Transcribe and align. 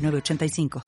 985. 0.00 0.82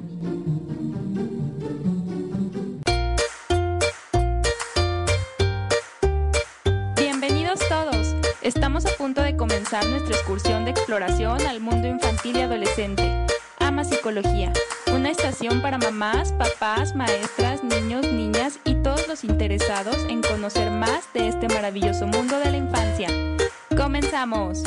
Bienvenidos 6.98 7.62
todos. 7.70 8.14
Estamos 8.42 8.86
a 8.86 8.90
punto 8.98 9.22
de 9.22 9.38
comenzar 9.38 9.88
nuestra 9.88 10.18
excursión 10.18 10.66
de 10.66 10.72
exploración 10.72 11.48
al 11.48 11.62
mundo 11.62 11.88
infantil 11.88 12.36
y 12.36 12.42
adolescente. 12.42 13.10
Ama 13.60 13.86
Psicología 13.86 14.52
una 15.06 15.12
estación 15.12 15.62
para 15.62 15.78
mamás, 15.78 16.32
papás, 16.32 16.96
maestras, 16.96 17.64
niños, 17.64 18.08
niñas 18.08 18.58
y 18.66 18.74
todos 18.74 19.08
los 19.08 19.24
interesados 19.24 19.98
en 20.10 20.24
conocer 20.24 20.72
más 20.72 21.14
de 21.14 21.28
este 21.28 21.48
maravilloso 21.48 22.08
mundo 22.08 22.40
de 22.40 22.50
la 22.50 22.58
infancia. 22.58 23.10
¡Comenzamos! 23.78 24.64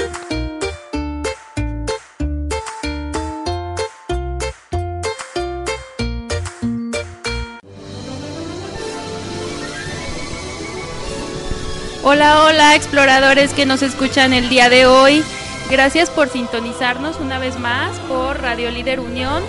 Hola, 12.04 12.44
hola, 12.44 12.76
exploradores 12.76 13.52
que 13.54 13.66
nos 13.66 13.82
escuchan 13.82 14.32
el 14.32 14.48
día 14.48 14.70
de 14.70 14.86
hoy. 14.86 15.24
Gracias 15.68 16.10
por 16.10 16.28
sintonizarnos 16.28 17.18
una 17.18 17.40
vez 17.40 17.58
más 17.58 17.98
por 18.02 18.40
Radio 18.40 18.70
Líder 18.70 19.00
Unión 19.00 19.42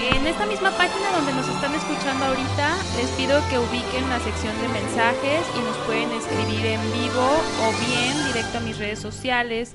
en 0.00 0.26
esta 0.26 0.46
misma 0.46 0.70
página 0.70 1.12
donde 1.12 1.32
nos 1.32 1.46
están 1.48 1.74
escuchando 1.74 2.24
ahorita, 2.24 2.78
les 2.96 3.10
pido 3.10 3.38
que 3.50 3.58
ubiquen 3.58 4.08
la 4.08 4.18
sección 4.20 4.58
de 4.62 4.68
mensajes 4.68 5.44
y 5.54 5.58
nos 5.60 5.76
pueden 5.86 6.10
escribir 6.12 6.64
en 6.66 6.80
vivo 6.92 7.42
o 7.62 7.72
bien 7.86 8.24
directo 8.26 8.58
a 8.58 8.60
mis 8.60 8.78
redes 8.78 8.98
sociales. 8.98 9.74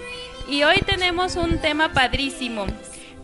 y 0.50 0.64
hoy 0.64 0.78
tenemos 0.86 1.36
un 1.36 1.60
tema 1.60 1.92
padrísimo. 1.92 2.66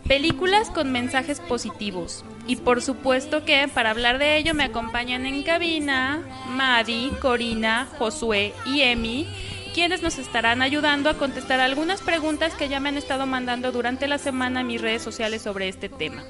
Películas 0.06 0.68
con 0.68 0.92
mensajes 0.92 1.40
positivos. 1.40 2.26
Y 2.46 2.56
por 2.56 2.82
supuesto 2.82 3.46
que 3.46 3.66
para 3.68 3.88
hablar 3.88 4.18
de 4.18 4.36
ello 4.36 4.52
me 4.52 4.64
acompañan 4.64 5.24
en 5.24 5.42
cabina 5.42 6.20
Madi, 6.50 7.10
Corina, 7.22 7.88
Josué 7.98 8.52
y 8.66 8.82
Emi 8.82 9.26
quienes 9.72 10.02
nos 10.02 10.18
estarán 10.18 10.62
ayudando 10.62 11.08
a 11.08 11.14
contestar 11.14 11.60
algunas 11.60 12.00
preguntas 12.00 12.54
que 12.54 12.68
ya 12.68 12.80
me 12.80 12.90
han 12.90 12.96
estado 12.96 13.26
mandando 13.26 13.72
durante 13.72 14.06
la 14.06 14.18
semana 14.18 14.60
en 14.60 14.66
mis 14.66 14.80
redes 14.80 15.02
sociales 15.02 15.42
sobre 15.42 15.68
este 15.68 15.88
tema. 15.88 16.24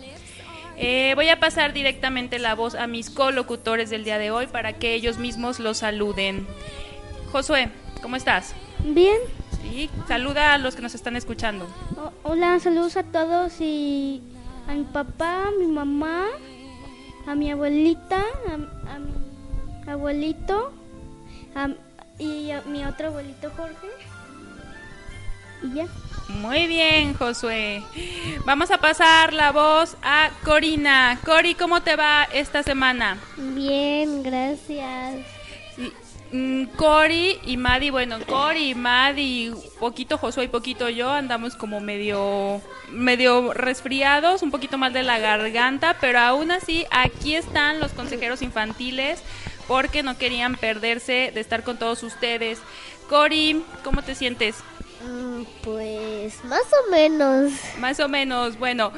Eh, 0.77 1.13
voy 1.15 1.29
a 1.29 1.39
pasar 1.39 1.73
directamente 1.73 2.39
la 2.39 2.55
voz 2.55 2.75
a 2.75 2.87
mis 2.87 3.11
colocutores 3.11 3.91
del 3.91 4.05
día 4.05 4.19
de 4.19 4.31
hoy 4.31 4.47
para 4.47 4.75
que 4.75 4.95
ellos 4.95 5.19
mismos 5.19 5.61
los 5.61 5.79
saluden. 5.79 6.47
Josué, 7.31 7.69
¿cómo 8.01 8.17
estás? 8.17 8.55
Bien. 8.85 9.19
Sí, 9.63 9.91
saluda 10.09 10.55
a 10.55 10.59
los 10.59 10.75
que 10.75 10.83
nos 10.83 10.95
están 10.95 11.17
escuchando. 11.17 11.67
hola, 12.23 12.59
saludos 12.59 12.97
a 12.97 13.03
todos 13.03 13.61
y 13.61 14.23
a 14.69 14.75
mi 14.75 14.85
papá, 14.85 15.49
a 15.49 15.51
mi 15.59 15.67
mamá, 15.67 16.27
a 17.27 17.35
mi 17.35 17.51
abuelita, 17.51 18.25
a, 18.49 18.95
a 18.95 18.99
mi 18.99 19.91
abuelito, 19.91 20.73
a, 21.55 21.69
y 22.19 22.51
mi 22.67 22.85
otro 22.85 23.09
abuelito 23.09 23.51
Jorge. 23.57 23.89
Y 25.63 25.75
ya. 25.75 25.87
Muy 26.29 26.67
bien, 26.67 27.15
Josué. 27.15 27.83
Vamos 28.45 28.71
a 28.71 28.79
pasar 28.79 29.33
la 29.33 29.53
voz 29.53 29.97
a 30.03 30.31
Corina. 30.45 31.19
Cori, 31.25 31.55
¿cómo 31.55 31.83
te 31.83 31.97
va 31.97 32.25
esta 32.33 32.63
semana? 32.63 33.19
Bien, 33.37 34.23
gracias. 34.23 35.21
Mm, 36.33 36.65
Cori 36.77 37.39
y 37.45 37.59
Madi, 37.59 37.91
bueno, 37.91 38.17
Cori 38.27 38.71
y 38.71 38.75
Madi, 38.75 39.53
poquito 39.79 40.17
Josué 40.17 40.45
y 40.45 40.49
poquito 40.49 40.89
yo, 40.89 41.11
andamos 41.11 41.57
como 41.57 41.79
medio, 41.79 42.63
medio 42.91 43.53
resfriados, 43.53 44.43
un 44.43 44.51
poquito 44.51 44.79
mal 44.79 44.95
de 44.95 45.03
la 45.03 45.19
garganta, 45.19 45.99
pero 46.01 46.21
aún 46.21 46.51
así 46.51 46.87
aquí 46.91 47.37
están 47.37 47.81
los 47.81 47.93
consejeros 47.93 48.41
infantiles 48.41 49.23
porque 49.69 50.03
no 50.03 50.19
querían 50.19 50.57
perderse 50.57 51.31
de 51.35 51.41
estar 51.41 51.63
con 51.63 51.79
todos 51.79 52.03
ustedes. 52.03 52.59
Cori, 53.09 53.63
¿cómo 53.85 54.03
te 54.03 54.15
sientes? 54.15 54.57
Mm, 55.05 55.43
pues 55.63 56.45
más 56.45 56.63
o 56.63 56.91
menos. 56.91 57.53
Más 57.79 57.99
o 58.01 58.09
menos, 58.09 58.59
bueno. 58.59 58.93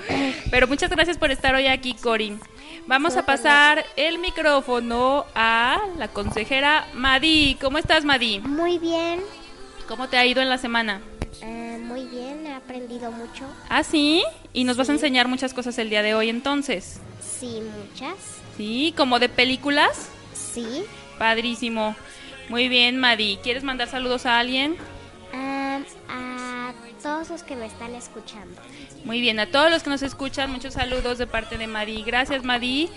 Pero 0.50 0.66
muchas 0.68 0.90
gracias 0.90 1.18
por 1.18 1.30
estar 1.30 1.54
hoy 1.54 1.66
aquí, 1.66 1.94
Cori. 1.94 2.38
Vamos 2.86 3.16
a 3.16 3.24
pasar 3.24 3.84
el 3.96 4.18
micrófono 4.18 5.24
a 5.34 5.80
la 5.96 6.08
consejera 6.08 6.86
Madi. 6.92 7.56
¿Cómo 7.60 7.78
estás, 7.78 8.04
Madi? 8.04 8.40
Muy 8.40 8.78
bien. 8.78 9.20
¿Cómo 9.88 10.08
te 10.08 10.18
ha 10.18 10.26
ido 10.26 10.42
en 10.42 10.50
la 10.50 10.58
semana? 10.58 11.00
Eh, 11.40 11.78
muy 11.82 12.04
bien, 12.04 12.46
he 12.46 12.52
aprendido 12.52 13.10
mucho. 13.10 13.44
¿Ah, 13.68 13.82
sí? 13.82 14.22
¿Y 14.52 14.64
nos 14.64 14.76
vas 14.76 14.90
a 14.90 14.92
enseñar 14.92 15.28
muchas 15.28 15.54
cosas 15.54 15.78
el 15.78 15.88
día 15.88 16.02
de 16.02 16.14
hoy 16.14 16.28
entonces? 16.28 17.00
Sí, 17.20 17.60
muchas. 17.60 18.16
¿Sí? 18.56 18.92
¿Como 18.96 19.18
de 19.18 19.28
películas? 19.28 20.10
Sí. 20.54 20.84
Padrísimo. 21.18 21.96
Muy 22.48 22.68
bien, 22.68 22.98
Madi. 22.98 23.38
¿Quieres 23.42 23.64
mandar 23.64 23.88
saludos 23.88 24.26
a 24.26 24.38
alguien? 24.38 24.76
a 26.08 26.72
todos 27.02 27.28
los 27.28 27.42
que 27.42 27.56
me 27.56 27.66
están 27.66 27.94
escuchando. 27.94 28.60
Muy 29.04 29.20
bien, 29.20 29.38
a 29.40 29.46
todos 29.46 29.70
los 29.70 29.82
que 29.82 29.90
nos 29.90 30.02
escuchan, 30.02 30.50
muchos 30.50 30.74
saludos 30.74 31.18
de 31.18 31.26
parte 31.26 31.58
de 31.58 31.66
Madi. 31.66 32.02
Gracias, 32.02 32.44
Madi. 32.44 32.88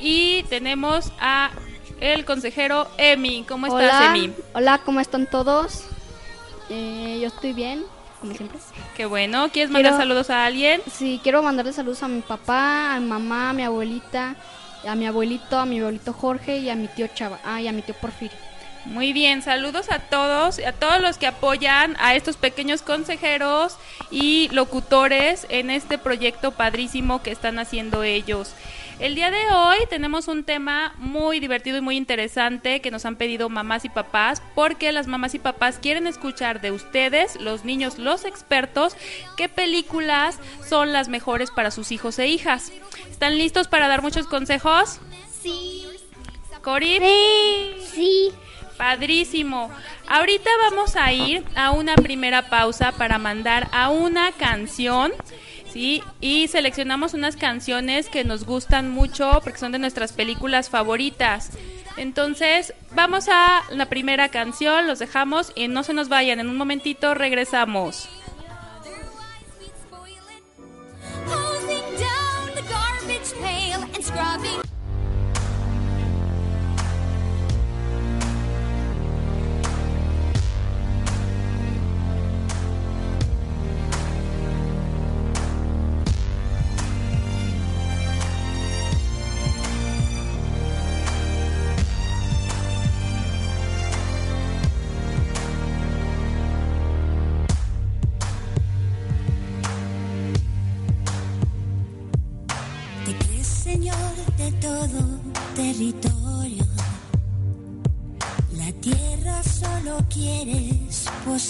Y 0.00 0.42
tenemos 0.44 1.12
a 1.20 1.50
el 2.00 2.24
consejero 2.24 2.88
Emi. 2.98 3.44
¿Cómo 3.46 3.66
estás, 3.66 4.08
Emi? 4.08 4.32
Hola, 4.54 4.78
¿cómo 4.84 4.98
están 4.98 5.26
todos? 5.26 5.84
Eh, 6.70 7.18
yo 7.20 7.28
estoy 7.28 7.52
bien, 7.52 7.84
como 8.20 8.34
siempre. 8.34 8.58
Qué 8.96 9.06
bueno. 9.06 9.50
¿Quieres 9.52 9.70
mandar 9.70 9.96
saludos 9.96 10.30
a 10.30 10.44
alguien? 10.44 10.82
Sí, 10.90 11.20
quiero 11.22 11.42
mandarle 11.42 11.72
saludos 11.72 12.02
a 12.02 12.08
mi 12.08 12.22
papá, 12.22 12.94
a 12.94 13.00
mi 13.00 13.06
mamá, 13.06 13.50
a 13.50 13.52
mi 13.52 13.62
abuelita, 13.62 14.34
a 14.86 14.94
mi 14.94 15.06
abuelito, 15.06 15.58
a 15.58 15.66
mi 15.66 15.80
abuelito 15.80 16.12
Jorge 16.12 16.58
y 16.58 16.70
a 16.70 16.74
mi 16.74 16.88
tío 16.88 17.06
Chava. 17.08 17.38
Ah, 17.44 17.60
y 17.60 17.68
a 17.68 17.72
mi 17.72 17.82
tío 17.82 17.94
Porfirio. 17.94 18.36
Muy 18.84 19.12
bien, 19.12 19.42
saludos 19.42 19.92
a 19.92 20.00
todos, 20.00 20.58
a 20.58 20.72
todos 20.72 21.00
los 21.00 21.16
que 21.16 21.28
apoyan 21.28 21.96
a 22.00 22.16
estos 22.16 22.36
pequeños 22.36 22.82
consejeros 22.82 23.76
y 24.10 24.48
locutores 24.48 25.46
en 25.50 25.70
este 25.70 25.98
proyecto 25.98 26.50
padrísimo 26.50 27.22
que 27.22 27.30
están 27.30 27.60
haciendo 27.60 28.02
ellos. 28.02 28.54
El 28.98 29.14
día 29.14 29.30
de 29.30 29.50
hoy 29.50 29.78
tenemos 29.90 30.28
un 30.28 30.44
tema 30.44 30.94
muy 30.98 31.40
divertido 31.40 31.78
y 31.78 31.80
muy 31.80 31.96
interesante 31.96 32.80
que 32.80 32.90
nos 32.90 33.04
han 33.04 33.16
pedido 33.16 33.48
mamás 33.48 33.84
y 33.84 33.88
papás, 33.88 34.42
porque 34.54 34.92
las 34.92 35.06
mamás 35.06 35.34
y 35.34 35.38
papás 35.38 35.78
quieren 35.80 36.06
escuchar 36.06 36.60
de 36.60 36.70
ustedes, 36.70 37.40
los 37.40 37.64
niños, 37.64 37.98
los 37.98 38.24
expertos, 38.24 38.96
qué 39.36 39.48
películas 39.48 40.38
son 40.68 40.92
las 40.92 41.08
mejores 41.08 41.50
para 41.50 41.70
sus 41.70 41.90
hijos 41.90 42.18
e 42.18 42.28
hijas. 42.28 42.72
¿Están 43.10 43.38
listos 43.38 43.68
para 43.68 43.88
dar 43.88 44.02
muchos 44.02 44.26
consejos? 44.26 45.00
Sí. 45.42 45.86
¿Cori? 46.62 46.98
Sí. 47.00 47.86
Sí. 47.92 48.32
Padrísimo. 48.76 49.70
Ahorita 50.08 50.50
vamos 50.70 50.96
a 50.96 51.12
ir 51.12 51.44
a 51.54 51.70
una 51.70 51.94
primera 51.94 52.48
pausa 52.48 52.92
para 52.92 53.18
mandar 53.18 53.68
a 53.72 53.90
una 53.90 54.32
canción. 54.32 55.12
¿Sí? 55.72 56.02
Y 56.20 56.48
seleccionamos 56.48 57.14
unas 57.14 57.36
canciones 57.36 58.10
que 58.10 58.24
nos 58.24 58.44
gustan 58.44 58.90
mucho 58.90 59.40
porque 59.42 59.58
son 59.58 59.72
de 59.72 59.78
nuestras 59.78 60.12
películas 60.12 60.68
favoritas. 60.68 61.50
Entonces, 61.96 62.74
vamos 62.94 63.28
a 63.30 63.62
la 63.70 63.86
primera 63.86 64.28
canción, 64.28 64.86
los 64.86 64.98
dejamos 64.98 65.50
y 65.54 65.68
no 65.68 65.82
se 65.82 65.94
nos 65.94 66.10
vayan, 66.10 66.40
en 66.40 66.50
un 66.50 66.56
momentito 66.56 67.14
regresamos. 67.14 68.08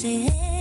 Quieres 0.02 0.51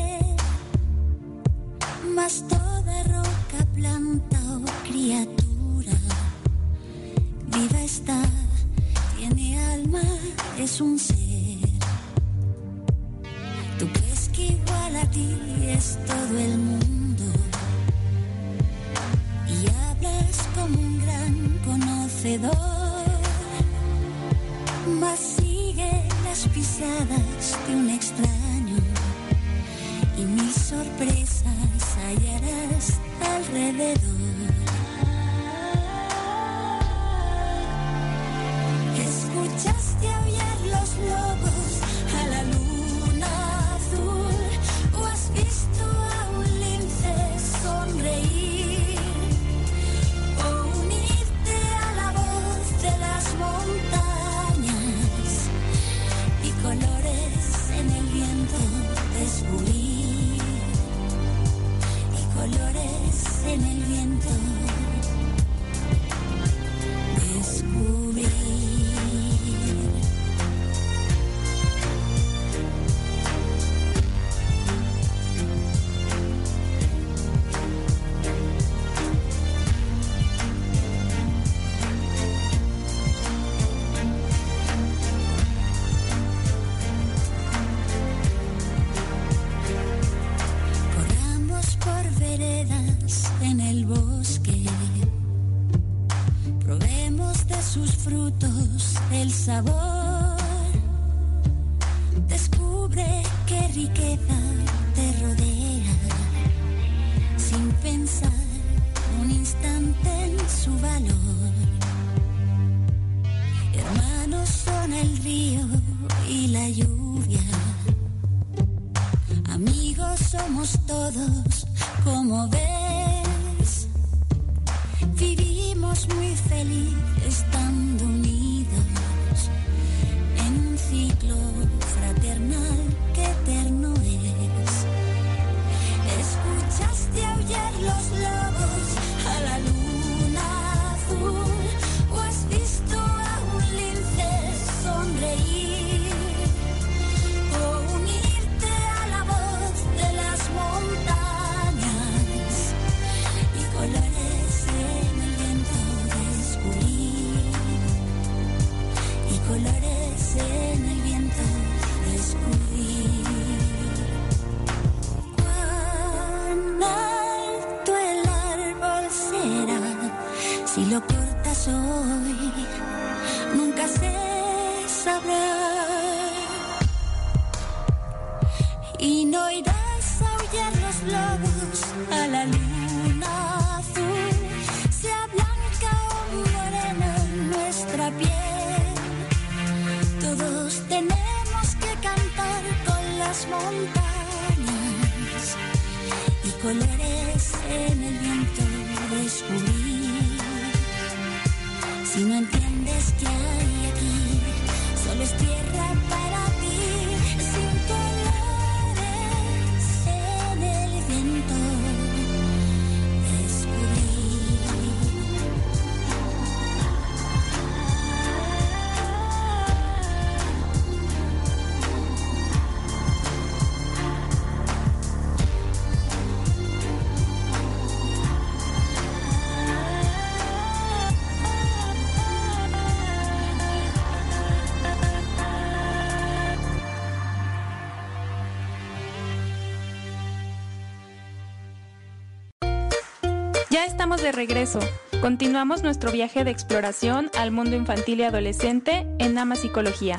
de 244.22 244.32
regreso. 244.32 244.80
Continuamos 245.22 245.84
nuestro 245.84 246.12
viaje 246.12 246.44
de 246.44 246.52
exploración 246.52 247.32
al 247.38 247.52
mundo 247.52 247.76
infantil 247.76 248.20
y 248.20 248.24
adolescente 248.24 249.06
en 249.20 249.38
Ama 249.38 249.56
Psicología. 249.56 250.18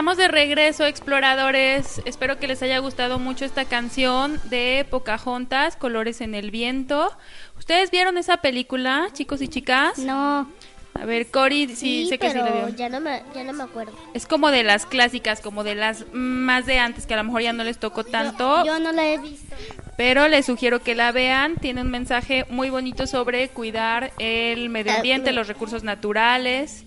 Estamos 0.00 0.16
de 0.16 0.28
regreso, 0.28 0.86
exploradores. 0.86 2.00
Espero 2.06 2.38
que 2.38 2.48
les 2.48 2.62
haya 2.62 2.78
gustado 2.78 3.18
mucho 3.18 3.44
esta 3.44 3.66
canción 3.66 4.40
de 4.44 4.86
Pocahontas, 4.88 5.76
Colores 5.76 6.22
en 6.22 6.34
el 6.34 6.50
Viento. 6.50 7.14
¿Ustedes 7.58 7.90
vieron 7.90 8.16
esa 8.16 8.38
película, 8.38 9.08
chicos 9.12 9.42
y 9.42 9.48
chicas? 9.48 9.98
No. 9.98 10.50
A 10.98 11.04
ver, 11.04 11.26
Cory, 11.30 11.68
sí, 11.76 12.06
sé 12.08 12.18
que 12.18 12.30
sí 12.30 12.38
la 12.38 12.50
vio. 12.50 12.68
ya 12.70 12.88
no 12.88 12.98
me, 13.00 13.22
ya 13.34 13.44
no 13.44 13.52
me 13.52 13.62
acuerdo. 13.62 13.92
Es 14.14 14.26
como 14.26 14.50
de 14.50 14.62
las 14.64 14.86
clásicas, 14.86 15.42
como 15.42 15.64
de 15.64 15.74
las 15.74 16.06
más 16.14 16.64
de 16.64 16.78
antes, 16.78 17.06
que 17.06 17.12
a 17.12 17.18
lo 17.18 17.24
mejor 17.24 17.42
ya 17.42 17.52
no 17.52 17.62
les 17.62 17.76
tocó 17.78 18.02
tanto. 18.02 18.64
Yo 18.64 18.78
no 18.78 18.92
la 18.92 19.06
he 19.06 19.18
visto. 19.18 19.54
Pero 19.98 20.28
les 20.28 20.46
sugiero 20.46 20.82
que 20.82 20.94
la 20.94 21.12
vean. 21.12 21.56
Tiene 21.56 21.82
un 21.82 21.90
mensaje 21.90 22.46
muy 22.48 22.70
bonito 22.70 23.06
sobre 23.06 23.50
cuidar 23.50 24.12
el 24.18 24.70
medio 24.70 24.92
Ah, 24.92 24.96
ambiente, 24.96 25.32
los 25.32 25.46
recursos 25.46 25.84
naturales, 25.84 26.84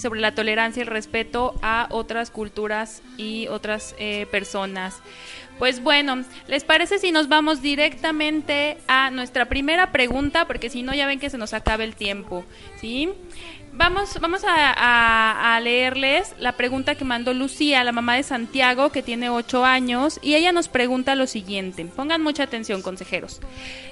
sobre 0.00 0.20
la 0.20 0.34
tolerancia 0.34 0.80
y 0.80 0.82
el 0.82 0.88
respeto 0.88 1.54
a 1.62 1.86
otras 1.90 2.30
culturas 2.30 3.02
y 3.16 3.46
otras 3.48 3.94
eh, 3.98 4.26
personas. 4.30 5.00
Pues 5.58 5.82
bueno, 5.82 6.24
¿les 6.48 6.64
parece 6.64 6.98
si 6.98 7.12
nos 7.12 7.28
vamos 7.28 7.62
directamente 7.62 8.76
a 8.88 9.10
nuestra 9.10 9.44
primera 9.44 9.92
pregunta? 9.92 10.46
Porque 10.46 10.68
si 10.70 10.82
no, 10.82 10.94
ya 10.94 11.06
ven 11.06 11.20
que 11.20 11.30
se 11.30 11.38
nos 11.38 11.52
acaba 11.54 11.84
el 11.84 11.94
tiempo, 11.94 12.44
¿sí? 12.80 13.08
Vamos, 13.76 14.20
vamos 14.20 14.44
a, 14.44 15.54
a- 15.56 15.60
leerles 15.60 16.32
la 16.38 16.52
pregunta 16.52 16.94
que 16.94 17.04
mandó 17.04 17.34
Lucía, 17.34 17.82
la 17.82 17.90
mamá 17.92 18.14
de 18.14 18.22
Santiago, 18.22 18.90
que 18.90 19.02
tiene 19.02 19.30
ocho 19.30 19.64
años, 19.64 20.20
y 20.22 20.34
ella 20.36 20.52
nos 20.52 20.68
pregunta 20.68 21.14
lo 21.16 21.26
siguiente. 21.26 21.84
Pongan 21.84 22.22
mucha 22.22 22.44
atención, 22.44 22.82
consejeros. 22.82 23.40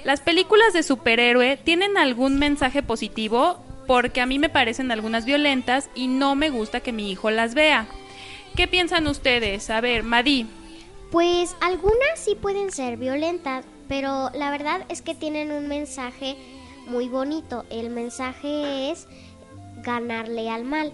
¿Las 0.05 0.21
películas 0.21 0.71
de 0.73 0.83
superhéroe 0.83 1.57
tienen 1.57 1.97
algún 1.97 2.39
mensaje 2.39 2.81
positivo? 2.81 3.61
Porque 3.87 4.21
a 4.21 4.25
mí 4.25 4.39
me 4.39 4.49
parecen 4.49 4.91
algunas 4.91 5.25
violentas 5.25 5.89
y 5.95 6.07
no 6.07 6.35
me 6.35 6.49
gusta 6.49 6.79
que 6.79 6.93
mi 6.93 7.11
hijo 7.11 7.31
las 7.31 7.53
vea. 7.53 7.87
¿Qué 8.55 8.67
piensan 8.67 9.07
ustedes? 9.07 9.69
A 9.69 9.81
ver, 9.81 10.03
Madi. 10.03 10.47
Pues 11.11 11.55
algunas 11.61 12.17
sí 12.17 12.35
pueden 12.35 12.71
ser 12.71 12.97
violentas, 12.97 13.65
pero 13.87 14.29
la 14.33 14.51
verdad 14.51 14.85
es 14.89 15.01
que 15.01 15.15
tienen 15.15 15.51
un 15.51 15.67
mensaje 15.67 16.35
muy 16.87 17.09
bonito. 17.09 17.65
El 17.69 17.89
mensaje 17.89 18.91
es 18.91 19.07
ganarle 19.83 20.49
al 20.49 20.63
mal. 20.63 20.93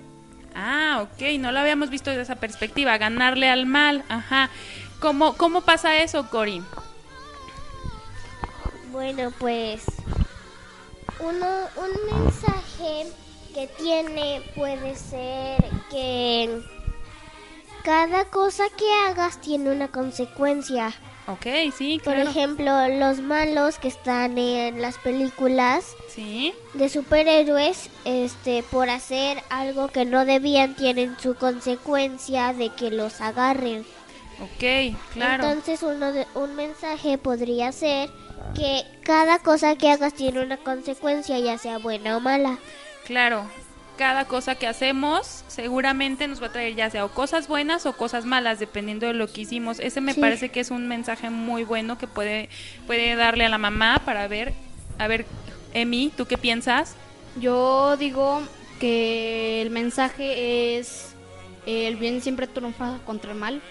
Ah, 0.56 1.02
ok, 1.04 1.40
no 1.40 1.52
lo 1.52 1.60
habíamos 1.60 1.90
visto 1.90 2.10
desde 2.10 2.24
esa 2.24 2.36
perspectiva, 2.36 2.98
ganarle 2.98 3.50
al 3.50 3.66
mal, 3.66 4.04
ajá. 4.10 4.50
¿Cómo, 5.00 5.38
cómo 5.38 5.62
pasa 5.62 5.98
eso, 6.02 6.30
Cori? 6.30 6.62
Bueno, 8.92 9.32
pues 9.38 9.84
uno, 11.20 11.48
un 11.76 12.22
mensaje 12.22 13.08
que 13.54 13.68
tiene 13.68 14.42
puede 14.56 14.96
ser 14.96 15.62
que 15.90 16.62
cada 17.84 18.26
cosa 18.26 18.64
que 18.78 18.86
hagas 19.08 19.40
tiene 19.42 19.72
una 19.72 19.88
consecuencia. 19.90 20.94
Ok, 21.28 21.46
sí, 21.76 22.00
Por 22.04 22.16
claro. 22.16 22.30
ejemplo, 22.30 22.88
los 22.90 23.20
malos 23.22 23.78
que 23.80 23.88
están 23.88 24.38
en 24.38 24.82
las 24.82 24.98
películas 24.98 25.96
Sí, 26.08 26.54
de 26.74 26.90
superhéroes, 26.90 27.90
este, 28.06 28.64
por 28.64 28.90
hacer 28.90 29.44
algo 29.50 29.90
que 29.90 30.06
no 30.06 30.26
debían, 30.26 30.76
tienen 30.76 31.16
su 31.20 31.36
consecuencia 31.36 32.54
de 32.54 32.70
que 32.70 32.90
los 32.92 33.22
agarren. 33.22 33.86
ok, 34.42 34.96
claro. 35.14 35.44
Entonces, 35.46 35.84
uno 35.84 36.12
de- 36.12 36.28
un 36.34 36.56
mensaje 36.56 37.18
podría 37.20 37.72
ser 37.72 38.10
que 38.56 38.84
cada 39.04 39.40
cosa 39.40 39.76
que 39.76 39.90
hagas 39.92 40.14
tiene 40.14 40.42
una 40.42 40.58
consecuencia, 40.58 41.40
ya 41.40 41.58
sea 41.58 41.78
buena 41.78 42.18
o 42.18 42.20
mala. 42.20 42.58
Claro, 43.06 43.44
cada 43.98 44.26
cosa 44.26 44.56
que 44.56 44.68
hacemos 44.68 45.44
seguramente 45.48 46.28
nos 46.28 46.42
va 46.42 46.48
a 46.48 46.52
traer 46.52 46.76
ya 46.76 46.90
sea 46.90 47.06
o 47.06 47.10
cosas 47.10 47.48
buenas 47.48 47.86
o 47.86 47.94
cosas 47.94 48.26
malas, 48.26 48.60
dependiendo 48.60 49.08
de 49.08 49.14
lo 49.14 49.28
que 49.28 49.42
hicimos. 49.42 49.80
Ese 49.80 50.02
me 50.02 50.14
Sí. 50.14 50.22
parece 50.22 50.50
que 50.50 50.60
es 50.62 50.72
un 50.72 50.88
mensaje 50.88 51.30
muy 51.30 51.64
bueno 51.64 51.98
que 51.98 52.08
puede, 52.08 52.50
puede 52.88 53.16
darle 53.16 53.46
a 53.46 53.50
la 53.50 53.58
mamá 53.58 54.02
para 54.06 54.28
ver, 54.28 54.54
a 54.98 55.08
ver, 55.08 55.26
Emi, 55.74 56.12
¿tú 56.16 56.26
qué 56.26 56.38
piensas? 56.38 56.96
Yo 57.40 57.96
digo 57.98 58.42
que 58.80 59.62
el 59.62 59.70
mensaje 59.70 60.78
es 60.78 61.14
el 61.66 61.98
bien 61.98 62.22
siempre 62.22 62.48
triunfa 62.48 63.00
contra 63.06 63.32
el 63.34 63.38
mal. 63.38 63.62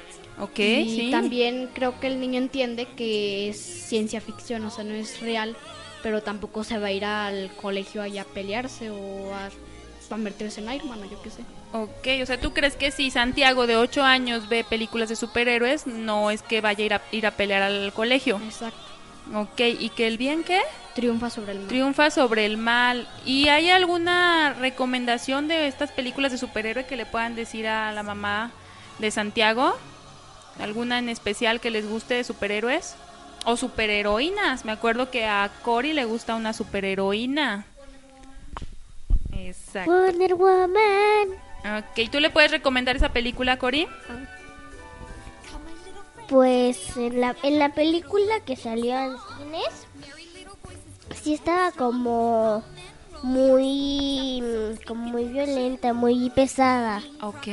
Ok, 0.41 0.59
y 0.59 0.97
sí. 0.97 1.11
también 1.11 1.69
creo 1.75 1.99
que 1.99 2.07
el 2.07 2.21
niño 2.21 2.39
entiende 2.39 2.87
que 2.87 3.49
es 3.49 3.59
ciencia 3.59 4.21
ficción, 4.21 4.65
o 4.65 4.71
sea, 4.71 4.85
no 4.85 4.95
es 4.95 5.21
real, 5.21 5.57
pero 6.03 6.23
tampoco 6.23 6.65
se 6.65 6.79
va 6.79 6.89
a 6.89 6.93
ir 6.93 7.05
al 7.05 7.51
colegio 7.61 8.03
allá 8.03 8.23
a 8.23 8.25
pelearse 8.25 8.91
o 8.91 9.35
a 9.35 9.51
convertirse 10.09 10.61
en 10.61 10.73
Iron 10.73 10.89
Man, 10.89 11.03
o 11.03 11.11
yo 11.11 11.21
qué 11.23 11.31
sé. 11.31 11.43
Ok, 11.73 12.23
o 12.23 12.27
sea, 12.27 12.41
¿tú 12.41 12.53
crees 12.53 12.77
que 12.77 12.91
si 12.91 13.11
Santiago 13.11 13.67
de 13.67 13.77
8 13.77 14.03
años 14.03 14.49
ve 14.49 14.65
películas 14.65 15.09
de 15.09 15.17
superhéroes, 15.17 15.87
no 15.87 16.31
es 16.31 16.43
que 16.43 16.61
vaya 16.61 16.83
a 16.83 16.87
ir 16.87 16.95
a, 16.95 17.03
ir 17.13 17.27
a 17.27 17.33
pelear 17.33 17.63
al 17.63 17.93
colegio? 17.93 18.41
Exacto. 18.45 18.79
Ok, 19.35 19.61
¿y 19.79 19.91
que 19.91 20.07
el 20.07 20.17
bien 20.17 20.45
qué? 20.45 20.61
Triunfa 20.95 21.29
sobre 21.29 21.53
el 21.53 21.59
mal. 21.59 21.69
Triunfa 21.69 22.11
sobre 22.11 22.47
el 22.47 22.57
mal. 22.57 23.07
¿Y 23.27 23.49
hay 23.49 23.69
alguna 23.69 24.55
recomendación 24.55 25.47
de 25.49 25.67
estas 25.67 25.93
películas 25.93 26.33
de 26.33 26.39
superhéroe 26.39 26.87
que 26.87 26.97
le 26.97 27.05
puedan 27.05 27.35
decir 27.35 27.67
a 27.67 27.93
la 27.93 28.03
mamá 28.03 28.53
de 28.99 29.11
Santiago? 29.11 29.77
¿Alguna 30.61 30.99
en 30.99 31.09
especial 31.09 31.61
que 31.61 31.71
les 31.71 31.89
guste 31.89 32.15
de 32.15 32.25
superhéroes? 32.25 32.97
O 33.45 33.57
superheroínas. 33.57 34.65
Me 34.65 34.73
acuerdo 34.73 35.11
que 35.11 35.27
a 35.27 35.51
Cory 35.63 35.93
le 35.93 36.05
gusta 36.05 36.35
una 36.35 36.53
superheroína. 36.53 37.65
Exacto. 39.33 39.91
Wonder 39.91 40.35
Woman. 40.35 41.29
Ok, 41.79 42.11
¿tú 42.11 42.21
le 42.21 42.31
puedes 42.31 42.51
recomendar 42.51 42.97
esa 42.97 43.11
película, 43.11 43.59
Cory? 43.59 43.87
Pues 46.29 46.97
en 46.97 47.21
la, 47.21 47.37
en 47.43 47.59
la 47.59 47.71
película 47.71 48.41
que 48.45 48.57
salió 48.57 48.99
en 48.99 49.17
cines, 49.39 49.87
sí 51.23 51.35
estaba 51.35 51.73
como 51.73 52.63
muy, 53.23 54.43
como 54.87 55.05
muy 55.05 55.25
violenta, 55.25 55.93
muy 55.93 56.31
pesada. 56.31 57.03
Ok. 57.23 57.47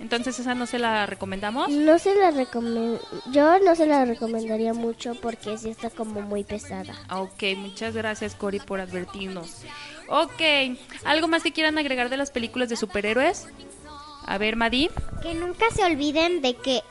Entonces 0.00 0.38
esa 0.38 0.54
no 0.54 0.66
se 0.66 0.78
la 0.78 1.04
recomendamos. 1.06 1.68
No 1.68 1.98
se 1.98 2.14
la 2.14 2.30
recomen- 2.30 2.98
yo 3.30 3.58
no 3.60 3.76
se 3.76 3.86
la 3.86 4.04
recomendaría 4.06 4.72
mucho 4.72 5.14
porque 5.16 5.58
sí 5.58 5.68
está 5.70 5.90
como 5.90 6.22
muy 6.22 6.42
pesada. 6.42 6.94
Ok, 7.10 7.42
muchas 7.56 7.94
gracias 7.94 8.34
Cory 8.34 8.60
por 8.60 8.80
advertirnos. 8.80 9.62
Ok, 10.08 10.40
¿algo 11.04 11.28
más 11.28 11.42
que 11.42 11.52
quieran 11.52 11.76
agregar 11.78 12.08
de 12.08 12.16
las 12.16 12.30
películas 12.30 12.68
de 12.70 12.76
superhéroes? 12.76 13.46
A 14.26 14.38
ver, 14.38 14.56
Madi, 14.56 14.90
Que 15.22 15.34
nunca 15.34 15.66
se 15.74 15.84
olviden 15.84 16.40
de 16.40 16.54
que 16.56 16.82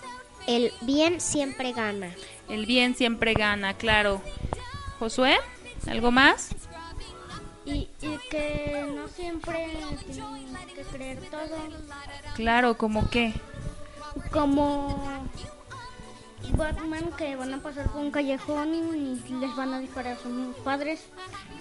el 0.48 0.72
bien 0.82 1.20
siempre 1.20 1.74
gana. 1.74 2.14
el 2.48 2.66
bien 2.66 2.96
siempre 2.96 3.34
gana, 3.34 3.74
claro. 3.74 4.22
Josué, 5.00 5.38
¿algo 5.88 6.12
más? 6.12 6.50
Y, 7.72 7.90
y 8.02 8.18
que 8.30 8.86
no 8.96 9.08
siempre 9.08 9.78
tienen 10.12 10.68
que 10.76 10.82
creer 10.82 11.20
todo. 11.30 11.58
Claro, 12.36 12.78
¿como 12.78 13.10
qué? 13.10 13.34
Como 14.32 15.28
Batman 16.56 17.12
que 17.18 17.36
van 17.36 17.54
a 17.54 17.60
pasar 17.60 17.90
por 17.90 18.02
un 18.02 18.12
callejón 18.12 18.74
y 18.74 19.34
les 19.40 19.56
van 19.56 19.74
a 19.74 19.80
disparar 19.80 20.14
a 20.14 20.20
sus 20.20 20.56
padres. 20.64 21.06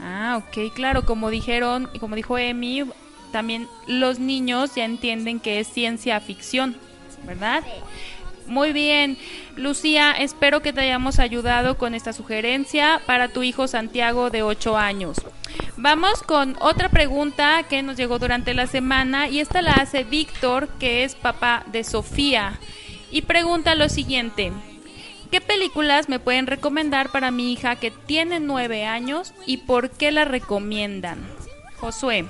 Ah, 0.01 0.41
ok, 0.43 0.73
claro, 0.75 1.05
como 1.05 1.31
dijeron 1.31 1.91
y 1.93 1.99
como 1.99 2.17
dijo 2.17 2.39
Emi, 2.39 2.85
también 3.33 3.69
los 3.87 4.19
niños 4.19 4.75
ya 4.75 4.85
entienden 4.85 5.41
que 5.41 5.61
es 5.61 5.69
ciencia 5.69 6.21
ficción, 6.21 6.77
¿verdad? 7.25 7.63
Muy 8.49 8.73
bien, 8.73 9.19
Lucía, 9.57 10.13
espero 10.13 10.63
que 10.63 10.73
te 10.73 10.81
hayamos 10.81 11.19
ayudado 11.19 11.77
con 11.77 11.95
esta 11.95 12.15
sugerencia 12.15 13.03
para 13.05 13.29
tu 13.29 13.43
hijo 13.43 13.69
Santiago 13.69 14.31
de 14.31 14.43
8 14.43 14.79
años. 14.79 15.19
Vamos 15.77 16.23
con 16.23 16.57
otra 16.61 16.89
pregunta 16.89 17.63
que 17.69 17.83
nos 17.83 17.99
llegó 17.99 18.19
durante 18.19 18.55
la 18.55 18.67
semana 18.67 19.29
y 19.29 19.41
esta 19.41 19.61
la 19.61 19.73
hace 19.73 20.03
Víctor, 20.03 20.69
que 20.81 21.05
es 21.05 21.15
papá 21.15 21.63
de 21.67 21.85
Sofía, 21.85 22.59
y 23.11 23.23
pregunta 23.23 23.75
lo 23.75 23.91
siguiente. 23.91 24.51
¿Qué 25.31 25.43
películas 25.43 26.09
me 26.09 26.19
pueden 26.19 26.47
recomendar 26.47 27.11
para 27.11 27.31
mi 27.31 27.53
hija 27.53 27.77
que 27.77 27.91
tiene 27.91 28.41
9 28.41 28.87
años 28.87 29.35
y 29.45 29.59
por 29.59 29.91
qué 29.91 30.11
la 30.11 30.25
recomiendan? 30.25 31.19
Josué. 31.81 32.25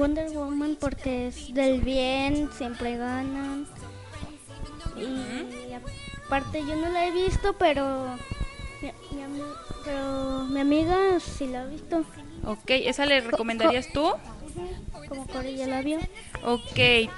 Wonder 0.00 0.30
Woman 0.30 0.78
porque 0.80 1.26
es 1.26 1.52
del 1.52 1.82
bien, 1.82 2.48
siempre 2.56 2.96
ganan. 2.96 3.66
Y, 4.96 5.74
aparte 6.24 6.60
yo 6.60 6.74
no 6.76 6.88
la 6.88 7.06
he 7.06 7.10
visto, 7.10 7.52
pero 7.58 8.16
mi, 8.80 9.42
pero 9.84 10.44
mi 10.44 10.60
amiga 10.60 11.20
sí 11.20 11.48
la 11.48 11.62
ha 11.62 11.66
visto. 11.66 12.02
Ok, 12.46 12.70
¿esa 12.70 13.04
le 13.04 13.20
recomendarías 13.20 13.92
tú? 13.92 14.10
Como 15.06 15.26
Corey 15.26 15.56
ya 15.56 15.66
la 15.66 15.82
vio. 15.82 15.98
Ok. 16.44 17.10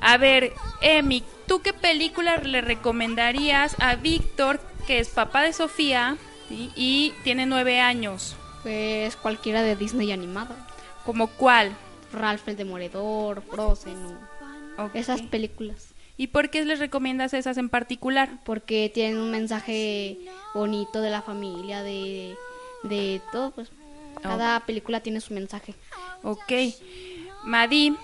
A 0.00 0.16
ver, 0.16 0.54
Emi, 0.80 1.22
¿tú 1.46 1.60
qué 1.60 1.74
película 1.74 2.38
le 2.38 2.62
recomendarías 2.62 3.76
a 3.78 3.94
Víctor, 3.96 4.58
que 4.86 5.00
es 5.00 5.10
papá 5.10 5.42
de 5.42 5.52
Sofía 5.52 6.16
¿sí? 6.48 6.70
y 6.76 7.12
tiene 7.24 7.44
nueve 7.44 7.78
años? 7.78 8.36
Pues 8.62 9.16
cualquiera 9.16 9.60
de 9.60 9.76
Disney 9.76 10.12
animada. 10.12 10.56
¿Como 11.04 11.26
cuál? 11.26 11.76
Ralph 12.12 12.48
el 12.48 12.56
Demoledor, 12.56 13.42
Frozen, 13.42 13.96
esas 14.94 15.22
películas. 15.22 15.88
¿Y 16.16 16.28
por 16.28 16.48
qué 16.50 16.64
les 16.64 16.78
recomiendas 16.78 17.34
esas 17.34 17.58
en 17.58 17.68
particular? 17.68 18.38
Porque 18.44 18.90
tienen 18.92 19.18
un 19.18 19.30
mensaje 19.30 20.18
bonito 20.54 21.00
de 21.00 21.10
la 21.10 21.20
familia, 21.20 21.82
de, 21.82 22.36
de 22.82 23.20
todo, 23.32 23.50
pues. 23.50 23.68
Cada 24.22 24.60
película 24.60 25.00
tiene 25.00 25.20
su 25.20 25.34
mensaje. 25.34 25.74
Ok. 26.22 26.52
Madi, 27.44 27.94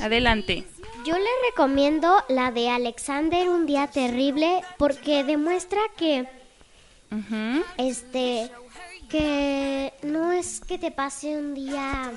adelante. 0.00 0.64
Yo 1.06 1.14
le 1.14 1.28
recomiendo 1.50 2.24
la 2.28 2.50
de 2.50 2.70
Alexander, 2.70 3.48
un 3.48 3.66
día 3.66 3.86
terrible, 3.86 4.62
porque 4.78 5.22
demuestra 5.22 5.80
que 5.96 6.26
Ujú. 7.12 7.62
este 7.76 8.50
que 9.14 9.92
no 10.02 10.32
es 10.32 10.58
que 10.58 10.76
te 10.76 10.90
pase 10.90 11.38
un 11.38 11.54
día 11.54 12.10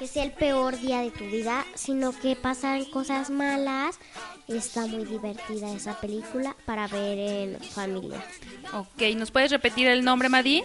que 0.00 0.08
sea 0.08 0.24
el 0.24 0.32
peor 0.32 0.76
día 0.80 1.02
de 1.02 1.12
tu 1.12 1.24
vida, 1.26 1.64
sino 1.76 2.10
que 2.10 2.34
pasan 2.34 2.84
cosas 2.86 3.30
malas. 3.30 4.00
Está 4.48 4.86
muy 4.86 5.04
divertida 5.04 5.72
esa 5.72 6.00
película 6.00 6.56
para 6.66 6.88
ver 6.88 7.16
en 7.16 7.60
familia. 7.60 8.24
Ok, 8.72 9.02
¿nos 9.14 9.30
puedes 9.30 9.52
repetir 9.52 9.86
el 9.86 10.04
nombre, 10.04 10.28
Madi? 10.28 10.64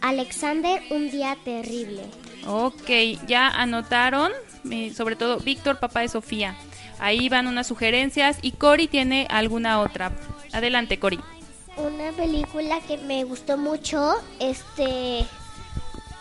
Alexander, 0.00 0.82
un 0.90 1.08
día 1.08 1.36
terrible. 1.44 2.02
Ok, 2.48 2.90
ya 3.28 3.46
anotaron, 3.46 4.32
eh, 4.72 4.92
sobre 4.92 5.14
todo 5.14 5.38
Víctor, 5.38 5.78
papá 5.78 6.00
de 6.00 6.08
Sofía. 6.08 6.56
Ahí 6.98 7.28
van 7.28 7.46
unas 7.46 7.68
sugerencias 7.68 8.38
y 8.42 8.50
Cori 8.52 8.88
tiene 8.88 9.28
alguna 9.30 9.78
otra. 9.78 10.10
Adelante, 10.52 10.98
Cori. 10.98 11.20
Una 11.76 12.12
película 12.12 12.80
que 12.80 12.98
me 12.98 13.24
gustó 13.24 13.56
mucho, 13.58 14.14
este 14.38 15.26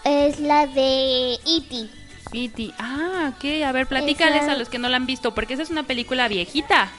es 0.03 0.39
la 0.39 0.65
de 0.67 1.33
E.T. 1.35 1.89
Piti. 2.31 2.73
Ah, 2.79 3.31
ok, 3.35 3.63
a 3.63 3.71
ver, 3.71 3.85
platícales 3.87 4.43
Esa- 4.43 4.53
a 4.53 4.57
los 4.57 4.69
que 4.69 4.79
no 4.79 4.89
la 4.89 4.97
han 4.97 5.05
visto, 5.05 5.35
porque 5.35 5.53
esa 5.53 5.63
es 5.63 5.69
una 5.69 5.83
película 5.83 6.27
viejita. 6.27 6.89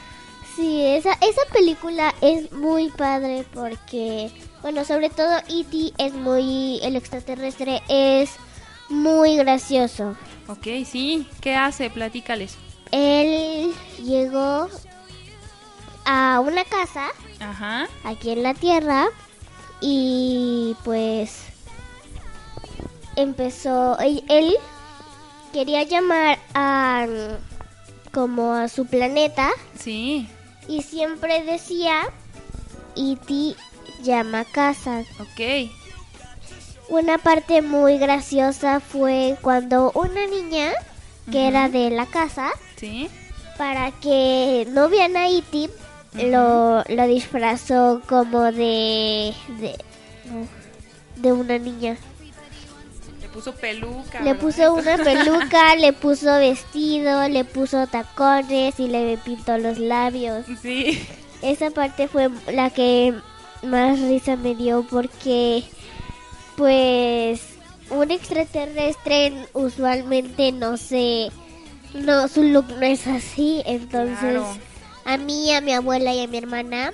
Sí, 0.54 0.84
esa, 0.86 1.14
esa 1.14 1.42
película 1.52 2.14
es 2.20 2.52
muy 2.52 2.88
padre 2.90 3.44
porque, 3.52 4.30
bueno, 4.62 4.84
sobre 4.84 5.10
todo 5.10 5.36
E.T. 5.48 5.92
es 5.98 6.12
muy, 6.14 6.78
el 6.84 6.94
extraterrestre 6.94 7.82
es 7.88 8.30
muy 8.88 9.36
gracioso. 9.36 10.14
Ok, 10.46 10.66
sí, 10.86 11.26
¿qué 11.40 11.56
hace? 11.56 11.90
Platícales. 11.90 12.56
Él 12.92 13.74
llegó 14.04 14.68
a 16.04 16.38
una 16.38 16.64
casa 16.64 17.08
Ajá. 17.40 17.86
aquí 18.04 18.30
en 18.30 18.42
la 18.42 18.54
Tierra 18.54 19.06
y 19.80 20.76
pues 20.84 21.40
empezó, 23.16 23.98
él, 23.98 24.24
él 24.28 24.54
quería 25.52 25.82
llamar 25.84 26.38
a 26.54 27.06
como 28.12 28.52
a 28.52 28.68
su 28.68 28.86
planeta 28.86 29.50
Sí, 29.78 30.28
y 30.68 30.82
siempre 30.82 31.42
decía 31.44 32.02
E.T. 32.96 33.54
llama 34.02 34.40
a 34.40 34.44
casa. 34.44 35.00
ok. 35.20 35.70
Una 36.88 37.18
parte 37.18 37.62
muy 37.62 37.98
graciosa 37.98 38.78
fue 38.80 39.36
cuando 39.42 39.90
una 39.94 40.26
niña 40.26 40.72
que 41.30 41.48
era 41.48 41.68
de 41.68 41.90
la 41.90 42.06
casa, 42.06 42.50
Sí. 42.76 43.08
para 43.56 43.90
que 43.92 44.66
no 44.70 44.88
vean 44.88 45.16
a 45.16 45.28
E.T., 45.28 45.70
lo, 46.14 46.84
lo 46.88 47.06
disfrazó 47.06 48.00
como 48.08 48.42
de, 48.52 49.34
de, 49.60 49.76
de 51.16 51.32
una 51.32 51.58
niña. 51.58 51.96
Le 53.20 53.28
puso 53.28 53.52
peluca. 53.54 54.20
Le 54.20 54.32
¿verdad? 54.32 54.40
puso 54.40 54.74
una 54.74 54.96
peluca, 54.96 55.74
le 55.78 55.92
puso 55.92 56.38
vestido, 56.38 57.28
le 57.28 57.44
puso 57.44 57.86
tacones 57.86 58.78
y 58.78 58.88
le 58.88 59.18
pintó 59.18 59.58
los 59.58 59.78
labios. 59.78 60.46
Sí. 60.62 61.00
Esa 61.42 61.70
parte 61.70 62.08
fue 62.08 62.30
la 62.52 62.70
que 62.70 63.12
más 63.62 63.98
risa 64.00 64.36
me 64.36 64.54
dio 64.54 64.86
porque, 64.88 65.64
pues, 66.56 67.40
un 67.90 68.10
extraterrestre 68.10 69.32
usualmente 69.52 70.52
no 70.52 70.76
se, 70.76 71.30
no, 71.94 72.28
su 72.28 72.42
look 72.44 72.66
no 72.68 72.82
es 72.82 73.06
así. 73.06 73.62
Entonces, 73.66 74.18
Claro. 74.20 74.46
A 75.04 75.16
mí, 75.16 75.52
a 75.52 75.60
mi 75.60 75.72
abuela 75.72 76.14
y 76.14 76.22
a 76.22 76.26
mi 76.26 76.38
hermana 76.38 76.92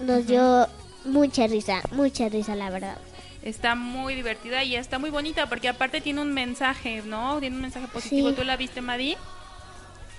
nos 0.00 0.26
dio 0.26 0.68
mucha 1.04 1.46
risa, 1.46 1.82
mucha 1.92 2.28
risa, 2.28 2.56
la 2.56 2.70
verdad. 2.70 2.98
Está 3.42 3.74
muy 3.74 4.14
divertida 4.14 4.62
y 4.62 4.76
está 4.76 4.98
muy 4.98 5.10
bonita 5.10 5.48
porque 5.48 5.68
aparte 5.68 6.00
tiene 6.00 6.20
un 6.20 6.32
mensaje, 6.32 7.02
¿no? 7.04 7.40
Tiene 7.40 7.56
un 7.56 7.62
mensaje 7.62 7.88
positivo. 7.88 8.30
Sí. 8.30 8.36
¿Tú 8.36 8.44
la 8.44 8.56
viste, 8.56 8.80
Madi? 8.80 9.16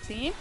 Sí. 0.05 0.33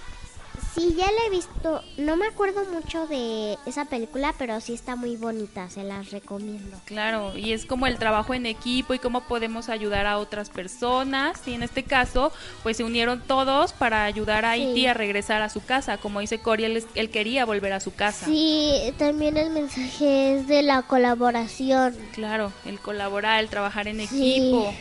Sí, 0.75 0.95
ya 0.97 1.05
la 1.05 1.27
he 1.27 1.31
visto. 1.31 1.83
No 1.99 2.17
me 2.17 2.27
acuerdo 2.27 2.65
mucho 2.65 3.07
de 3.07 3.59
esa 3.67 3.85
película, 3.85 4.35
pero 4.39 4.59
sí 4.61 4.73
está 4.73 4.97
muy 4.97 5.17
bonita. 5.17 5.69
Se 5.69 5.83
las 5.85 6.11
recomiendo. 6.11 6.79
Claro, 6.87 7.37
y 7.37 7.53
es 7.53 7.67
como 7.67 7.87
el 7.87 7.99
trabajo 7.99 8.33
en 8.33 8.47
equipo 8.47 8.95
y 8.95 8.99
cómo 8.99 9.23
podemos 9.23 9.69
ayudar 9.69 10.07
a 10.07 10.17
otras 10.19 10.49
personas. 10.49 11.41
Y 11.47 11.55
en 11.55 11.63
este 11.63 11.83
caso, 11.83 12.33
pues 12.63 12.79
se 12.79 12.85
unieron 12.85 13.21
todos 13.21 13.73
para 13.75 14.05
ayudar 14.05 14.45
a 14.47 14.55
Sí. 14.55 14.87
A 14.87 14.95
regresar 14.95 15.43
a 15.43 15.49
su 15.49 15.63
casa. 15.65 15.99
Como 15.99 16.21
dice 16.21 16.39
Cory, 16.39 16.65
él, 16.65 16.85
él 16.95 17.11
quería 17.11 17.45
volver 17.45 17.73
a 17.73 17.81
su 17.81 17.95
casa. 17.95 18.27
Sí, 18.27 18.93
también 18.99 19.37
el 19.37 19.51
mensaje 19.51 20.37
es 20.37 20.47
de 20.49 20.63
la 20.63 20.83
colaboración. 20.83 21.95
Claro, 22.13 22.53
el 22.65 22.79
colaborar, 22.81 23.41
el 23.41 23.49
trabajar 23.51 23.89
en 23.89 24.07
Sí. 24.07 24.37
equipo. 24.37 24.73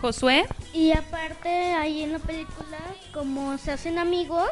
Josué. 0.00 0.46
Y 0.72 0.92
aparte, 0.92 1.48
ahí 1.74 2.02
en 2.02 2.12
la 2.12 2.18
película, 2.18 2.78
como 3.12 3.56
se 3.58 3.72
hacen 3.72 3.98
amigos, 3.98 4.48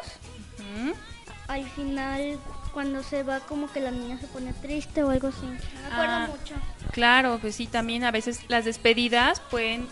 al 1.47 1.63
final, 1.71 2.37
cuando 2.73 3.03
se 3.03 3.23
va, 3.23 3.39
como 3.41 3.71
que 3.71 3.79
la 3.79 3.91
niña 3.91 4.19
se 4.19 4.27
pone 4.27 4.51
triste 4.53 5.03
o 5.03 5.09
algo 5.11 5.27
así. 5.29 5.45
Me 5.45 5.87
acuerdo 5.93 6.13
Ah. 6.13 6.27
mucho. 6.27 6.55
Claro, 6.91 7.37
pues 7.39 7.55
sí, 7.55 7.67
también 7.67 8.03
a 8.03 8.11
veces 8.11 8.41
las 8.47 8.65
despedidas 8.65 9.39
pueden 9.51 9.87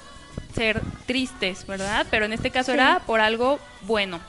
ser 0.56 0.82
tristes, 1.06 1.66
¿verdad? 1.68 2.06
Pero 2.10 2.26
en 2.26 2.34
este 2.34 2.50
caso 2.52 2.72
Sí. 2.72 2.76
era 2.78 3.02
por 3.06 3.20
algo 3.22 3.60
bueno. 3.82 4.20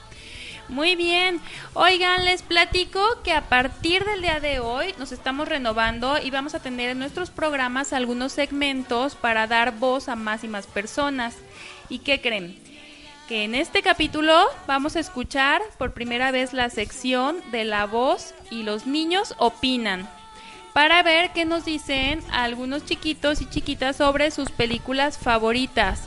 Muy 0.68 0.96
bien. 0.96 1.40
Oigan, 1.74 2.24
les 2.24 2.42
platico 2.42 3.00
que 3.22 3.32
a 3.32 3.42
partir 3.42 4.04
del 4.04 4.22
día 4.22 4.40
de 4.40 4.60
hoy 4.60 4.94
nos 4.98 5.12
estamos 5.12 5.46
renovando 5.46 6.18
y 6.18 6.30
vamos 6.30 6.54
a 6.54 6.60
tener 6.60 6.90
en 6.90 6.98
nuestros 6.98 7.30
programas 7.30 7.92
algunos 7.92 8.32
segmentos 8.32 9.14
para 9.14 9.46
dar 9.46 9.78
voz 9.78 10.08
a 10.08 10.16
más 10.16 10.42
y 10.42 10.48
más 10.48 10.66
personas. 10.66 11.36
¿Y 11.90 11.98
qué 11.98 12.20
creen? 12.20 12.58
Que 13.28 13.44
en 13.44 13.54
este 13.54 13.82
capítulo 13.82 14.34
vamos 14.66 14.96
a 14.96 15.00
escuchar 15.00 15.60
por 15.78 15.92
primera 15.92 16.30
vez 16.30 16.54
la 16.54 16.70
sección 16.70 17.36
de 17.52 17.64
la 17.64 17.84
voz 17.84 18.34
y 18.50 18.62
los 18.62 18.86
niños 18.86 19.34
opinan 19.38 20.08
para 20.72 21.02
ver 21.02 21.30
qué 21.32 21.44
nos 21.44 21.64
dicen 21.64 22.20
algunos 22.32 22.84
chiquitos 22.84 23.40
y 23.40 23.46
chiquitas 23.48 23.96
sobre 23.96 24.30
sus 24.30 24.50
películas 24.50 25.18
favoritas. 25.18 26.02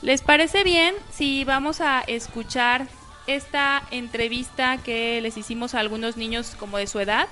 ¿Les 0.00 0.22
parece 0.22 0.64
bien 0.64 0.94
si 1.12 1.44
vamos 1.44 1.80
a 1.80 2.00
escuchar 2.06 2.86
esta 3.26 3.82
entrevista 3.90 4.78
que 4.78 5.20
les 5.20 5.36
hicimos 5.36 5.74
a 5.74 5.80
algunos 5.80 6.16
niños 6.16 6.54
como 6.58 6.78
de 6.78 6.86
su 6.86 7.00
edad? 7.00 7.28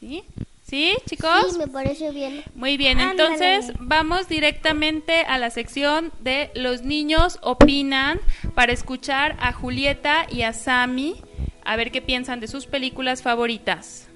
¿Sí? 0.00 0.22
¿Sí, 0.68 0.94
chicos? 1.08 1.52
Sí, 1.52 1.58
me 1.58 1.66
parece 1.66 2.10
bien. 2.10 2.44
Muy 2.54 2.76
bien, 2.76 3.00
Ándale. 3.00 3.34
entonces 3.34 3.72
vamos 3.80 4.28
directamente 4.28 5.22
a 5.22 5.38
la 5.38 5.48
sección 5.48 6.12
de 6.20 6.50
los 6.54 6.82
niños 6.82 7.38
opinan 7.42 8.20
para 8.54 8.72
escuchar 8.72 9.36
a 9.40 9.52
Julieta 9.52 10.26
y 10.30 10.42
a 10.42 10.52
Sami 10.52 11.16
a 11.64 11.76
ver 11.76 11.90
qué 11.90 12.02
piensan 12.02 12.40
de 12.40 12.48
sus 12.48 12.66
películas 12.66 13.22
favoritas. 13.22 14.07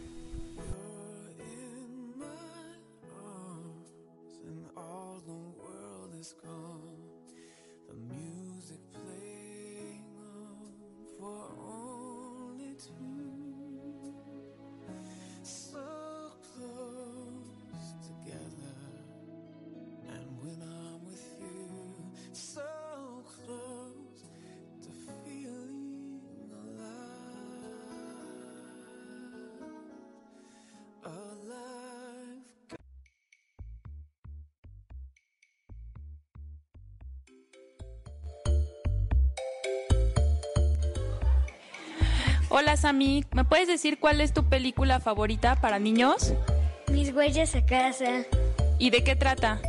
¿Me 42.92 43.44
puedes 43.44 43.68
decir 43.68 43.98
cuál 43.98 44.20
es 44.20 44.32
tu 44.32 44.44
película 44.44 45.00
favorita 45.00 45.56
para 45.56 45.78
niños? 45.78 46.34
Mis 46.90 47.12
huellas 47.12 47.54
a 47.54 47.64
casa. 47.64 48.24
¿Y 48.78 48.90
de 48.90 49.02
qué 49.02 49.16
trata? 49.16 49.60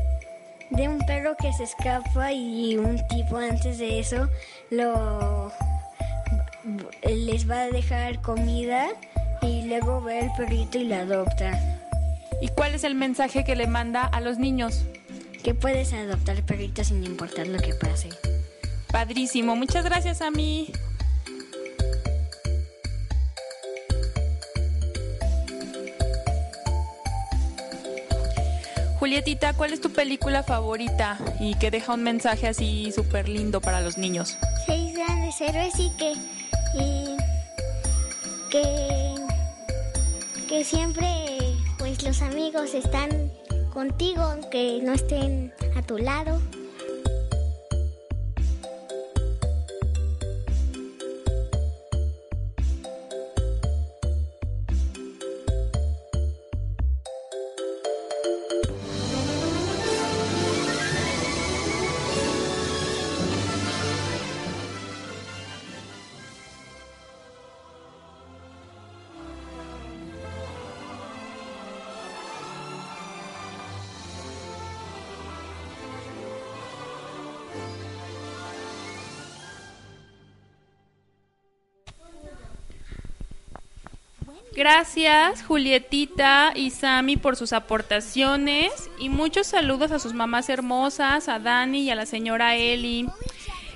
De 0.70 0.88
un 0.88 1.00
perro 1.00 1.36
que 1.40 1.54
se 1.54 1.64
escapa 1.64 2.34
y 2.34 2.78
un 2.78 3.00
tipo 3.08 3.38
antes 3.38 3.78
de 3.78 4.00
eso 4.00 4.28
lo 4.72 5.52
les 7.06 7.50
va 7.50 7.64
a 7.64 7.70
dejar 7.70 8.22
comida 8.22 8.88
y 9.42 9.64
luego 9.68 10.02
ve 10.02 10.22
al 10.22 10.34
perrito 10.36 10.78
y 10.78 10.86
lo 10.86 10.96
adopta. 10.96 11.60
¿Y 12.42 12.50
cuál 12.50 12.76
es 12.76 12.84
el 12.84 12.96
mensaje 12.96 13.44
que 13.44 13.56
le 13.56 13.68
manda 13.68 14.04
a 14.04 14.20
los 14.20 14.38
niños? 14.38 14.84
Que 15.44 15.54
puedes 15.54 15.94
adoptar 15.94 16.44
perritos 16.44 16.88
sin 16.88 17.04
importar 17.04 17.48
lo 17.48 17.60
que 17.60 17.74
pase. 17.74 18.10
Padrísimo, 18.92 19.56
muchas 19.56 19.86
gracias 19.86 20.22
a 20.22 20.32
mí. 20.32 20.72
Julietita, 29.04 29.52
¿cuál 29.52 29.74
es 29.74 29.82
tu 29.82 29.90
película 29.90 30.44
favorita 30.44 31.18
y 31.38 31.56
que 31.56 31.70
deja 31.70 31.94
un 31.94 32.04
mensaje 32.04 32.48
así 32.48 32.90
súper 32.94 33.28
lindo 33.28 33.60
para 33.60 33.82
los 33.82 33.98
niños? 33.98 34.38
Seis 34.66 34.96
grandes 34.96 35.42
héroes 35.42 35.78
y 35.78 35.90
que, 35.98 36.14
y 36.74 37.18
que, 38.50 39.16
que 40.48 40.64
siempre 40.64 41.10
pues 41.80 42.02
los 42.02 42.22
amigos 42.22 42.74
están 42.74 43.30
contigo 43.74 44.22
aunque 44.22 44.80
no 44.82 44.94
estén 44.94 45.54
a 45.76 45.82
tu 45.82 45.98
lado. 45.98 46.40
Gracias 84.64 85.44
Julietita 85.44 86.54
y 86.56 86.70
Sami 86.70 87.18
por 87.18 87.36
sus 87.36 87.52
aportaciones 87.52 88.72
y 88.98 89.10
muchos 89.10 89.48
saludos 89.48 89.92
a 89.92 90.00
sus 90.00 90.14
mamás 90.14 90.48
hermosas, 90.48 91.28
a 91.28 91.40
Dani 91.40 91.82
y 91.82 91.90
a 91.90 91.96
la 91.96 92.06
señora 92.06 92.56
Eli. 92.56 93.10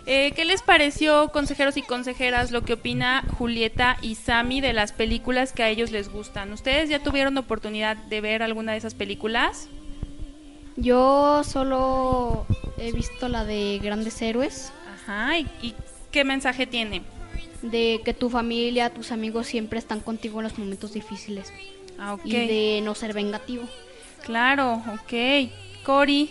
Eh, 0.05 0.31
¿Qué 0.33 0.45
les 0.45 0.61
pareció, 0.61 1.27
consejeros 1.33 1.75
y 1.75 1.81
consejeras, 1.81 2.51
lo 2.51 2.63
que 2.63 2.71
opina 2.71 3.25
Julieta 3.37 3.97
y 4.01 4.15
Sami 4.15 4.61
de 4.61 4.71
las 4.71 4.93
películas 4.93 5.51
que 5.51 5.63
a 5.63 5.67
ellos 5.67 5.91
les 5.91 6.07
gustan? 6.07 6.53
¿Ustedes 6.53 6.87
ya 6.87 7.03
tuvieron 7.03 7.37
oportunidad 7.37 7.97
de 7.97 8.21
ver 8.21 8.41
alguna 8.41 8.71
de 8.71 8.77
esas 8.77 8.93
películas? 8.93 9.67
Yo 10.77 11.43
solo 11.43 12.45
he 12.77 12.93
visto 12.93 13.27
la 13.27 13.43
de 13.43 13.81
Grandes 13.83 14.21
Héroes. 14.21 14.71
Ajá, 15.03 15.37
¿y, 15.37 15.47
y 15.61 15.75
qué 16.11 16.23
mensaje 16.23 16.65
tiene? 16.65 17.01
De 17.61 18.01
que 18.05 18.13
tu 18.13 18.29
familia, 18.29 18.93
tus 18.93 19.11
amigos 19.11 19.47
siempre 19.47 19.79
están 19.79 19.99
contigo 19.99 20.39
en 20.39 20.43
los 20.43 20.57
momentos 20.57 20.93
difíciles. 20.93 21.51
Ah, 21.97 22.13
ok. 22.13 22.21
Y 22.25 22.31
de 22.31 22.81
no 22.83 22.93
ser 22.95 23.13
vengativo. 23.13 23.63
Claro, 24.23 24.83
ok. 24.93 25.49
Cori. 25.83 26.29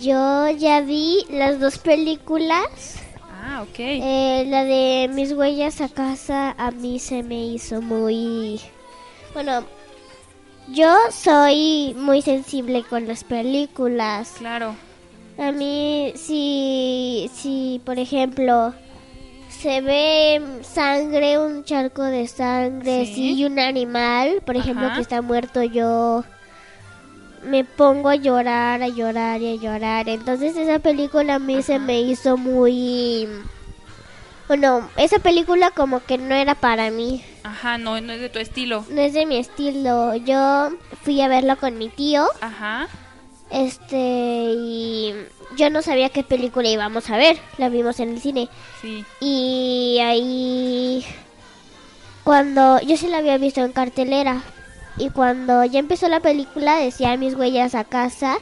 Yo 0.00 0.50
ya 0.50 0.80
vi 0.80 1.24
las 1.30 1.60
dos 1.60 1.78
películas. 1.78 3.00
Ah, 3.22 3.62
ok. 3.62 3.78
Eh, 3.78 4.44
la 4.48 4.64
de 4.64 5.08
mis 5.12 5.32
huellas 5.32 5.80
a 5.80 5.88
casa 5.88 6.54
a 6.58 6.70
mí 6.70 6.98
se 6.98 7.22
me 7.22 7.46
hizo 7.46 7.80
muy... 7.80 8.60
Bueno, 9.34 9.64
yo 10.68 10.96
soy 11.10 11.94
muy 11.96 12.22
sensible 12.22 12.82
con 12.82 13.06
las 13.06 13.24
películas. 13.24 14.34
Claro. 14.38 14.74
A 15.38 15.52
mí, 15.52 16.12
si, 16.16 17.30
si 17.34 17.80
por 17.84 17.98
ejemplo, 17.98 18.72
se 19.50 19.80
ve 19.82 20.40
sangre, 20.62 21.38
un 21.38 21.62
charco 21.64 22.02
de 22.02 22.26
sangre, 22.26 23.04
Sí. 23.06 23.34
y 23.34 23.44
un 23.44 23.58
animal, 23.58 24.42
por 24.46 24.56
ejemplo, 24.56 24.86
Ajá. 24.86 24.96
que 24.96 25.02
está 25.02 25.20
muerto, 25.22 25.62
yo 25.62 26.24
me 27.44 27.64
pongo 27.64 28.08
a 28.08 28.16
llorar, 28.16 28.82
a 28.82 28.88
llorar 28.88 29.40
y 29.42 29.52
a 29.52 29.60
llorar. 29.60 30.08
Entonces 30.08 30.56
esa 30.56 30.78
película 30.78 31.34
a 31.34 31.38
mí 31.38 31.62
se 31.62 31.78
me 31.78 32.00
hizo 32.00 32.36
muy... 32.36 33.28
Bueno, 34.48 34.88
esa 34.96 35.18
película 35.18 35.70
como 35.72 36.00
que 36.04 36.18
no 36.18 36.34
era 36.34 36.54
para 36.54 36.90
mí, 36.90 37.22
Ajá, 37.42 37.78
no, 37.78 38.00
no 38.00 38.12
es 38.12 38.20
de 38.20 38.28
tu 38.28 38.38
estilo. 38.38 38.84
no 38.90 39.00
es 39.00 39.12
de 39.12 39.26
mi 39.26 39.36
estilo. 39.38 40.14
Yo 40.16 40.70
fui 41.02 41.20
a 41.20 41.26
verlo 41.28 41.56
con 41.56 41.76
mi 41.78 41.88
tío. 41.88 42.24
Ajá. 42.40 42.86
Este, 43.50 43.96
y 44.56 45.14
yo 45.56 45.70
no 45.70 45.80
sabía 45.82 46.08
qué 46.10 46.22
película 46.22 46.68
íbamos 46.68 47.08
a 47.10 47.16
ver, 47.16 47.36
la 47.58 47.68
vimos 47.68 48.00
en 48.00 48.10
el 48.10 48.20
cine. 48.20 48.48
Sí. 48.82 49.04
Y 49.20 49.98
ahí, 50.02 51.04
cuando 52.24 52.80
yo 52.80 52.96
sí 52.96 53.06
la 53.08 53.18
había 53.18 53.38
visto 53.38 53.62
en 53.64 53.72
cartelera, 53.72 54.42
y 54.98 55.10
cuando 55.10 55.64
ya 55.64 55.78
empezó 55.78 56.08
la 56.08 56.20
película 56.20 56.76
decía 56.76 57.16
mis 57.16 57.34
huellas 57.34 57.74
a 57.74 57.84
casa, 57.84 58.38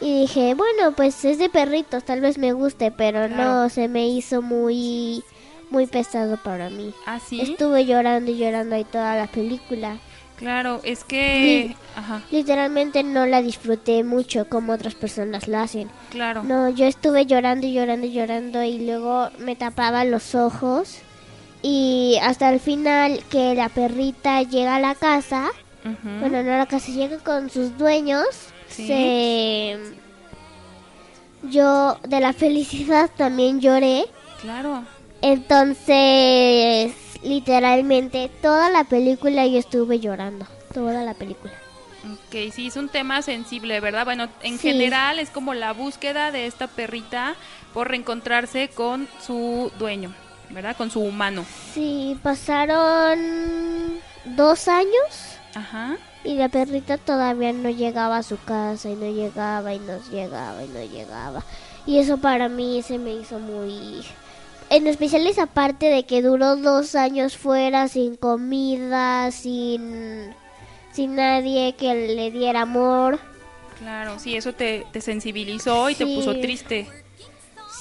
y 0.00 0.22
dije, 0.22 0.54
bueno, 0.54 0.92
pues 0.96 1.24
es 1.24 1.38
de 1.38 1.48
perritos, 1.48 2.04
tal 2.04 2.20
vez 2.20 2.38
me 2.38 2.52
guste, 2.52 2.90
pero 2.90 3.26
Claro. 3.26 3.44
no, 3.62 3.68
se 3.68 3.88
me 3.88 4.08
hizo 4.08 4.42
muy, 4.42 5.22
muy 5.70 5.86
pesado 5.86 6.36
para 6.36 6.70
mí. 6.70 6.92
Ah, 7.06 7.18
sí. 7.24 7.40
Estuve 7.40 7.84
llorando 7.84 8.30
y 8.30 8.36
llorando 8.38 8.76
ahí 8.76 8.84
toda 8.84 9.16
la 9.16 9.26
película. 9.26 9.98
Claro, 10.38 10.80
es 10.84 11.04
que... 11.04 11.74
Ajá, 11.96 12.22
Literalmente 12.30 13.02
no 13.02 13.26
la 13.26 13.42
disfruté 13.42 14.04
mucho 14.04 14.48
como 14.48 14.72
otras 14.72 14.94
personas 14.94 15.48
la 15.48 15.62
hacen. 15.62 15.90
claro. 16.10 16.42
No, 16.44 16.68
yo 16.70 16.86
estuve 16.86 17.26
llorando 17.26 17.66
y 17.66 17.72
llorando 17.72 18.06
y 18.06 18.12
llorando 18.12 18.62
y 18.62 18.86
luego 18.86 19.30
me 19.38 19.56
tapaba 19.56 20.04
los 20.04 20.34
ojos 20.36 20.98
y 21.60 22.16
hasta 22.22 22.50
el 22.52 22.60
final 22.60 23.20
que 23.30 23.54
la 23.56 23.68
perrita 23.68 24.42
llega 24.42 24.76
a 24.76 24.80
la 24.80 24.94
casa, 24.94 25.48
Ujú. 25.84 26.08
bueno, 26.20 26.42
no 26.44 26.52
a 26.54 26.58
la 26.58 26.66
casa, 26.66 26.92
llega 26.92 27.18
con 27.18 27.50
sus 27.50 27.76
dueños, 27.76 28.24
Sí. 28.68 28.86
se... 28.86 29.78
Yo 31.50 31.98
de 32.06 32.20
la 32.20 32.32
felicidad 32.32 33.10
también 33.16 33.60
lloré, 33.60 34.04
Claro. 34.42 34.82
entonces 35.22 36.92
literalmente 37.22 38.30
toda 38.42 38.70
la 38.70 38.84
película 38.84 39.46
yo 39.46 39.58
estuve 39.58 40.00
llorando, 40.00 40.46
toda 40.72 41.02
la 41.04 41.14
película. 41.14 41.52
Ok, 42.04 42.52
sí, 42.52 42.68
es 42.68 42.76
un 42.76 42.88
tema 42.88 43.22
sensible, 43.22 43.80
¿verdad? 43.80 44.04
Bueno, 44.04 44.28
en 44.42 44.58
Sí. 44.58 44.70
general 44.70 45.18
es 45.18 45.30
como 45.30 45.52
la 45.54 45.72
búsqueda 45.72 46.30
de 46.30 46.46
esta 46.46 46.66
perrita 46.68 47.34
por 47.74 47.88
reencontrarse 47.88 48.68
con 48.68 49.08
su 49.24 49.70
dueño, 49.78 50.14
¿verdad? 50.50 50.76
Con 50.76 50.90
su 50.90 51.00
humano. 51.00 51.44
Sí, 51.74 52.16
pasaron 52.22 54.00
dos 54.24 54.68
años 54.68 55.38
Ajá. 55.54 55.96
y 56.24 56.34
la 56.34 56.48
perrita 56.48 56.98
todavía 56.98 57.52
no 57.52 57.68
llegaba 57.68 58.18
a 58.18 58.22
su 58.22 58.38
casa 58.42 58.88
y 58.88 58.94
no 58.94 59.06
llegaba 59.10 59.74
y 59.74 59.78
no 59.80 59.98
llegaba 60.10 60.64
y 60.64 60.68
no 60.68 60.80
llegaba. 60.84 61.42
Y 61.84 61.98
eso 61.98 62.18
para 62.18 62.48
mí 62.48 62.82
se 62.82 62.98
me 62.98 63.12
hizo 63.14 63.38
muy... 63.38 64.04
En 64.70 64.86
especial 64.86 65.26
esa 65.26 65.46
parte 65.46 65.86
de 65.86 66.04
que 66.04 66.20
duró 66.22 66.56
dos 66.56 66.94
años 66.94 67.36
fuera 67.36 67.88
sin 67.88 68.16
comida, 68.16 69.30
sin, 69.30 70.30
sin 70.92 71.14
nadie 71.16 71.74
que 71.78 71.94
le 72.14 72.30
diera 72.30 72.62
amor. 72.62 73.18
Claro, 73.78 74.18
sí, 74.18 74.36
eso 74.36 74.52
te, 74.52 74.86
te 74.92 75.00
sensibilizó 75.00 75.88
y 75.88 75.94
te 75.94 76.04
puso 76.06 76.34
triste. 76.38 76.86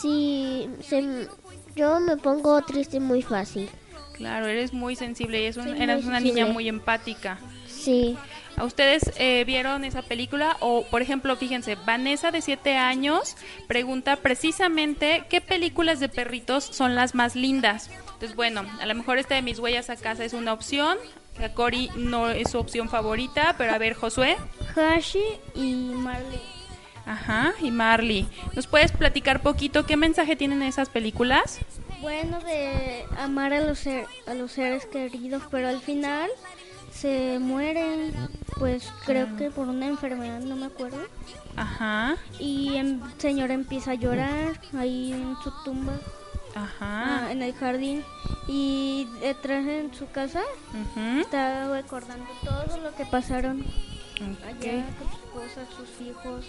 Sí, 0.01 0.69
se- 0.81 1.27
yo 1.75 1.99
me 1.99 2.17
pongo 2.17 2.61
triste 2.61 2.99
muy 2.99 3.21
fácil. 3.21 3.69
Claro, 4.13 4.47
eres 4.47 4.73
muy 4.73 4.95
sensible 4.95 5.41
y 5.41 5.45
es 5.45 5.57
un- 5.57 5.75
eres 5.81 6.05
una 6.05 6.19
niña 6.19 6.45
muy 6.45 6.67
empática. 6.69 7.39
Sí. 7.67 8.17
¿A 8.57 8.63
ustedes 8.65 9.11
eh, 9.17 9.43
vieron 9.45 9.85
esa 9.85 10.01
película? 10.01 10.57
O, 10.59 10.83
por 10.87 11.01
ejemplo, 11.01 11.35
fíjense, 11.35 11.75
Vanessa 11.85 12.31
de 12.31 12.41
7 12.41 12.75
años 12.75 13.37
pregunta 13.67 14.15
precisamente 14.17 15.25
qué 15.29 15.41
películas 15.41 15.99
de 15.99 16.09
perritos 16.09 16.63
son 16.65 16.95
las 16.95 17.13
más 17.15 17.35
lindas. 17.35 17.89
Entonces, 18.13 18.35
bueno, 18.35 18.65
a 18.81 18.85
lo 18.87 18.95
mejor 18.95 19.19
esta 19.19 19.35
de 19.35 19.43
Mis 19.43 19.59
Huellas 19.59 19.89
a 19.91 19.95
Casa 19.95 20.25
es 20.25 20.33
una 20.33 20.53
opción. 20.53 20.97
A 21.39 21.49
Cory 21.49 21.91
no 21.95 22.29
es 22.31 22.49
su 22.49 22.57
opción 22.57 22.89
favorita, 22.89 23.53
pero 23.59 23.73
a 23.73 23.77
ver, 23.77 23.93
Josué. 23.93 24.37
Hashi 24.75 25.21
y 25.53 25.73
Marley. 25.93 26.41
Ajá, 27.05 27.53
y 27.61 27.69
Marley. 27.69 28.27
¿Nos 28.53 28.65
puedes 28.65 28.91
platicar 28.91 29.41
poquito 29.41 29.85
qué 29.85 29.95
mensaje 29.97 30.35
tienen 30.35 30.63
esas 30.63 30.89
películas? 30.89 31.59
Bueno, 32.01 32.39
de 32.41 33.05
amar 33.19 33.53
a 33.53 33.61
los, 33.61 33.77
ser- 33.79 34.07
a 34.25 34.33
los 34.33 34.51
seres 34.51 34.87
queridos, 34.87 35.43
pero 35.51 35.67
al 35.69 35.79
final 35.79 36.29
se 36.99 37.37
mueren, 37.39 38.13
pues 38.57 38.91
creo 39.05 39.35
que 39.37 39.51
por 39.51 39.67
una 39.67 39.87
enfermedad, 39.87 40.39
no 40.39 40.55
me 40.55 40.65
acuerdo. 40.65 40.99
Ajá. 41.55 42.17
Y 42.39 42.75
el 42.77 42.99
señor 43.17 43.51
empieza 43.51 43.91
a 43.91 43.95
llorar 43.95 44.59
ahí 44.77 45.13
en 45.13 45.35
su 45.43 45.51
tumba, 45.63 45.93
Ajá. 46.55 47.25
ah, 47.27 47.31
en 47.31 47.41
el 47.43 47.53
jardín. 47.53 48.03
Y 48.47 49.07
detrás 49.21 49.65
en 49.67 49.93
su 49.93 50.09
casa 50.09 50.41
está 51.19 51.71
recordando 51.71 52.25
todo 52.43 52.77
lo 52.77 52.95
que 52.95 53.05
pasaron 53.05 53.61
Ok. 53.61 54.45
allá 54.45 54.85
con 55.33 55.43
sus 55.49 55.75
sus 55.75 56.07
hijos. 56.07 56.45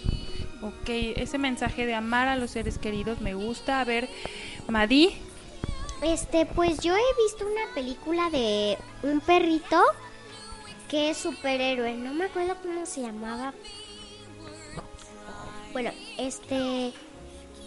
Ok, 0.61 0.89
ese 1.17 1.37
mensaje 1.37 1.85
de 1.85 1.95
amar 1.95 2.27
a 2.27 2.35
los 2.35 2.51
seres 2.51 2.77
queridos 2.77 3.21
me 3.21 3.33
gusta. 3.33 3.81
A 3.81 3.83
ver, 3.85 4.09
Madi. 4.67 5.13
Este, 6.01 6.45
pues 6.45 6.79
yo 6.79 6.95
he 6.95 7.23
visto 7.23 7.45
una 7.45 7.73
película 7.75 8.29
de 8.29 8.77
un 9.03 9.19
perrito 9.19 9.81
que 10.89 11.11
es 11.11 11.17
superhéroe. 11.17 11.93
No 11.93 12.13
me 12.13 12.25
acuerdo 12.25 12.55
cómo 12.61 12.85
se 12.85 13.01
llamaba. 13.01 13.53
Bueno, 15.71 15.91
este, 16.17 16.91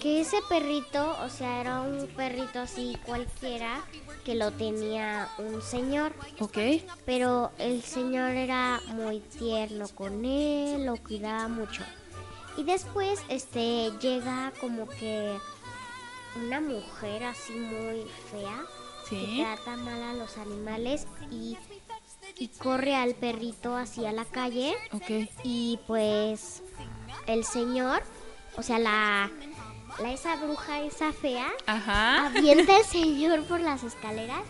que 0.00 0.20
ese 0.20 0.38
perrito, 0.48 1.16
o 1.22 1.28
sea, 1.28 1.60
era 1.60 1.80
un 1.82 2.08
perrito 2.08 2.58
así 2.58 2.98
cualquiera 3.06 3.84
que 4.24 4.34
lo 4.34 4.50
tenía 4.50 5.28
un 5.38 5.62
señor. 5.62 6.12
Ok. 6.40 6.58
Pero 7.06 7.52
el 7.58 7.82
señor 7.82 8.32
era 8.32 8.80
muy 8.88 9.20
tierno 9.20 9.86
con 9.88 10.24
él, 10.24 10.84
lo 10.84 10.96
cuidaba 10.96 11.46
mucho. 11.46 11.84
Y 12.56 12.64
después, 12.64 13.20
este, 13.28 13.92
llega 14.00 14.52
como 14.60 14.88
que 14.88 15.38
una 16.44 16.60
mujer 16.60 17.24
así 17.24 17.52
muy 17.52 18.04
fea 18.30 18.62
Sí. 19.08 19.16
que 19.16 19.42
trata 19.42 19.76
mal 19.76 20.00
a 20.02 20.14
los 20.14 20.38
animales 20.38 21.06
y, 21.30 21.56
y 22.42 22.48
corre 22.48 22.96
al 22.96 23.14
perrito 23.14 23.76
hacia 23.76 24.10
la 24.12 24.24
calle 24.24 24.74
Ok. 24.92 25.28
y 25.44 25.78
pues 25.86 26.62
el 27.26 27.44
señor, 27.44 28.02
o 28.56 28.62
sea, 28.62 28.78
la, 28.80 29.30
la 30.00 30.12
esa 30.12 30.34
bruja, 30.36 30.80
esa 30.80 31.12
fea, 31.12 31.46
Ajá. 31.66 32.26
avienta 32.26 32.74
al 32.76 32.84
señor 32.90 33.44
por 33.44 33.60
las 33.60 33.84
escaleras 33.84 34.42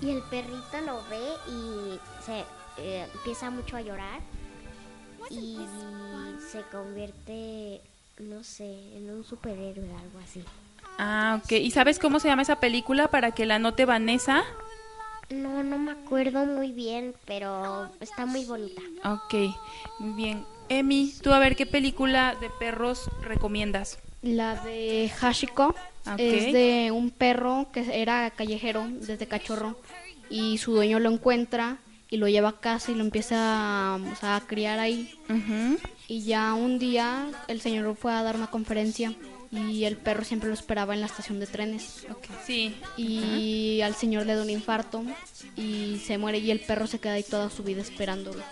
y 0.00 0.10
el 0.10 0.22
perrito 0.22 0.80
lo 0.84 1.02
ve 1.08 1.26
y 1.48 1.98
se 2.24 2.44
eh, 2.78 3.06
empieza 3.14 3.50
mucho 3.50 3.76
a 3.76 3.80
llorar 3.80 4.20
y 5.30 5.58
se 6.52 6.62
convierte, 6.70 7.80
no 8.18 8.44
sé, 8.44 8.96
en 8.96 9.10
un 9.10 9.24
superhéroe 9.24 9.90
o 9.90 9.98
algo 9.98 10.18
así. 10.22 10.44
Ah, 10.98 11.40
ok. 11.42 11.52
¿Y 11.52 11.72
sabes 11.72 11.98
cómo 11.98 12.20
se 12.20 12.28
llama 12.28 12.42
esa 12.42 12.60
película 12.60 13.08
para 13.08 13.32
que 13.32 13.46
la 13.46 13.58
note 13.58 13.84
Vanessa? 13.84 14.44
No, 15.30 15.62
no 15.64 15.78
me 15.78 15.92
acuerdo 15.92 16.46
muy 16.46 16.72
bien, 16.72 17.14
pero 17.24 17.90
está 18.00 18.26
muy 18.26 18.44
bonita. 18.44 18.80
Ok, 19.04 19.34
bien. 19.98 20.44
Emi, 20.68 21.12
tú 21.22 21.32
a 21.32 21.38
ver 21.38 21.56
qué 21.56 21.66
película 21.66 22.36
de 22.40 22.48
perros 22.50 23.08
recomiendas. 23.22 23.98
La 24.22 24.56
de 24.64 25.10
Hashiko 25.18 25.68
Ok. 26.06 26.18
es 26.18 26.52
de 26.52 26.90
un 26.92 27.10
perro 27.10 27.66
que 27.72 28.00
era 28.00 28.30
callejero 28.30 28.86
desde 28.88 29.26
cachorro 29.26 29.76
y 30.30 30.58
su 30.58 30.72
dueño 30.74 30.98
lo 30.98 31.10
encuentra 31.10 31.78
y 32.10 32.16
lo 32.16 32.28
lleva 32.28 32.50
a 32.50 32.60
casa 32.60 32.92
y 32.92 32.94
lo 32.94 33.02
empieza 33.04 33.96
o 33.96 34.16
sea, 34.16 34.36
a 34.36 34.40
criar 34.40 34.78
ahí. 34.78 35.12
Ujú. 35.28 35.78
Y 36.08 36.22
ya 36.22 36.54
un 36.54 36.78
día 36.78 37.26
el 37.48 37.60
señor 37.60 37.94
fue 37.96 38.12
a 38.12 38.22
dar 38.22 38.36
una 38.36 38.48
conferencia 38.48 39.12
y 39.50 39.84
el 39.84 39.96
perro 39.96 40.24
siempre 40.24 40.48
lo 40.48 40.54
esperaba 40.54 40.94
en 40.94 41.00
la 41.00 41.06
estación 41.06 41.40
de 41.40 41.46
trenes. 41.46 42.06
Sí. 42.46 42.76
Y 42.96 43.80
al 43.82 43.94
señor 43.94 44.26
le 44.26 44.34
da 44.34 44.42
un 44.42 44.50
infarto 44.50 45.04
y 45.56 46.00
se 46.04 46.18
muere 46.18 46.38
y 46.38 46.50
el 46.50 46.60
perro 46.60 46.86
se 46.86 46.98
queda 46.98 47.14
ahí 47.14 47.22
toda 47.22 47.50
su 47.50 47.62
vida 47.62 47.82
esperándolo. 47.82 48.42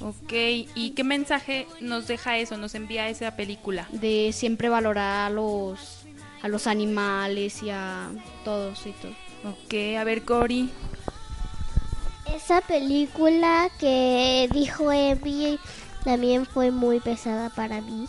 Ok, 0.00 0.32
¿y 0.32 0.92
qué 0.96 1.04
mensaje 1.04 1.66
nos 1.80 2.06
deja 2.06 2.38
eso, 2.38 2.56
nos 2.56 2.74
envía 2.74 3.08
esa 3.08 3.36
película? 3.36 3.86
De 3.92 4.30
siempre 4.32 4.70
valorar 4.70 5.26
a 5.26 5.30
los, 5.30 6.06
a 6.42 6.48
los 6.48 6.66
animales 6.66 7.62
y 7.62 7.70
a 7.70 8.10
todos 8.44 8.86
y 8.86 8.92
todo. 8.92 9.12
Ok, 9.44 9.98
a 9.98 10.04
ver, 10.04 10.24
Cory. 10.24 10.70
Esa 12.34 12.60
película 12.60 13.68
que 13.78 14.48
dijo 14.52 14.90
Emi 14.92 15.58
también 16.04 16.46
fue 16.46 16.70
muy 16.70 17.00
pesada 17.00 17.50
para 17.50 17.80
mí 17.80 18.06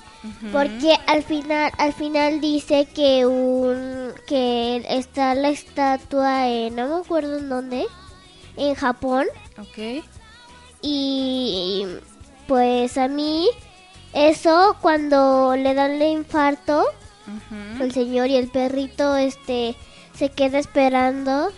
porque 0.52 0.98
al 1.08 1.24
final 1.24 1.72
al 1.78 1.94
final 1.94 2.40
dice 2.42 2.88
que 2.94 3.26
un 3.26 4.14
que 4.28 4.84
está 4.90 5.36
la 5.36 5.50
estatua 5.50 6.48
en 6.48 6.76
no 6.76 6.88
me 6.88 6.96
acuerdo 7.04 7.38
en 7.38 7.50
dónde 7.50 7.86
en 8.58 8.76
Japón. 8.76 9.26
Ok. 9.58 10.04
y 10.82 11.86
pues 12.48 12.98
a 12.98 13.08
mí 13.08 13.48
eso 14.14 14.76
cuando 14.82 15.56
le 15.56 15.74
dan 15.74 15.92
el 16.02 16.12
infarto 16.12 16.84
el 17.80 17.92
señor 17.94 18.28
y 18.30 18.36
el 18.36 18.50
perrito 18.50 19.16
este 19.16 19.76
se 20.14 20.30
queda 20.30 20.60
esperando 20.60 21.52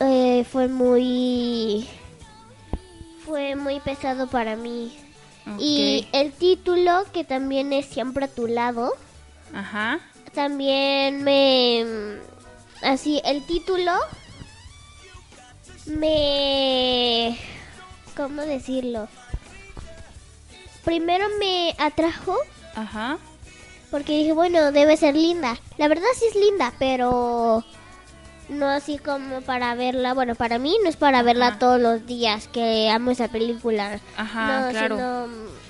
eh, 0.00 0.44
fue 0.50 0.68
muy 0.68 1.86
fue 3.24 3.54
muy 3.56 3.78
pesado 3.80 4.26
para 4.26 4.56
mí 4.56 4.92
y 5.58 6.06
el 6.12 6.32
título 6.32 7.04
que 7.12 7.24
también 7.24 7.72
es 7.72 7.86
siempre 7.86 8.26
a 8.26 8.28
tu 8.28 8.46
lado 8.46 8.92
Ajá. 9.54 9.98
también 10.34 11.22
me 11.24 11.84
así 12.82 13.20
el 13.24 13.44
título 13.46 13.92
me 15.86 17.36
cómo 18.16 18.42
decirlo 18.42 19.08
primero 20.84 21.26
me 21.38 21.74
atrajo 21.78 22.36
Ajá. 22.74 23.18
porque 23.90 24.18
dije 24.18 24.32
bueno 24.32 24.72
debe 24.72 24.96
ser 24.96 25.16
linda 25.16 25.58
la 25.78 25.88
verdad 25.88 26.06
sí 26.18 26.26
es 26.28 26.36
linda 26.36 26.72
pero 26.78 27.64
no 28.50 28.68
así 28.68 28.98
como 28.98 29.40
para 29.42 29.74
verla 29.74 30.12
bueno 30.14 30.34
para 30.34 30.58
mí 30.58 30.76
no 30.82 30.88
es 30.88 30.96
para 30.96 31.22
verla 31.22 31.58
todos 31.58 31.80
los 31.80 32.06
días 32.06 32.48
que 32.48 32.90
amo 32.90 33.10
esa 33.12 33.28
película 33.28 34.00
Ajá, 34.16 34.62
no, 34.66 34.70
claro. 34.70 34.96
sino- 34.96 35.60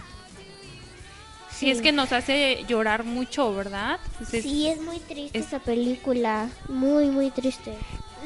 Sí, 1.52 1.70
es 1.70 1.82
que 1.82 1.92
nos 1.92 2.10
hace 2.12 2.64
llorar 2.66 3.04
mucho, 3.04 3.54
¿verdad? 3.54 3.98
Entonces, 4.12 4.42
sí 4.42 4.66
es 4.68 4.80
muy 4.80 4.98
triste 4.98 5.36
es- 5.38 5.46
esa 5.48 5.58
película 5.58 6.48
muy 6.68 7.06
muy 7.10 7.30
triste 7.30 7.76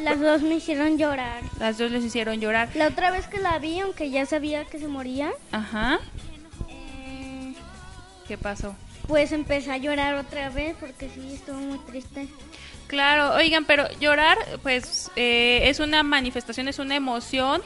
Las 0.05 0.21
dos 0.21 0.43
me 0.43 0.55
hicieron 0.57 0.99
llorar. 0.99 1.43
Las 1.59 1.79
dos 1.79 1.91
les 1.91 2.05
hicieron 2.05 2.41
llorar. 2.41 2.69
La 2.75 2.89
otra 2.89 3.11
vez 3.13 3.27
que 3.29 3.39
la 3.39 3.59
vi, 3.61 3.79
aunque 3.81 4.11
ya 4.11 4.25
sabía 4.27 4.65
que 4.65 4.79
se 4.79 4.87
moría, 4.89 5.31
Ajá. 5.53 5.99
eh, 6.69 7.55
¿Qué 8.29 8.37
pasó? 8.39 8.75
Pues 9.07 9.33
empecé 9.33 9.73
a 9.73 9.77
llorar 9.77 10.15
otra 10.15 10.51
vez 10.51 10.77
porque 10.79 11.09
sí, 11.09 11.35
estuvo 11.35 11.59
muy 11.59 11.79
triste. 11.79 12.29
Claro, 12.87 13.35
oigan, 13.35 13.65
pero 13.65 13.87
llorar, 13.99 14.39
pues, 14.63 15.11
eh, 15.17 15.63
es 15.65 15.81
una 15.81 16.03
manifestación, 16.03 16.69
es 16.69 16.79
una 16.79 16.95
emoción, 16.95 17.63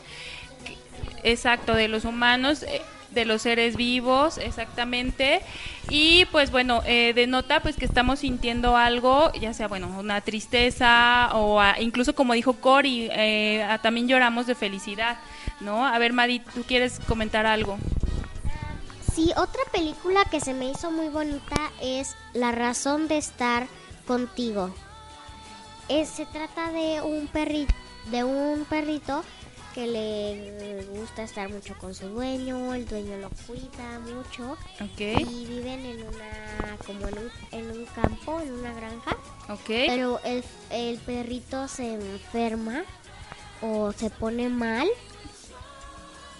exacto, 1.22 1.74
de 1.74 1.88
los 1.88 2.04
humanos, 2.04 2.62
eh, 2.62 2.82
de 3.10 3.24
los 3.24 3.42
seres 3.42 3.76
vivos, 3.76 4.38
exactamente. 4.38 5.40
Y 5.88 6.26
pues 6.26 6.50
bueno, 6.50 6.82
eh, 6.86 7.12
denota 7.14 7.60
pues 7.60 7.76
que 7.76 7.86
estamos 7.86 8.20
sintiendo 8.20 8.76
algo, 8.76 9.32
ya 9.32 9.54
sea, 9.54 9.68
bueno, 9.68 9.88
una 9.98 10.20
tristeza 10.20 11.30
o 11.32 11.60
ah, 11.60 11.76
incluso 11.80 12.14
como 12.14 12.34
dijo 12.34 12.54
Cory, 12.54 13.08
eh, 13.10 13.66
también 13.82 14.08
lloramos 14.08 14.46
de 14.46 14.54
felicidad, 14.54 15.18
¿no? 15.60 15.86
A 15.86 15.98
ver, 15.98 16.12
Madi, 16.12 16.40
¿tú 16.40 16.62
quieres 16.64 17.00
comentar 17.00 17.46
algo? 17.46 17.78
Sí, 19.18 19.32
otra 19.36 19.62
película 19.72 20.24
que 20.30 20.38
se 20.40 20.54
me 20.54 20.70
hizo 20.70 20.92
muy 20.92 21.08
bonita 21.08 21.56
es 21.82 22.14
La 22.34 22.52
razón 22.52 23.08
de 23.08 23.18
estar 23.18 23.66
contigo. 24.06 24.70
Es- 25.88 26.08
se 26.10 26.24
trata 26.24 26.70
de 26.70 27.02
un 27.02 27.26
perrito, 27.26 27.74
de 28.12 28.22
un 28.22 28.64
perrito 28.66 29.24
que 29.74 29.88
le 29.88 30.84
gusta 30.96 31.24
estar 31.24 31.48
mucho 31.50 31.76
con 31.78 31.96
su 31.96 32.06
dueño, 32.10 32.72
el 32.74 32.86
dueño 32.86 33.16
lo 33.16 33.28
cuida 33.48 33.98
mucho 33.98 34.52
Ok, 34.80 35.00
y 35.28 35.46
viven 35.46 35.84
en 35.84 36.02
una 36.06 36.76
como 36.86 37.08
en 37.08 37.18
un, 37.18 37.30
en 37.50 37.70
un 37.76 37.86
campo, 37.86 38.40
en 38.40 38.52
una 38.52 38.72
granja. 38.72 39.16
ok, 39.48 39.66
Pero 39.66 40.20
el, 40.22 40.44
el 40.70 40.96
perrito 40.98 41.66
se 41.66 41.94
enferma 41.94 42.84
o 43.62 43.90
se 43.90 44.10
pone 44.10 44.48
mal 44.48 44.86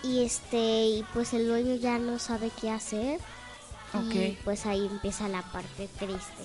y 0.03 0.25
este 0.25 0.87
y 0.87 1.05
pues 1.13 1.33
el 1.33 1.47
dueño 1.49 1.75
ya 1.77 1.99
no 1.99 2.19
sabe 2.19 2.51
qué 2.61 2.71
hacer 2.71 3.21
y 4.13 4.37
pues 4.45 4.67
ahí 4.67 4.87
empieza 4.87 5.29
la 5.29 5.43
parte 5.43 5.89
triste. 5.99 6.45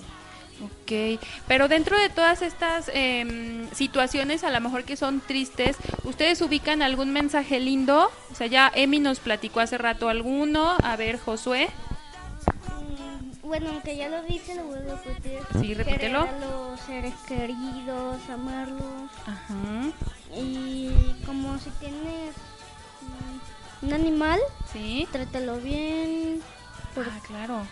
Ok, 0.62 1.20
pero 1.48 1.66
dentro 1.66 1.98
de 1.98 2.08
todas 2.08 2.40
estas 2.40 2.90
em, 2.94 3.68
situaciones, 3.72 4.44
a 4.44 4.50
lo 4.50 4.60
mejor 4.60 4.84
que 4.84 4.96
son 4.96 5.20
tristes, 5.20 5.76
¿ustedes 6.04 6.40
ubican 6.42 6.80
algún 6.80 7.12
mensaje 7.12 7.58
lindo? 7.58 8.10
O 8.30 8.34
sea, 8.34 8.46
ya 8.46 8.70
Emi 8.74 9.00
nos 9.00 9.18
platicó 9.18 9.60
hace 9.60 9.78
rato 9.78 10.08
alguno. 10.08 10.76
A 10.82 10.96
ver, 10.96 11.18
Josué. 11.18 11.68
bueno, 13.42 13.70
aunque 13.70 13.96
ya 13.96 14.08
lo 14.08 14.22
dije, 14.22 14.54
lo 14.54 14.64
vuelvo 14.64 14.92
a 14.92 15.02
repetir. 15.02 15.40
Sí, 15.60 15.74
repítelo. 15.74 16.24
Querer 16.24 16.42
a 16.42 16.46
los 16.46 16.80
seres 16.80 17.14
queridos, 17.26 18.16
amarlos. 18.32 19.10
Ajá. 19.26 19.90
Y 20.36 20.90
como 21.26 21.58
si 21.58 21.70
tienes 21.80 22.30
mm, 22.30 22.53
un 23.84 23.92
animal, 23.92 24.40
Sí. 24.72 25.06
trátalo 25.12 25.58
bien. 25.58 26.40
por- 26.94 27.06
Ah, 27.08 27.18
claro. 27.26 27.66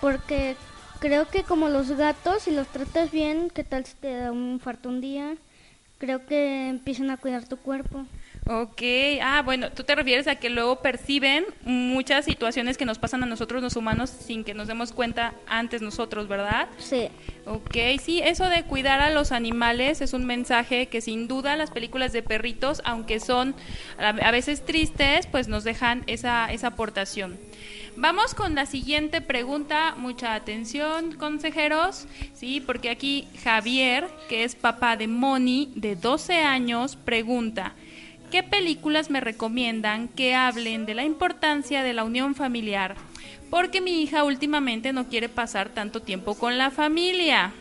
porque 0.00 0.56
creo 0.98 1.28
que 1.28 1.42
como 1.44 1.68
los 1.68 1.90
gatos, 1.92 2.42
si 2.44 2.50
los 2.50 2.66
tratas 2.68 3.10
bien, 3.10 3.50
¿qué 3.50 3.64
tal 3.64 3.84
si 3.84 3.94
te 3.96 4.14
da 4.16 4.32
un 4.32 4.52
infarto 4.52 4.88
un 4.88 5.00
día? 5.02 5.36
Creo 5.98 6.24
que 6.26 6.68
empiezan 6.68 7.10
a 7.10 7.16
cuidar 7.18 7.44
tu 7.46 7.56
cuerpo. 7.58 8.06
Ok, 8.48 8.80
ah, 9.22 9.42
bueno, 9.44 9.72
tú 9.72 9.82
te 9.82 9.96
refieres 9.96 10.28
a 10.28 10.36
que 10.36 10.50
luego 10.50 10.80
perciben 10.80 11.44
muchas 11.64 12.24
situaciones 12.24 12.78
que 12.78 12.84
nos 12.84 12.96
pasan 12.96 13.24
a 13.24 13.26
nosotros 13.26 13.60
los 13.60 13.74
humanos 13.74 14.08
sin 14.08 14.44
que 14.44 14.54
nos 14.54 14.68
demos 14.68 14.92
cuenta 14.92 15.34
antes 15.48 15.82
nosotros, 15.82 16.28
¿verdad? 16.28 16.68
Sí. 16.78 17.08
Ok, 17.44 17.76
sí, 18.00 18.20
eso 18.22 18.48
de 18.48 18.62
cuidar 18.62 19.00
a 19.00 19.10
los 19.10 19.32
animales 19.32 20.00
es 20.00 20.12
un 20.12 20.26
mensaje 20.26 20.86
que 20.86 21.00
sin 21.00 21.26
duda 21.26 21.56
las 21.56 21.72
películas 21.72 22.12
de 22.12 22.22
perritos, 22.22 22.82
aunque 22.84 23.18
son 23.18 23.56
a 23.98 24.30
veces 24.30 24.64
tristes, 24.64 25.26
pues 25.26 25.48
nos 25.48 25.64
dejan 25.64 26.04
esa, 26.06 26.52
esa 26.52 26.68
aportación. 26.68 27.38
Vamos 27.96 28.34
con 28.34 28.54
la 28.54 28.66
siguiente 28.66 29.22
pregunta, 29.22 29.94
mucha 29.96 30.34
atención, 30.34 31.12
consejeros, 31.12 32.06
sí, 32.34 32.60
porque 32.60 32.90
aquí 32.90 33.26
Javier, 33.42 34.06
que 34.28 34.44
es 34.44 34.54
papá 34.54 34.96
de 34.96 35.08
Moni, 35.08 35.72
de 35.74 35.96
12 35.96 36.34
años, 36.34 36.94
pregunta, 36.94 37.74
¿qué 38.30 38.42
películas 38.42 39.10
me 39.10 39.20
recomiendan 39.20 40.08
que 40.08 40.34
hablen 40.34 40.86
de 40.86 40.94
la 40.94 41.04
importancia 41.04 41.82
de 41.82 41.92
la 41.92 42.04
unión 42.04 42.34
familiar? 42.34 42.96
Porque 43.50 43.80
mi 43.80 44.02
hija 44.02 44.24
últimamente 44.24 44.92
no 44.92 45.08
quiere 45.08 45.28
pasar 45.28 45.68
tanto 45.70 46.00
tiempo 46.00 46.34
con 46.34 46.58
la 46.58 46.70
familia. 46.70 47.52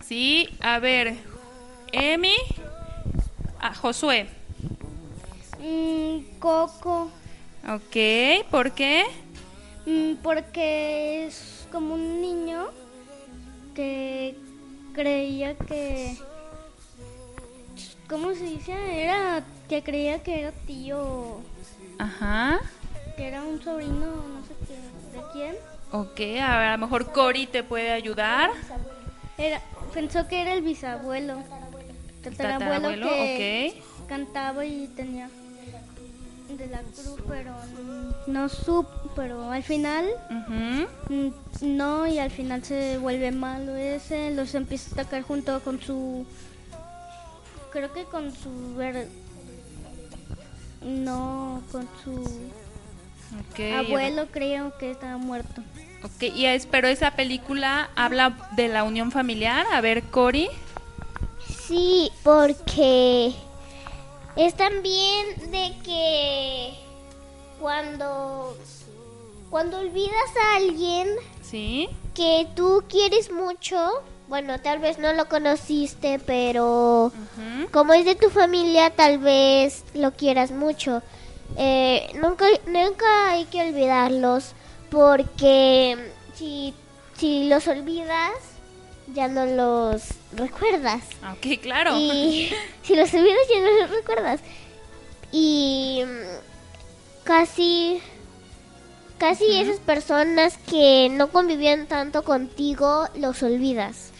Sí, 0.00 0.48
a 0.60 0.78
ver, 0.78 1.16
Emi, 1.92 2.34
ah, 3.60 3.74
Josué, 3.74 4.28
Mm, 5.58 6.38
Coco, 6.38 7.10
ok, 7.66 8.46
¿por 8.50 8.72
qué? 8.72 9.04
mm, 9.86 10.16
porque 10.22 11.26
es 11.26 11.66
como 11.72 11.94
un 11.94 12.20
niño 12.20 12.66
que 13.74 14.36
creía 14.92 15.56
que... 15.56 16.16
¿Cómo 18.08 18.32
se 18.34 18.44
dice? 18.44 18.72
Era 19.02 19.42
que 19.68 19.82
creía 19.82 20.22
que 20.22 20.40
era 20.40 20.52
tío, 20.52 21.40
Ajá. 21.98 22.60
que 23.16 23.26
era 23.26 23.42
un 23.42 23.60
sobrino, 23.60 24.06
no 24.06 24.42
sé 24.46 24.54
qué, 24.66 25.18
de 25.18 25.24
quién. 25.32 25.56
Ok, 25.90 26.40
a 26.40 26.58
ver, 26.58 26.68
a 26.68 26.72
lo 26.72 26.78
mejor 26.78 27.12
Cory 27.12 27.46
te 27.46 27.64
puede 27.64 27.90
ayudar. 27.90 28.50
Era, 29.38 29.60
pensó 29.92 30.28
que 30.28 30.40
era 30.40 30.52
el 30.52 30.62
bisabuelo. 30.62 31.42
Tatarabuelo 32.22 32.74
Tatarabuelo, 32.74 33.08
que 33.08 33.82
cantaba 34.08 34.64
y 34.64 34.88
tenía 34.88 35.28
de 36.48 36.66
la 36.68 36.80
cruz, 36.80 37.20
pero 37.28 37.52
no 38.28 38.48
supo, 38.48 39.10
pero 39.14 39.50
al 39.50 39.62
final 39.62 40.06
mm, 40.28 41.28
no 41.62 42.06
y 42.06 42.18
al 42.18 42.30
final 42.30 42.62
se 42.64 42.98
vuelve 42.98 43.32
malo 43.32 43.74
ese, 43.76 44.30
los 44.30 44.54
empieza 44.54 44.90
a 44.90 45.02
atacar 45.02 45.22
junto 45.22 45.60
con 45.60 45.80
su 45.80 46.24
creo 47.76 47.92
que 47.92 48.04
con 48.04 48.34
su 48.34 48.74
ver 48.74 49.06
no 50.80 51.62
con 51.70 51.86
su 52.02 52.12
Ok, 53.50 53.60
abuelo 53.86 54.28
creo 54.32 54.78
que 54.78 54.92
estaba 54.92 55.18
muerto. 55.18 55.60
Ok, 56.02 56.22
y 56.34 56.46
es, 56.46 56.64
pero 56.64 56.88
esa 56.88 57.10
película 57.10 57.90
habla 57.94 58.48
de 58.56 58.68
la 58.68 58.82
unión 58.84 59.12
familiar. 59.12 59.66
A 59.74 59.82
ver, 59.82 60.04
Cory. 60.04 60.48
Sí, 61.66 62.10
porque 62.22 63.34
es 64.36 64.54
también 64.54 65.50
de 65.50 65.74
que 65.84 66.74
cuando 67.60 68.56
cuando 69.50 69.80
olvidas 69.80 70.30
a 70.52 70.56
alguien 70.56 71.08
Sí. 71.42 71.88
que 72.14 72.48
tú 72.56 72.84
quieres 72.88 73.30
mucho, 73.30 73.76
bueno, 74.28 74.60
tal 74.60 74.80
vez 74.80 74.98
no 74.98 75.12
lo 75.12 75.28
conociste, 75.28 76.18
pero 76.18 77.12
como 77.70 77.94
es 77.94 78.04
de 78.04 78.14
tu 78.16 78.30
familia, 78.30 78.90
tal 78.90 79.18
vez 79.18 79.84
lo 79.94 80.12
quieras 80.12 80.50
mucho. 80.50 81.02
Eh, 81.56 82.10
nunca, 82.20 82.46
nunca 82.66 83.30
hay 83.30 83.44
que 83.44 83.62
olvidarlos 83.62 84.52
porque 84.90 85.96
si, 86.34 86.74
si 87.16 87.48
los 87.48 87.68
olvidas, 87.68 88.32
ya 89.14 89.28
no 89.28 89.46
los 89.46 90.02
recuerdas. 90.32 91.02
Ok, 91.32 91.60
claro. 91.62 91.96
Y 91.96 92.50
si 92.82 92.96
los 92.96 93.12
olvidas, 93.14 93.46
ya 93.48 93.60
no 93.60 93.80
los 93.82 93.90
recuerdas. 93.90 94.40
Y 95.30 96.02
mm, 96.04 97.24
casi, 97.24 98.00
casi 99.18 99.60
esas 99.60 99.78
personas 99.78 100.58
que 100.68 101.08
no 101.12 101.28
convivían 101.28 101.86
tanto 101.86 102.24
contigo, 102.24 103.08
los 103.16 103.42
olvidas. 103.44 104.12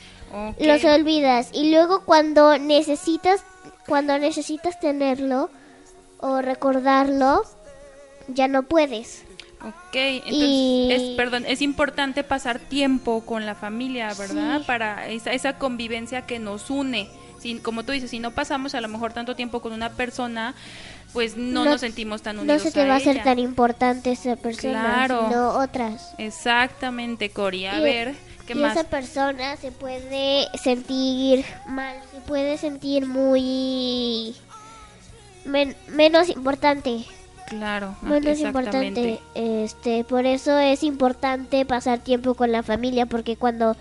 Los 0.59 0.85
olvidas. 0.85 1.51
Y 1.53 1.71
luego 1.71 2.01
cuando 2.05 2.59
necesitas, 2.59 3.43
cuando 3.87 4.19
necesitas 4.19 4.79
tenerlo 4.81 5.51
o 6.19 6.43
recordarlo, 6.43 7.43
ya 8.29 8.49
no 8.49 8.65
puedes. 8.65 9.23
Ok, 9.63 9.95
entonces, 9.95 10.39
Y- 10.39 10.89
es, 10.93 11.17
perdón, 11.17 11.45
es 11.47 11.63
importante 11.63 12.23
pasar 12.23 12.59
tiempo 12.59 13.23
con 13.25 13.47
la 13.47 13.55
familia, 13.55 14.13
¿verdad? 14.15 14.59
Sí. 14.59 14.65
Para 14.67 15.09
esa, 15.09 15.33
esa 15.33 15.59
convivencia 15.59 16.23
que 16.27 16.39
nos 16.39 16.71
une. 16.71 17.09
Si, 17.41 17.57
como 17.59 17.83
tú 17.85 17.93
dices, 17.93 18.11
si 18.11 18.19
no 18.19 18.33
pasamos 18.33 18.75
a 18.75 18.81
lo 18.81 18.89
mejor 18.89 19.13
tanto 19.13 19.35
tiempo 19.35 19.61
con 19.61 19.73
una 19.73 19.91
persona, 19.91 20.55
pues 21.13 21.37
no, 21.37 21.65
nos 21.65 21.81
sentimos 21.81 22.21
tan 22.23 22.37
No 22.37 22.43
unidos 22.43 22.63
se 22.63 22.71
te 22.73 22.87
va 22.87 22.95
a 22.95 22.97
hacer 22.97 23.17
ella. 23.17 23.25
tan 23.25 23.39
importante 23.39 24.13
esa 24.13 24.37
persona, 24.37 25.07
Claro. 25.07 25.57
otras. 25.59 26.13
Exactamente, 26.19 27.31
Cori. 27.31 27.67
A 27.67 27.79
Y- 27.79 27.83
ver, 27.83 28.15
¿qué 28.47 28.53
y 28.55 28.57
más? 28.57 28.77
esa 28.77 28.89
persona 28.89 29.57
se 29.57 29.73
puede 29.73 30.47
sentir 30.63 31.45
mal, 31.67 31.97
se 32.13 32.21
puede 32.21 32.57
sentir 32.59 33.07
muy 33.07 34.35
men- 35.45 35.77
menos 35.89 36.29
importante, 36.29 37.05
Claro, 37.49 37.95
menos 38.03 38.41
importante. 38.41 39.21
Este, 39.37 40.03
por 40.03 40.27
eso 40.27 40.59
es 40.59 40.83
importante 40.83 41.65
pasar 41.65 42.01
tiempo 42.01 42.35
con 42.35 42.51
la 42.51 42.63
familia, 42.65 43.07
porque 43.07 43.37
cuando 43.37 43.77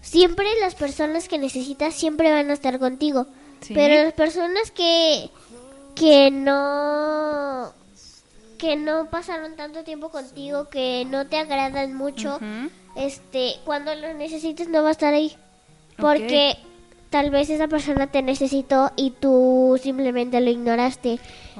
siempre 0.00 0.46
las 0.60 0.74
personas 0.74 1.28
que 1.28 1.38
necesitas 1.38 1.94
siempre 1.94 2.32
van 2.32 2.50
a 2.50 2.54
estar 2.54 2.78
contigo, 2.80 3.26
Sí. 3.60 3.74
pero 3.74 4.02
las 4.04 4.12
personas 4.14 4.70
que 4.72 5.30
que 5.94 6.30
no 6.30 7.72
que 8.58 8.74
no 8.76 9.06
pasaron 9.10 9.54
tanto 9.54 9.84
tiempo 9.84 10.08
contigo, 10.08 10.68
que 10.68 11.04
no 11.08 11.26
te 11.28 11.38
agradan 11.38 11.94
mucho. 11.94 12.40
Este, 12.98 13.54
cuando 13.64 13.94
lo 13.94 14.12
necesites 14.14 14.68
no 14.68 14.82
va 14.82 14.88
a 14.88 14.92
estar 14.92 15.14
ahí. 15.14 15.36
Porque 15.96 16.56
tal 17.10 17.30
vez 17.30 17.48
esa 17.50 17.68
persona 17.68 18.06
te 18.08 18.22
necesitó 18.22 18.92
y 18.96 19.10
tú 19.10 19.78
simplemente 19.82 20.40
lo 20.40 20.50
ignoraste. 20.50 21.18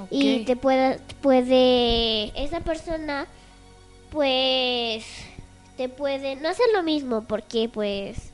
Y 0.09 0.45
te 0.45 0.55
puede, 0.55 0.99
puede, 1.21 2.31
esa 2.41 2.61
persona, 2.61 3.27
pues, 4.11 5.05
te 5.77 5.89
puede 5.89 6.35
no 6.35 6.49
hacer 6.49 6.67
lo 6.73 6.83
mismo 6.83 7.23
porque, 7.23 7.69
pues, 7.69 8.31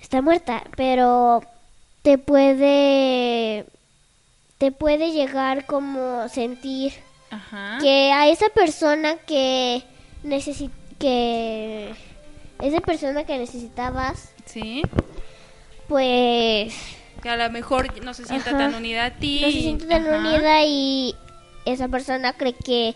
está 0.00 0.20
muerta, 0.22 0.64
pero 0.76 1.42
te 2.02 2.18
puede, 2.18 3.66
te 4.58 4.72
puede 4.72 5.12
llegar 5.12 5.66
como 5.66 6.28
sentir 6.28 6.92
Ajá. 7.30 7.78
que 7.80 8.12
a 8.12 8.28
esa 8.28 8.48
persona 8.50 9.16
que 9.16 9.82
necesi- 10.24 10.70
que 11.02 11.92
esa 12.60 12.80
persona 12.80 13.24
que 13.24 13.36
necesitabas 13.38 14.32
Sí. 14.46 14.82
pues 15.88 16.74
Que 17.22 17.28
a 17.28 17.36
lo 17.36 17.50
mejor 17.50 18.02
no 18.04 18.14
se 18.14 18.24
sienta 18.24 18.50
Ajá. 18.50 18.58
tan 18.58 18.74
unida 18.74 19.06
a 19.06 19.10
ti. 19.10 19.40
no 19.42 19.50
se 19.50 19.60
siente 19.60 19.86
tan 19.86 20.06
Ajá. 20.06 20.18
unida 20.18 20.64
y 20.64 21.14
esa 21.64 21.88
persona 21.88 22.32
cree 22.34 22.54
que 22.54 22.94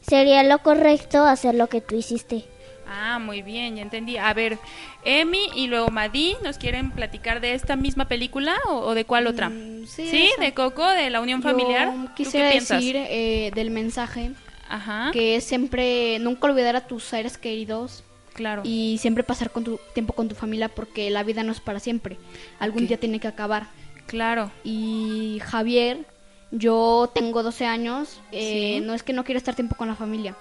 sería 0.00 0.42
lo 0.42 0.58
correcto 0.58 1.24
hacer 1.24 1.54
lo 1.54 1.68
que 1.68 1.80
tú 1.80 1.96
hiciste. 1.96 2.44
Ah, 2.88 3.18
muy 3.18 3.42
bien, 3.42 3.74
ya 3.76 3.82
entendí. 3.82 4.16
A 4.16 4.32
ver, 4.32 4.58
Emi 5.04 5.40
y 5.56 5.66
luego 5.66 5.88
Madi, 5.90 6.36
¿nos 6.44 6.56
quieren 6.56 6.92
platicar 6.92 7.40
de 7.40 7.52
esta 7.54 7.74
misma 7.74 8.06
película 8.06 8.54
o, 8.68 8.74
o 8.76 8.94
de 8.94 9.04
cuál 9.04 9.26
otra? 9.26 9.48
Mm, 9.48 9.86
sí, 9.86 10.30
de 10.38 10.54
Coco, 10.54 10.86
de 10.88 11.10
la 11.10 11.20
unión 11.20 11.42
Yo 11.42 11.48
familiar. 11.48 11.92
¿Tú 11.92 12.14
quisiera 12.14 12.46
qué 12.48 12.52
piensas? 12.52 12.78
decir 12.78 12.96
eh, 12.96 13.50
del 13.54 13.70
mensaje 13.70 14.30
Ajá. 14.68 15.10
que 15.12 15.36
es 15.36 15.44
siempre 15.44 16.18
nunca 16.18 16.46
olvidar 16.48 16.76
a 16.76 16.86
tus 16.86 17.04
seres 17.04 17.38
queridos 17.38 18.02
Claro. 18.34 18.62
y 18.64 18.98
siempre 19.00 19.22
pasar 19.24 19.50
con 19.50 19.64
tu 19.64 19.78
tiempo 19.94 20.12
con 20.12 20.28
tu 20.28 20.34
familia 20.34 20.68
porque 20.68 21.08
la 21.10 21.22
vida 21.22 21.42
no 21.42 21.52
es 21.52 21.60
para 21.60 21.80
siempre. 21.80 22.18
Algún 22.58 22.86
día 22.86 22.98
tiene 23.00 23.18
que 23.20 23.28
acabar. 23.28 23.68
Claro. 24.06 24.50
Y 24.62 25.40
Javier, 25.42 26.04
yo 26.50 27.10
tengo 27.14 27.42
12 27.42 27.64
años, 27.66 28.20
eh, 28.32 28.76
Sí. 28.78 28.84
no 28.86 28.92
es 28.94 29.02
que 29.02 29.12
no 29.14 29.24
quiera 29.24 29.38
estar 29.38 29.54
tiempo 29.54 29.74
con 29.74 29.88
la 29.88 29.94
familia. 29.96 30.36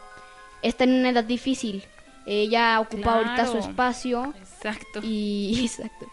Está 0.62 0.84
en 0.84 0.94
una 0.94 1.10
edad 1.10 1.24
difícil 1.24 1.84
Ella 2.28 2.80
ocupa 2.80 3.16
ahorita 3.18 3.46
su 3.46 3.60
espacio. 3.60 4.34
Exacto. 4.40 5.00
Y, 5.04 5.60
exacto. 5.64 6.08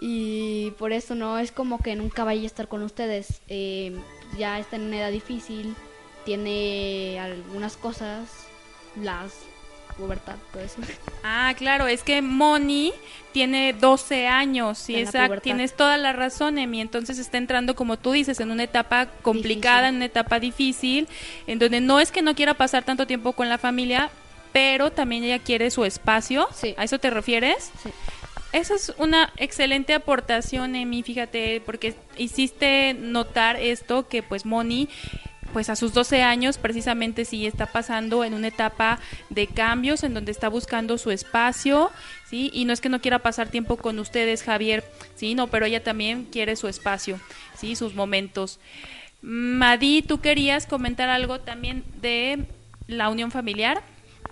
Y 0.00 0.70
por 0.78 0.92
eso 0.92 1.14
no 1.14 1.38
es 1.38 1.52
como 1.52 1.78
que 1.78 1.94
nunca 1.94 2.24
vaya 2.24 2.42
a 2.42 2.46
estar 2.46 2.66
con 2.66 2.82
ustedes. 2.82 3.42
Eh, 3.48 3.94
ya 4.38 4.58
está 4.58 4.76
en 4.76 4.82
una 4.84 4.96
edad 4.98 5.12
difícil, 5.12 5.74
tiene 6.24 7.18
algunas 7.20 7.76
cosas, 7.76 8.28
las 9.00 9.32
pubertad, 10.00 10.36
todo 10.52 10.62
eso. 10.62 10.80
Ah, 11.22 11.52
claro, 11.56 11.86
es 11.86 12.02
que 12.02 12.22
Moni 12.22 12.92
tiene 13.32 13.74
12 13.74 14.26
años, 14.26 14.78
sí, 14.78 14.96
exacto, 14.96 15.26
pubertad. 15.26 15.42
tienes 15.42 15.74
toda 15.74 15.98
la 15.98 16.12
razón, 16.12 16.58
Emi, 16.58 16.80
entonces 16.80 17.18
está 17.18 17.36
entrando, 17.36 17.76
como 17.76 17.98
tú 17.98 18.12
dices, 18.12 18.40
en 18.40 18.50
una 18.50 18.64
etapa 18.64 19.06
complicada, 19.22 19.88
en 19.88 19.96
una 19.96 20.06
etapa 20.06 20.40
difícil, 20.40 21.06
en 21.46 21.58
donde 21.58 21.80
no 21.80 22.00
es 22.00 22.10
que 22.10 22.22
no 22.22 22.34
quiera 22.34 22.54
pasar 22.54 22.84
tanto 22.84 23.06
tiempo 23.06 23.34
con 23.34 23.48
la 23.48 23.58
familia, 23.58 24.10
pero 24.52 24.90
también 24.90 25.24
ella 25.24 25.38
quiere 25.38 25.70
su 25.70 25.84
espacio, 25.84 26.48
¿a 26.76 26.84
eso 26.84 26.98
te 26.98 27.10
refieres? 27.10 27.70
Sí. 27.82 27.90
Esa 28.52 28.74
es 28.74 28.92
una 28.98 29.32
excelente 29.36 29.94
aportación, 29.94 30.74
Emi, 30.74 31.02
fíjate, 31.04 31.62
porque 31.64 31.94
hiciste 32.16 32.94
notar 32.94 33.56
esto 33.56 34.08
que 34.08 34.24
pues 34.24 34.44
Moni 34.44 34.88
pues 35.52 35.68
a 35.70 35.76
sus 35.76 35.92
12 35.92 36.22
años 36.22 36.58
precisamente 36.58 37.24
sí 37.24 37.46
está 37.46 37.66
pasando 37.66 38.24
en 38.24 38.34
una 38.34 38.48
etapa 38.48 38.98
de 39.28 39.46
cambios 39.46 40.02
en 40.04 40.14
donde 40.14 40.32
está 40.32 40.48
buscando 40.48 40.98
su 40.98 41.10
espacio, 41.10 41.90
¿sí? 42.28 42.50
Y 42.52 42.64
no 42.64 42.72
es 42.72 42.80
que 42.80 42.88
no 42.88 43.00
quiera 43.00 43.20
pasar 43.20 43.48
tiempo 43.48 43.76
con 43.76 43.98
ustedes, 43.98 44.42
Javier, 44.42 44.84
¿sí? 45.14 45.34
No, 45.34 45.48
pero 45.48 45.66
ella 45.66 45.82
también 45.82 46.24
quiere 46.24 46.56
su 46.56 46.68
espacio, 46.68 47.20
¿sí? 47.56 47.76
Sus 47.76 47.94
momentos. 47.94 48.58
Madi, 49.22 50.02
¿tú 50.02 50.20
querías 50.20 50.66
comentar 50.66 51.08
algo 51.08 51.40
también 51.40 51.84
de 52.00 52.46
la 52.86 53.08
unión 53.08 53.30
familiar? 53.30 53.82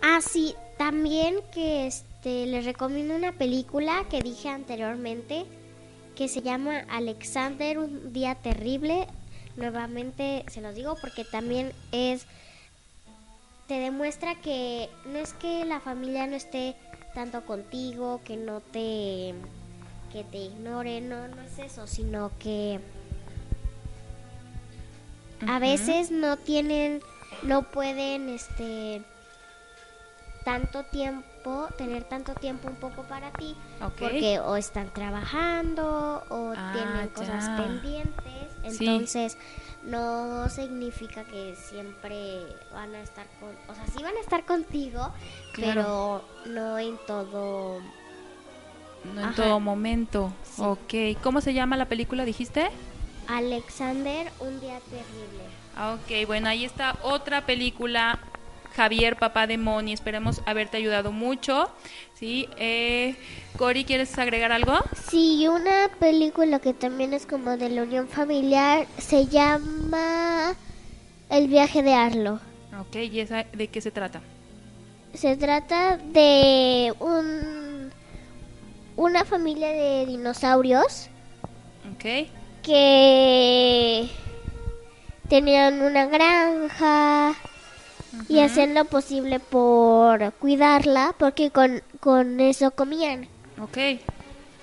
Ah, 0.02 0.20
sí, 0.20 0.54
también 0.78 1.36
que 1.52 1.86
este 1.86 2.46
les 2.46 2.64
recomiendo 2.64 3.14
una 3.14 3.32
película 3.32 4.04
que 4.10 4.22
dije 4.22 4.48
anteriormente 4.48 5.44
que 6.18 6.26
se 6.26 6.42
llama 6.42 6.84
Alexander, 6.88 7.78
un 7.78 8.12
día 8.12 8.34
terrible. 8.34 9.06
Nuevamente 9.58 10.44
se 10.48 10.60
los 10.60 10.74
digo 10.74 10.96
porque 11.00 11.24
también 11.24 11.72
es 11.92 12.24
te 13.66 13.74
demuestra 13.80 14.34
que 14.36 14.88
no 15.04 15.18
es 15.18 15.34
que 15.34 15.64
la 15.66 15.80
familia 15.80 16.26
no 16.26 16.36
esté 16.36 16.74
tanto 17.12 17.44
contigo, 17.44 18.20
que 18.24 18.36
no 18.36 18.60
te 18.60 19.34
que 20.12 20.24
te 20.24 20.38
ignore, 20.38 21.00
no 21.02 21.28
no 21.28 21.42
es 21.42 21.58
eso, 21.58 21.86
sino 21.86 22.30
que 22.38 22.80
a 25.46 25.58
veces 25.58 26.10
no 26.10 26.36
tienen 26.36 27.00
no 27.42 27.62
pueden 27.64 28.28
este 28.30 29.02
tanto 30.44 30.82
tiempo, 30.84 31.68
tener 31.76 32.04
tanto 32.04 32.32
tiempo 32.34 32.68
un 32.68 32.76
poco 32.76 33.02
para 33.02 33.30
ti, 33.32 33.54
Ok. 33.82 33.92
porque 34.00 34.40
o 34.40 34.56
están 34.56 34.88
trabajando 34.94 36.22
o 36.30 36.54
Ah, 36.56 36.70
tienen 36.72 37.08
cosas 37.10 37.48
ya. 37.48 37.56
pendientes, 37.56 38.37
Sí. 38.70 38.86
entonces 38.86 39.36
no 39.84 40.48
significa 40.48 41.24
que 41.24 41.54
siempre 41.56 42.40
van 42.72 42.94
a 42.94 43.00
estar 43.00 43.26
con, 43.40 43.50
o 43.68 43.74
sea, 43.74 43.86
sí 43.86 44.02
van 44.02 44.16
a 44.16 44.20
estar 44.20 44.44
contigo, 44.44 45.12
Claro. 45.52 46.22
pero 46.44 46.52
no 46.52 46.78
en 46.78 46.98
todo 47.06 47.80
No 49.14 49.20
en 49.20 49.26
Ajá. 49.26 49.34
todo 49.36 49.60
momento. 49.60 50.32
Ok. 50.58 50.94
¿Cómo 51.22 51.40
se 51.40 51.54
llama 51.54 51.76
la 51.76 51.86
película, 51.86 52.24
dijiste? 52.24 52.68
Alexander, 53.28 54.30
un 54.40 54.60
día 54.60 54.80
terrible. 54.80 55.44
Ah, 55.76 55.94
Ok, 55.94 56.26
bueno, 56.26 56.48
ahí 56.48 56.64
está 56.64 56.96
otra 57.02 57.46
película. 57.46 58.18
Javier, 58.78 59.16
papá 59.16 59.48
de 59.48 59.58
Moni, 59.58 59.92
esperemos 59.92 60.40
haberte 60.46 60.76
ayudado 60.76 61.10
mucho. 61.10 61.68
¿sí? 62.14 62.48
Eh, 62.58 63.16
Cori, 63.56 63.84
¿quieres 63.84 64.16
agregar 64.16 64.52
algo? 64.52 64.72
Sí, 65.10 65.48
una 65.48 65.90
película 65.98 66.60
que 66.60 66.74
también 66.74 67.12
es 67.12 67.26
como 67.26 67.56
de 67.56 67.70
la 67.70 67.82
unión 67.82 68.06
familiar 68.06 68.86
se 68.98 69.26
llama 69.26 70.54
El 71.28 71.48
viaje 71.48 71.82
de 71.82 71.92
Arlo. 71.94 72.38
Ok, 72.80 72.94
¿y 72.94 73.18
esa 73.18 73.42
de 73.52 73.66
qué 73.66 73.80
se 73.80 73.90
trata? 73.90 74.20
Se 75.12 75.36
trata 75.36 75.96
de 75.96 76.94
un 77.00 77.90
una 78.94 79.24
familia 79.24 79.70
de 79.70 80.06
dinosaurios 80.06 81.08
Ok. 81.96 82.28
que 82.62 84.08
tenían 85.28 85.82
una 85.82 86.06
granja 86.06 87.34
y 88.28 88.40
hacían 88.40 88.74
lo 88.74 88.84
posible 88.86 89.38
por 89.40 90.32
cuidarla 90.34 91.14
porque 91.18 91.50
con, 91.50 91.82
con 92.00 92.40
eso 92.40 92.70
comían. 92.70 93.28
Ok. 93.60 93.78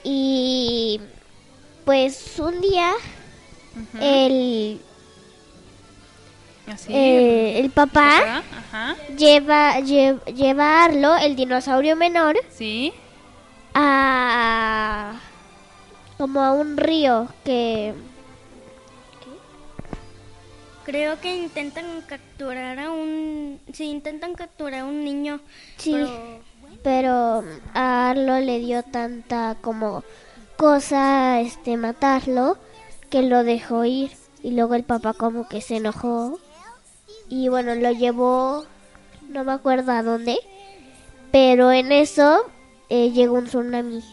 Y 0.04 1.00
pues 1.86 2.40
un 2.40 2.62
día 2.62 2.92
el, 4.00 4.82
Así. 6.68 6.92
eh, 6.94 7.60
el 7.60 7.70
papá 7.72 8.42
Ajá. 8.72 8.96
lleva, 9.18 9.80
lle- 9.80 10.24
lleva 10.34 10.82
a 10.82 10.86
Arlo, 10.86 11.16
el 11.18 11.36
dinosaurio 11.36 11.96
menor, 11.96 12.38
Sí. 12.50 12.94
a 13.74 15.14
como 16.18 16.42
a 16.42 16.52
un 16.54 16.78
río 16.78 17.28
que 17.44 17.94
Creo 20.86 21.20
que 21.20 21.36
intentan 21.36 21.86
capturar 22.08 22.78
a 22.80 22.92
un... 22.92 23.60
Sí, 23.74 23.86
intentan 23.86 24.34
capturar 24.36 24.82
a 24.82 24.86
un 24.86 25.04
niño. 25.04 25.40
Sí, 25.78 25.92
pero- 25.94 26.40
pero 26.84 27.44
a 27.74 28.10
Arlo 28.12 28.40
le 28.40 28.60
dio 28.60 28.84
tanta 28.84 29.56
como 29.62 30.04
cosa 30.58 31.42
este 31.42 31.78
matarlo 31.78 32.58
que 33.10 33.24
lo 33.24 33.44
dejó 33.44 33.86
ir 33.86 34.12
y 34.44 34.52
luego 34.52 34.76
el 34.76 34.84
papá 34.84 35.14
como 35.14 35.48
que 35.50 35.62
se 35.62 35.78
enojó 35.78 36.40
y 37.28 37.50
bueno 37.50 37.74
lo 37.76 37.92
llevó 37.92 38.66
no 39.30 39.44
me 39.44 39.52
acuerdo 39.54 39.92
a 39.94 40.04
dónde 40.04 40.38
pero 41.32 41.72
en 41.72 41.92
eso 41.92 42.42
eh, 42.90 43.12
llegó 43.12 43.36
un 43.36 43.46
tsunami 43.46 44.04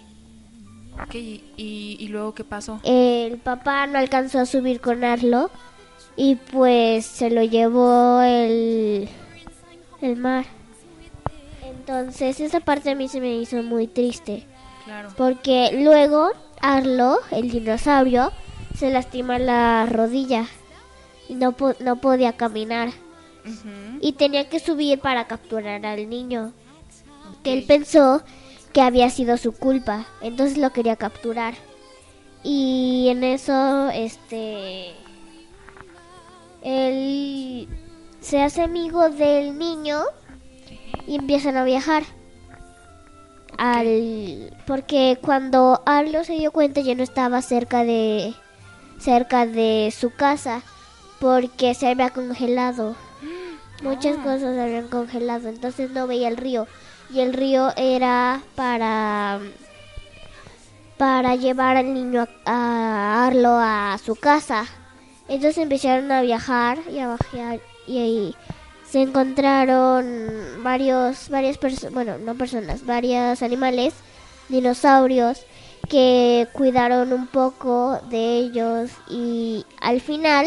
Ok, 1.03 1.15
¿y, 1.15 1.45
y- 1.57 1.97
y 2.01 2.09
luego 2.09 2.35
qué 2.35 2.45
pasó? 2.45 2.81
el 2.85 3.39
papá 3.39 3.87
no 3.87 3.99
alcanzó 3.99 4.41
a 4.41 4.47
subir 4.47 4.81
con 4.81 5.05
Arlo 5.05 5.51
y 6.17 6.37
pues 6.37 7.07
se 7.07 7.31
lo 7.31 7.43
llevó 7.43 8.21
el, 8.23 9.09
el 10.01 10.17
mar. 10.17 10.45
Entonces 11.65 12.41
esa 12.41 12.61
parte 12.61 12.91
a 12.91 12.95
mí 12.95 13.09
se 13.09 13.21
me 13.21 13.35
hizo 13.37 13.63
muy 13.63 13.87
triste. 13.87 14.47
Claro. 14.85 15.11
Porque 15.17 15.71
luego 15.83 16.31
Arlo, 16.61 17.19
el 17.31 17.51
dinosaurio, 17.51 18.33
se 18.77 18.91
lastima 18.91 19.39
la 19.39 19.87
rodilla 19.87 20.47
y 21.29 21.35
no, 21.35 21.53
po- 21.53 21.75
no 21.81 21.97
podía 21.97 22.33
caminar. 22.35 22.91
Y 24.01 24.13
tenía 24.13 24.49
que 24.49 24.61
subir 24.61 25.01
para 25.01 25.27
capturar 25.27 25.85
al 25.85 26.09
niño. 26.09 26.53
Que 27.43 27.53
él 27.55 27.65
pensó 27.67 28.23
que 28.73 28.81
había 28.81 29.11
sido 29.11 29.37
su 29.37 29.53
culpa. 29.53 30.07
Entonces 30.21 30.59
lo 30.59 30.71
quería 30.71 30.95
capturar. 30.95 31.55
Y 32.45 33.09
en 33.09 33.25
eso, 33.25 33.91
este. 33.91 34.93
Él 36.63 37.69
se 38.21 38.41
hace 38.43 38.63
amigo 38.63 39.09
del 39.09 39.59
niño 39.59 40.01
y 41.07 41.17
empiezan 41.17 41.57
a 41.57 41.65
viajar. 41.65 42.05
Al, 43.59 44.57
porque 44.67 45.19
cuando 45.21 45.83
Arlo 45.87 46.25
se 46.25 46.33
dio 46.35 46.53
cuenta 46.53 46.81
ya 46.81 46.95
no 46.95 47.03
estaba 47.03 47.43
cerca 47.43 47.85
de 47.85 48.35
cerca 48.99 49.47
de 49.47 49.93
su 49.97 50.11
casa 50.11 50.63
porque 51.21 51.75
se 51.75 51.89
había 51.89 52.11
congelado. 52.11 52.97
Muchas 53.83 54.17
Ah. 54.19 54.23
cosas 54.23 54.55
se 54.55 54.61
habían 54.61 54.89
congelado, 54.89 55.49
entonces 55.49 55.91
no 55.91 56.07
veía 56.07 56.29
el 56.29 56.37
río 56.37 56.67
y 57.13 57.21
el 57.21 57.33
río 57.35 57.73
era 57.77 58.41
para 58.55 59.41
para 60.97 61.35
llevar 61.37 61.77
al 61.77 61.93
niño 61.93 62.23
a, 62.23 62.29
a 62.47 63.27
Arlo 63.27 63.51
a 63.59 63.99
su 64.05 64.15
casa. 64.15 64.65
Entonces 65.29 65.59
empezaron 65.59 66.11
a 66.13 66.23
viajar 66.23 66.79
y 66.91 66.99
a 66.99 67.17
viajar 67.17 67.61
y 67.87 67.99
ahí 67.99 68.35
se 68.89 69.03
encontraron 69.03 70.63
varios 70.63 71.29
varias 71.31 71.57
personas, 71.59 71.95
bueno, 71.95 72.19
no 72.19 72.35
personas, 72.35 72.85
varios 72.85 73.43
animales, 73.43 73.95
dinosaurios 74.49 75.45
que 75.89 76.47
cuidaron 76.53 77.13
un 77.13 77.27
poco 77.27 77.99
de 78.11 78.37
ellos 78.39 78.91
y 79.09 79.65
al 79.81 80.01
final, 80.01 80.47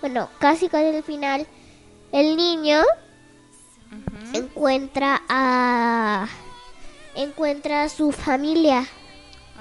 bueno, 0.00 0.28
casi 0.38 0.68
casi 0.68 0.96
al 0.96 1.02
final 1.02 1.46
el 2.12 2.36
niño 2.36 2.80
encuentra 4.32 5.22
a 5.28 6.26
encuentra 7.14 7.84
a 7.84 7.88
su 7.88 8.12
familia 8.12 8.86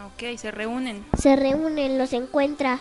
Ok, 0.05 0.37
se 0.37 0.51
reúnen. 0.51 1.05
se 1.17 1.35
reúnen, 1.35 1.97
los 1.97 2.13
encuentra. 2.13 2.79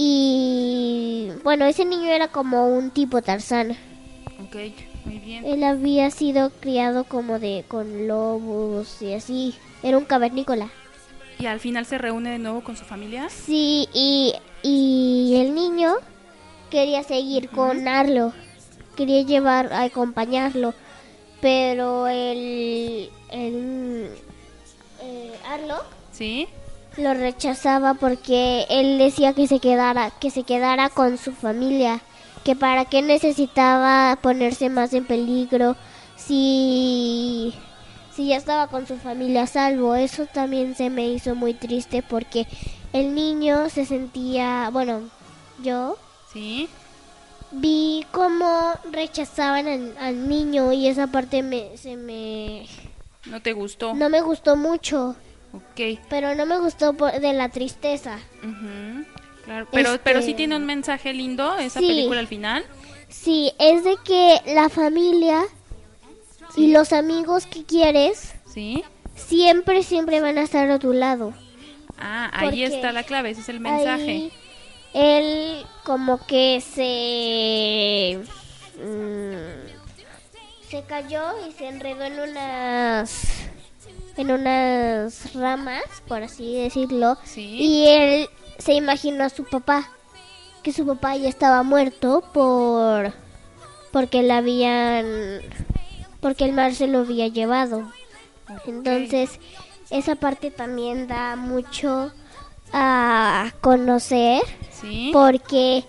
Y 0.00 1.32
bueno, 1.42 1.64
ese 1.64 1.84
niño 1.84 2.08
era 2.08 2.28
como 2.28 2.68
un 2.68 2.92
tipo 2.92 3.20
Tarzán. 3.20 3.72
Ok. 4.40 4.54
Muy 5.04 5.18
bien. 5.18 5.44
Él 5.44 5.64
había 5.64 6.08
sido 6.12 6.50
criado 6.50 7.02
como 7.02 7.40
de 7.40 7.64
con 7.66 8.06
lobos 8.06 9.02
y 9.02 9.14
así. 9.14 9.56
Era 9.82 9.98
un 9.98 10.04
cavernícola. 10.04 10.68
¿Y 11.40 11.46
al 11.46 11.58
final 11.58 11.84
se 11.84 11.98
reúne 11.98 12.30
de 12.30 12.38
nuevo 12.38 12.62
con 12.62 12.76
su 12.76 12.84
familia? 12.84 13.28
Sí, 13.28 13.88
y, 13.92 14.34
y 14.62 15.34
el 15.40 15.52
niño 15.52 15.94
quería 16.70 17.02
seguir 17.02 17.48
con 17.48 17.88
Arlo. 17.88 18.32
Quería 18.94 19.22
llevar, 19.22 19.72
a 19.72 19.82
acompañarlo. 19.82 20.74
Pero 21.40 22.06
el, 22.06 23.10
el 23.32 24.10
eh, 25.02 25.34
Arlo 25.44 25.82
Sí. 26.12 26.46
Lo 26.98 27.14
rechazaba 27.14 27.94
porque 27.94 28.66
él 28.68 28.98
decía 28.98 29.32
que 29.32 29.46
se 29.46 29.60
quedara, 29.60 30.10
que 30.10 30.30
se 30.30 30.42
quedara 30.42 30.88
con 30.90 31.16
su 31.18 31.32
familia, 31.32 32.00
que 32.44 32.54
para 32.56 32.84
qué 32.84 33.02
necesitaba 33.02 34.16
ponerse 34.20 34.68
más 34.68 34.92
en 34.94 35.04
peligro 35.06 35.76
si 36.16 37.54
si 38.14 38.28
ya 38.28 38.36
estaba 38.36 38.66
con 38.66 38.86
su 38.86 38.96
familia 38.96 39.42
a 39.42 39.46
salvo. 39.46 39.94
Eso 39.94 40.26
también 40.26 40.74
se 40.74 40.90
me 40.90 41.08
hizo 41.08 41.34
muy 41.36 41.54
triste 41.54 42.02
porque 42.02 42.46
el 42.92 43.14
niño 43.14 43.68
se 43.70 43.86
sentía, 43.86 44.70
bueno, 44.72 45.02
yo 45.62 45.96
Sí. 46.32 46.68
vi 47.52 48.04
cómo 48.10 48.72
rechazaban 48.90 49.66
al, 49.68 49.94
al 50.00 50.28
niño 50.28 50.72
y 50.72 50.88
esa 50.88 51.06
parte 51.06 51.42
me, 51.42 51.76
se 51.76 51.96
me 51.96 52.66
¿No 53.26 53.40
te 53.40 53.52
gustó? 53.52 53.94
no 53.94 54.08
me 54.08 54.20
gustó 54.20 54.56
mucho, 54.56 55.14
Ok. 55.52 55.98
pero 56.10 56.34
no 56.34 56.44
me 56.46 56.58
gustó 56.58 56.92
por- 56.94 57.18
de 57.20 57.32
la 57.32 57.48
tristeza. 57.48 58.18
Claro. 59.44 59.66
Pero, 59.72 59.98
pero 60.04 60.20
sí 60.20 60.30
Este- 60.30 60.36
tiene 60.38 60.56
un 60.56 60.66
mensaje 60.66 61.12
lindo 61.12 61.56
esa 61.58 61.80
Sí. 61.80 61.86
película 61.86 62.20
al 62.20 62.26
final. 62.28 62.64
Sí, 63.08 63.52
es 63.58 63.84
de 63.84 63.96
que 64.04 64.40
la 64.54 64.68
familia 64.68 65.42
y 66.56 66.70
los 66.72 66.92
amigos 66.92 67.46
que 67.46 67.64
quieres 67.64 68.34
Sí. 68.52 68.84
siempre, 69.14 69.82
siempre 69.82 70.20
van 70.20 70.36
a 70.38 70.42
estar 70.42 70.70
a 70.70 70.78
tu 70.78 70.92
lado. 70.92 71.32
Ah, 71.98 72.30
ahí 72.32 72.62
está 72.62 72.92
la 72.92 73.02
clave, 73.04 73.30
ese 73.30 73.40
es 73.40 73.48
el 73.48 73.60
mensaje. 73.60 74.02
Ahí 74.10 74.32
él 74.94 75.64
como 75.84 76.24
que 76.26 76.60
se... 76.60 78.18
mm, 78.78 80.68
se 80.70 80.82
cayó 80.84 81.22
y 81.48 81.52
se 81.52 81.68
enredó 81.68 82.04
en 82.04 82.20
unas... 82.20 83.37
en 84.18 84.30
unas 84.32 85.34
ramas, 85.34 85.82
por 86.06 86.22
así 86.22 86.54
decirlo. 86.60 87.16
Sí. 87.24 87.56
Y 87.60 87.86
él 87.86 88.28
se 88.58 88.74
imaginó 88.74 89.24
a 89.24 89.28
su 89.30 89.44
papá, 89.44 89.88
que 90.62 90.72
su 90.72 90.84
papá 90.86 91.16
ya 91.16 91.28
estaba 91.28 91.62
muerto 91.62 92.22
por... 92.32 93.12
porque 93.92 94.22
le 94.22 94.32
habían... 94.32 95.40
porque 96.20 96.44
el 96.44 96.52
mar 96.52 96.74
se 96.74 96.88
lo 96.88 96.98
había 97.00 97.28
llevado. 97.28 97.90
Entonces, 98.66 99.38
esa 99.90 100.16
parte 100.16 100.50
también 100.50 101.06
da 101.06 101.36
mucho 101.36 102.12
a 102.72 103.52
conocer 103.60 104.42
Sí. 104.80 105.10
porque 105.12 105.84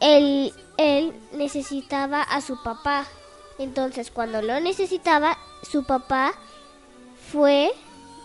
él, 0.00 0.52
él 0.76 1.12
necesitaba 1.32 2.22
a 2.22 2.40
su 2.40 2.62
papá. 2.62 3.06
Entonces, 3.58 4.10
cuando 4.10 4.42
lo 4.42 4.58
necesitaba, 4.60 5.38
su 5.70 5.84
papá 5.84 6.32
fue, 7.32 7.70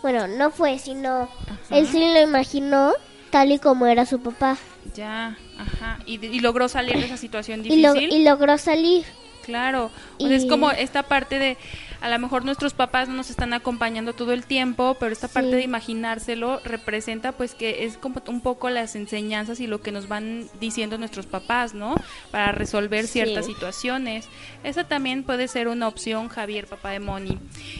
bueno, 0.02 0.28
no 0.28 0.50
fue, 0.50 0.78
sino 0.78 1.28
él 1.70 1.86
sí 1.86 1.98
lo 2.12 2.20
imaginó 2.20 2.92
tal 3.30 3.52
y 3.52 3.58
como 3.58 3.86
era 3.86 4.04
su 4.06 4.20
papá. 4.20 4.56
Ya, 4.94 5.36
ajá. 5.58 5.98
Y, 6.06 6.24
y 6.24 6.40
logró 6.40 6.68
salir 6.68 6.96
de 6.98 7.06
esa 7.06 7.16
situación 7.16 7.64
Y, 7.64 7.80
lo- 7.82 7.94
difícil. 7.94 8.20
y 8.20 8.24
logró 8.24 8.58
salir. 8.58 9.04
Claro, 9.44 9.90
o 10.18 10.26
sea, 10.26 10.36
es 10.36 10.44
Y- 10.44 10.48
como 10.48 10.70
esta 10.70 11.02
parte 11.04 11.38
de, 11.38 11.56
a 12.00 12.08
lo 12.08 12.18
mejor 12.18 12.44
nuestros 12.44 12.74
papás 12.74 13.08
no 13.08 13.14
nos 13.14 13.30
están 13.30 13.52
acompañando 13.52 14.12
todo 14.12 14.32
el 14.32 14.44
tiempo, 14.44 14.96
pero 15.00 15.12
esta 15.12 15.28
parte 15.28 15.56
de 15.56 15.62
imaginárselo 15.62 16.60
representa 16.64 17.32
pues 17.32 17.54
que 17.54 17.84
es 17.84 17.96
como 17.96 18.22
un 18.28 18.40
poco 18.40 18.70
las 18.70 18.94
enseñanzas 18.96 19.60
y 19.60 19.66
lo 19.66 19.80
que 19.80 19.92
nos 19.92 20.08
van 20.08 20.48
diciendo 20.60 20.96
nuestros 20.98 21.26
papás, 21.26 21.74
¿no? 21.74 21.94
Para 22.30 22.52
resolver 22.52 23.06
Sí. 23.06 23.14
ciertas 23.14 23.46
situaciones. 23.46 24.28
Esa 24.64 24.84
también 24.84 25.22
puede 25.24 25.48
ser 25.48 25.68
una 25.68 25.88
opción, 25.88 26.28
Javier, 26.28 26.66
papá 26.66 26.90
de 26.90 27.00
Moni. 27.00 27.38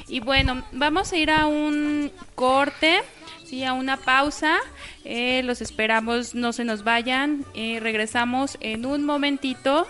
Y 0.09 0.21
bueno, 0.21 0.65
vamos 0.73 1.13
a 1.13 1.17
ir 1.17 1.31
a 1.31 1.47
un 1.47 2.11
corte. 2.35 3.01
Sí, 3.45 3.65
a 3.65 3.73
una 3.73 3.97
pausa. 3.97 4.59
Eh, 5.05 5.43
los 5.43 5.63
esperamos, 5.63 6.35
no 6.35 6.53
se 6.53 6.65
nos 6.65 6.85
vayan. 6.85 7.47
Eh, 7.55 7.79
regresamos 7.81 8.59
en 8.61 8.85
un 8.85 9.05
momentito. 9.07 9.87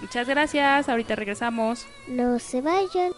Muchas 0.00 0.26
gracias, 0.26 0.88
ahorita 0.88 1.14
regresamos. 1.14 1.86
No 2.08 2.38
se 2.38 2.60
vayan. 2.60 3.12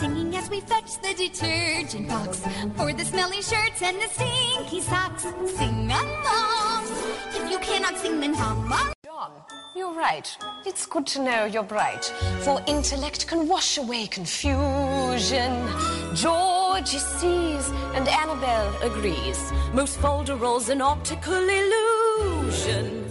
Singing 0.00 0.34
as 0.36 0.50
we 0.50 0.60
fetch 0.60 1.00
the 1.02 1.14
detergent 1.14 2.08
box 2.08 2.42
for 2.76 2.92
the 2.92 3.04
smelly 3.04 3.42
shirts 3.42 3.82
and 3.82 3.96
the 4.00 4.08
stinky 4.08 4.80
socks. 4.80 5.22
Sing 5.56 5.90
along. 5.90 6.84
If 7.34 7.50
you 7.50 7.58
cannot 7.58 7.96
sing, 7.98 8.20
then 8.20 8.34
hum 8.34 8.72
on. 8.72 8.92
You're 9.76 9.92
right. 9.92 10.26
It's 10.66 10.84
good 10.84 11.06
to 11.08 11.22
know 11.22 11.44
you're 11.44 11.62
bright. 11.62 12.04
For 12.40 12.60
intellect 12.66 13.28
can 13.28 13.46
wash 13.46 13.78
away 13.78 14.06
confusion. 14.08 15.52
George 16.14 16.88
sees 16.88 17.68
and 17.94 18.08
Annabelle 18.08 18.74
agrees. 18.82 19.52
Most 19.72 19.98
folderols 20.00 20.70
an 20.70 20.80
optical 20.80 21.34
illusion. 21.34 23.09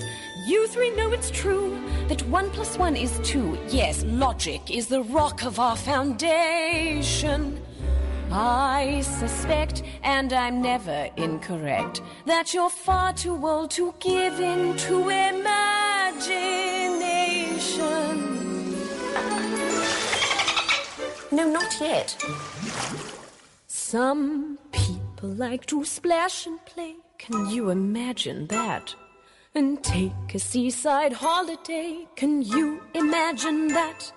You 0.49 0.65
three 0.67 0.89
know 0.95 1.11
it's 1.11 1.29
true 1.29 1.79
that 2.07 2.23
one 2.27 2.49
plus 2.49 2.75
one 2.75 2.95
is 2.95 3.19
two. 3.19 3.55
Yes, 3.67 4.03
logic 4.07 4.71
is 4.71 4.87
the 4.87 5.03
rock 5.03 5.43
of 5.43 5.59
our 5.59 5.75
foundation. 5.75 7.61
I 8.31 9.01
suspect, 9.01 9.83
and 10.01 10.33
I'm 10.33 10.59
never 10.59 11.07
incorrect, 11.17 12.01
that 12.25 12.51
you're 12.55 12.71
far 12.71 13.13
too 13.13 13.37
old 13.45 13.69
to 13.77 13.93
give 13.99 14.39
in 14.39 14.75
to 14.77 15.09
imagination. 15.09 15.45
No, 21.31 21.47
not 21.47 21.79
yet. 21.79 22.17
Some 23.67 24.57
people 24.71 25.29
like 25.29 25.67
to 25.67 25.85
splash 25.85 26.47
and 26.47 26.59
play. 26.65 26.95
Can 27.19 27.51
you 27.51 27.69
imagine 27.69 28.47
that? 28.47 28.95
And 29.59 29.83
take 29.83 30.35
a 30.35 30.39
seaside 30.39 31.11
holiday. 31.11 32.07
Can 32.15 32.41
you 32.41 32.81
imagine 32.93 33.67
that? 33.67 34.09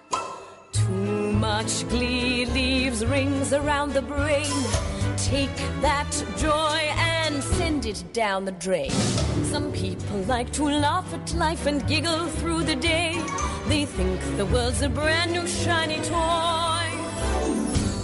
Too 0.70 1.32
much 1.32 1.88
glee 1.88 2.46
leaves 2.46 3.04
rings 3.04 3.52
around 3.52 3.92
the 3.92 4.02
brain. 4.02 4.54
Take 5.16 5.56
that 5.80 6.12
joy 6.36 6.78
and 6.96 7.42
send 7.42 7.86
it 7.86 8.04
down 8.12 8.44
the 8.44 8.52
drain. 8.52 8.92
Some 9.50 9.72
people 9.72 10.18
like 10.28 10.52
to 10.52 10.62
laugh 10.62 11.12
at 11.12 11.34
life 11.34 11.66
and 11.66 11.84
giggle 11.88 12.28
through 12.38 12.62
the 12.62 12.76
day. 12.76 13.20
They 13.66 13.84
think 13.84 14.20
the 14.36 14.46
world's 14.46 14.82
a 14.82 14.88
brand 14.88 15.32
new 15.32 15.48
shiny 15.48 16.00
toy. 16.02 16.86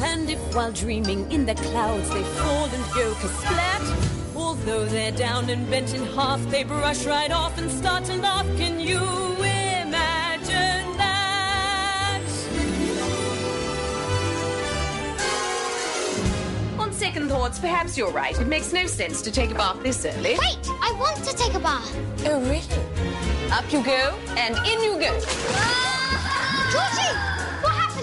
And 0.02 0.28
if 0.28 0.40
while 0.56 0.72
dreaming 0.72 1.30
in 1.30 1.46
the 1.46 1.54
clouds 1.54 2.10
they 2.10 2.24
fall 2.24 2.64
and 2.64 2.84
go 2.94 3.14
splat, 3.14 4.17
although 4.38 4.84
they're 4.84 5.12
down 5.12 5.50
and 5.50 5.68
bent 5.68 5.94
in 5.94 6.04
half, 6.14 6.40
they 6.50 6.62
brush 6.62 7.04
right 7.04 7.30
off 7.30 7.58
and 7.58 7.70
start 7.70 8.04
to 8.04 8.14
laugh. 8.16 8.46
Can 8.56 8.78
you 8.80 9.00
imagine 9.38 10.96
that? 10.96 12.22
On 16.78 16.92
second 16.92 17.28
thoughts, 17.28 17.58
perhaps 17.58 17.98
you're 17.98 18.12
right. 18.12 18.38
It 18.40 18.46
makes 18.46 18.72
no 18.72 18.86
sense 18.86 19.20
to 19.22 19.30
take 19.32 19.50
a 19.50 19.54
bath 19.54 19.82
this 19.82 20.04
early. 20.06 20.36
Wait, 20.38 20.68
I 20.68 20.94
want 20.98 21.24
to 21.24 21.34
take 21.36 21.54
a 21.54 21.60
bath. 21.60 21.96
Oh, 22.26 22.40
really? 22.40 22.62
Up 23.50 23.64
you 23.72 23.82
go, 23.82 24.14
and 24.36 24.54
in 24.66 24.80
you 24.82 24.98
go. 25.00 25.18
Ah! 25.50 25.88
Georgie, 26.70 26.76
what 26.76 26.92
happened? 26.92 27.37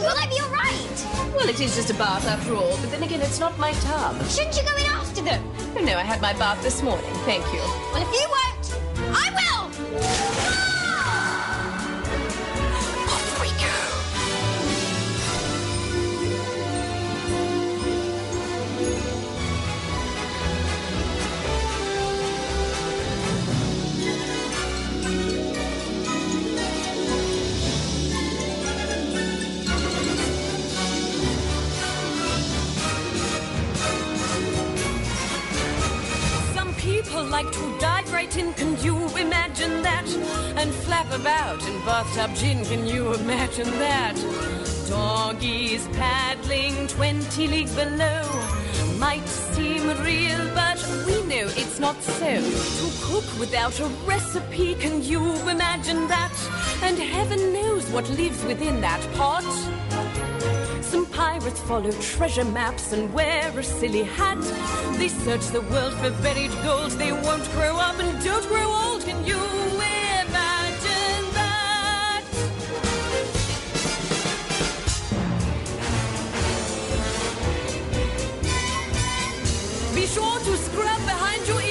Will 0.06 0.16
I 0.20 0.28
be 0.28 0.40
all 0.40 0.50
right? 0.50 1.34
Well, 1.36 1.50
it 1.50 1.60
is 1.60 1.76
just 1.76 1.90
a 1.90 1.96
bath 1.96 2.28
after 2.28 2.54
all, 2.54 2.78
but 2.78 2.92
then 2.92 3.02
again, 3.02 3.22
it's 3.22 3.40
not 3.40 3.58
my 3.58 3.72
tub. 3.72 4.24
Shouldn't 4.28 4.56
you 4.56 4.62
go 4.62 4.78
in 4.78 4.86
after 4.86 5.24
them? 5.24 5.44
Oh, 5.76 5.82
no, 5.84 5.98
I 5.98 6.04
had 6.04 6.22
my 6.22 6.34
bath 6.34 6.62
this 6.62 6.84
morning. 6.84 7.12
Thank 7.26 7.44
you. 7.52 7.60
Well, 7.92 8.04
if 8.04 8.14
you 8.14 8.28
won't, 8.30 9.18
I 9.18 9.32
will. 9.34 9.55
Like 37.44 37.52
to 37.52 37.80
dive 37.80 38.14
right 38.14 38.38
in, 38.38 38.54
can 38.54 38.82
you 38.82 38.96
imagine 39.18 39.82
that? 39.82 40.08
and 40.56 40.74
flap 40.74 41.12
about 41.14 41.62
in 41.68 41.78
bathtub 41.86 42.34
gin. 42.36 42.64
Can 42.66 42.88
you 42.88 43.14
imagine 43.14 43.70
that? 43.72 44.16
Doggies 44.88 45.86
paddling 45.90 46.88
20 46.88 47.48
leagues 47.48 47.76
below 47.76 48.24
might 48.98 49.28
seem 49.28 49.84
real, 50.02 50.42
but 50.54 50.80
we 51.06 51.16
know 51.24 51.46
it's 51.62 51.78
not 51.78 52.02
so. 52.02 52.34
To 52.80 52.88
cook 53.04 53.28
without 53.38 53.78
a 53.82 53.88
recipe, 54.06 54.76
can 54.76 55.04
you 55.04 55.22
imagine 55.50 56.08
that? 56.08 56.36
And 56.82 56.98
heaven 56.98 57.52
knows 57.52 57.86
what 57.92 58.10
lives 58.12 58.44
within 58.46 58.80
that 58.80 59.02
pot. 59.16 59.44
Pirates 61.38 61.60
follow 61.64 61.92
treasure 61.92 62.46
maps 62.46 62.94
and 62.94 63.14
wear 63.14 63.52
a 63.60 63.64
silly 63.64 64.04
hat. 64.04 64.40
They 64.98 65.10
search 65.10 65.48
the 65.48 65.60
world 65.64 65.94
for 65.96 66.10
buried 66.24 66.52
gold. 66.64 66.92
They 66.92 67.12
won't 67.12 67.44
grow 67.52 67.76
up 67.76 68.00
and 68.00 68.24
don't 68.24 68.48
grow 68.48 68.66
old. 68.66 69.04
Can 69.04 69.26
you 69.26 69.36
imagine 69.36 71.24
that? 71.34 72.24
Be 79.94 80.06
sure 80.08 80.40
to 80.40 80.58
scrub 80.58 81.02
behind 81.06 81.46
your 81.50 81.65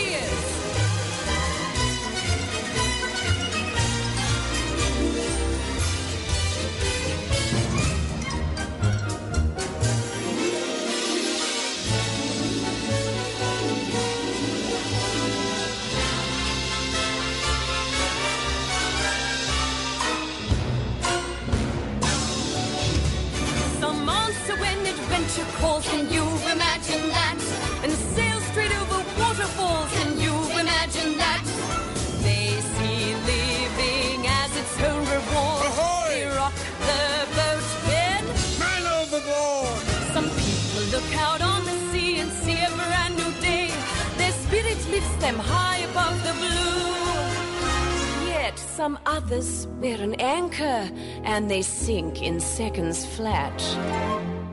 high 45.38 45.78
above 45.78 46.22
the 46.22 46.32
blue. 46.42 48.26
Yet 48.28 48.58
some 48.58 48.98
others 49.06 49.66
wear 49.80 50.00
an 50.00 50.14
anchor 50.14 50.90
and 51.24 51.50
they 51.50 51.62
sink 51.62 52.22
in 52.22 52.40
seconds 52.40 53.04
flat. 53.04 53.58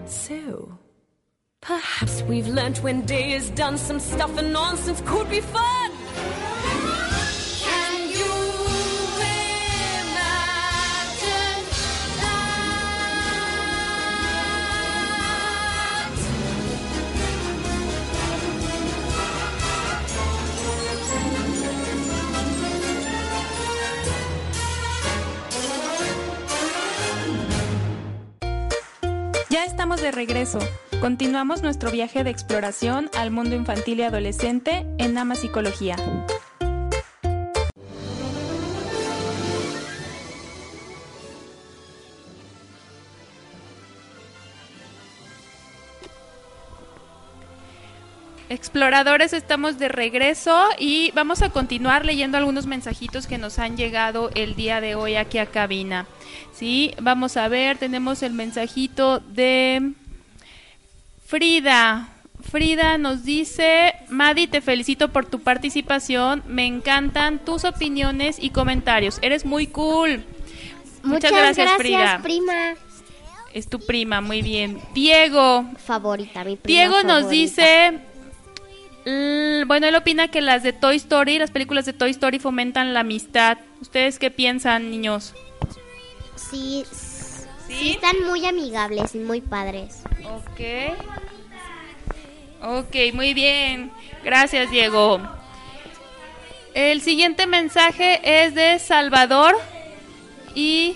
So, 0.05 0.77
perhaps 1.61 2.21
we've 2.23 2.47
learnt 2.47 2.83
when 2.83 3.05
day 3.05 3.33
is 3.33 3.49
done, 3.51 3.77
some 3.77 3.99
stuff 3.99 4.37
and 4.37 4.51
nonsense 4.53 5.01
could 5.05 5.29
be 5.29 5.41
fun. 5.41 5.70
De 30.01 30.11
regreso. 30.11 30.59
Continuamos 30.99 31.61
nuestro 31.61 31.91
viaje 31.91 32.23
de 32.23 32.31
exploración 32.31 33.09
al 33.15 33.29
mundo 33.29 33.55
infantil 33.55 33.99
y 33.99 34.03
adolescente 34.03 34.85
en 34.97 35.17
Ama 35.17 35.35
Psicología. 35.35 35.95
Exploradores, 48.51 49.31
estamos 49.31 49.79
de 49.79 49.87
regreso 49.87 50.61
y 50.77 51.11
vamos 51.11 51.41
a 51.41 51.51
continuar 51.51 52.03
leyendo 52.03 52.37
algunos 52.37 52.65
mensajitos 52.65 53.25
que 53.25 53.37
nos 53.37 53.59
han 53.59 53.77
llegado 53.77 54.29
el 54.35 54.55
día 54.55 54.81
de 54.81 54.93
hoy 54.93 55.15
aquí 55.15 55.37
a 55.37 55.45
cabina. 55.45 56.05
Sí, 56.51 56.93
vamos 56.99 57.37
a 57.37 57.47
ver, 57.47 57.77
tenemos 57.77 58.23
el 58.23 58.33
mensajito 58.33 59.21
de 59.21 59.93
Frida. 61.25 62.09
Frida 62.41 62.97
nos 62.97 63.23
dice, 63.23 63.93
Madi, 64.09 64.47
te 64.47 64.59
felicito 64.59 65.13
por 65.13 65.25
tu 65.25 65.39
participación, 65.39 66.43
me 66.45 66.65
encantan 66.65 67.39
tus 67.39 67.63
opiniones 67.63 68.35
y 68.37 68.49
comentarios, 68.49 69.19
eres 69.21 69.45
muy 69.45 69.67
cool. 69.67 70.25
Muchas, 71.03 71.31
gracias, 71.31 71.71
Frida. 71.77 72.19
prima. 72.21 72.73
Es 73.53 73.69
tu 73.69 73.79
prima, 73.79 74.19
muy 74.19 74.41
bien. 74.41 74.81
Diego, 74.93 75.71
Favorita, 75.85 76.43
mi 76.43 76.57
prima 76.57 76.79
Diego 76.79 77.03
nos 77.03 77.29
dice, 77.29 78.10
bueno, 79.05 79.87
él 79.87 79.95
opina 79.95 80.27
que 80.29 80.41
las 80.41 80.63
de 80.63 80.73
Toy 80.73 80.95
Story, 80.97 81.39
las 81.39 81.51
películas 81.51 81.85
de 81.85 81.93
Toy 81.93 82.11
Story 82.11 82.39
fomentan 82.39 82.93
la 82.93 83.01
amistad. 83.01 83.57
¿Ustedes 83.81 84.19
qué 84.19 84.29
piensan, 84.31 84.91
niños? 84.91 85.33
Sí, 86.35 86.83
s- 86.91 87.47
sí 87.67 87.91
están 87.91 88.15
muy 88.27 88.45
amigables 88.45 89.15
y 89.15 89.19
muy 89.19 89.41
padres. 89.41 90.03
Ok. 90.25 90.95
Ok, 92.63 92.95
muy 93.13 93.33
bien. 93.33 93.91
Gracias, 94.23 94.69
Diego. 94.69 95.19
El 96.73 97.01
siguiente 97.01 97.47
mensaje 97.47 98.19
es 98.45 98.53
de 98.55 98.77
Salvador 98.79 99.55
y 100.55 100.95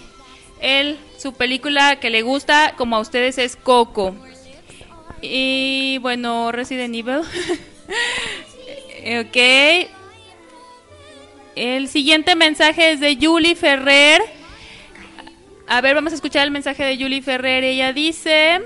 él, 0.61 0.97
su 1.17 1.33
película 1.33 1.99
que 1.99 2.09
le 2.09 2.21
gusta, 2.21 2.75
como 2.77 2.95
a 2.95 2.99
ustedes, 2.99 3.37
es 3.39 3.55
Coco. 3.55 4.15
Y 5.21 5.97
bueno, 5.99 6.51
Resident 6.51 6.93
Evil. 6.95 7.21
ok. 9.19 9.88
El 11.55 11.88
siguiente 11.88 12.36
mensaje 12.36 12.91
es 12.91 12.99
de 12.99 13.17
Julie 13.19 13.55
Ferrer. 13.55 14.21
A 15.67 15.81
ver, 15.81 15.95
vamos 15.95 16.11
a 16.11 16.15
escuchar 16.15 16.43
el 16.43 16.51
mensaje 16.51 16.83
de 16.83 16.97
Julie 16.97 17.21
Ferrer. 17.21 17.63
Ella 17.63 17.93
dice, 17.93 18.61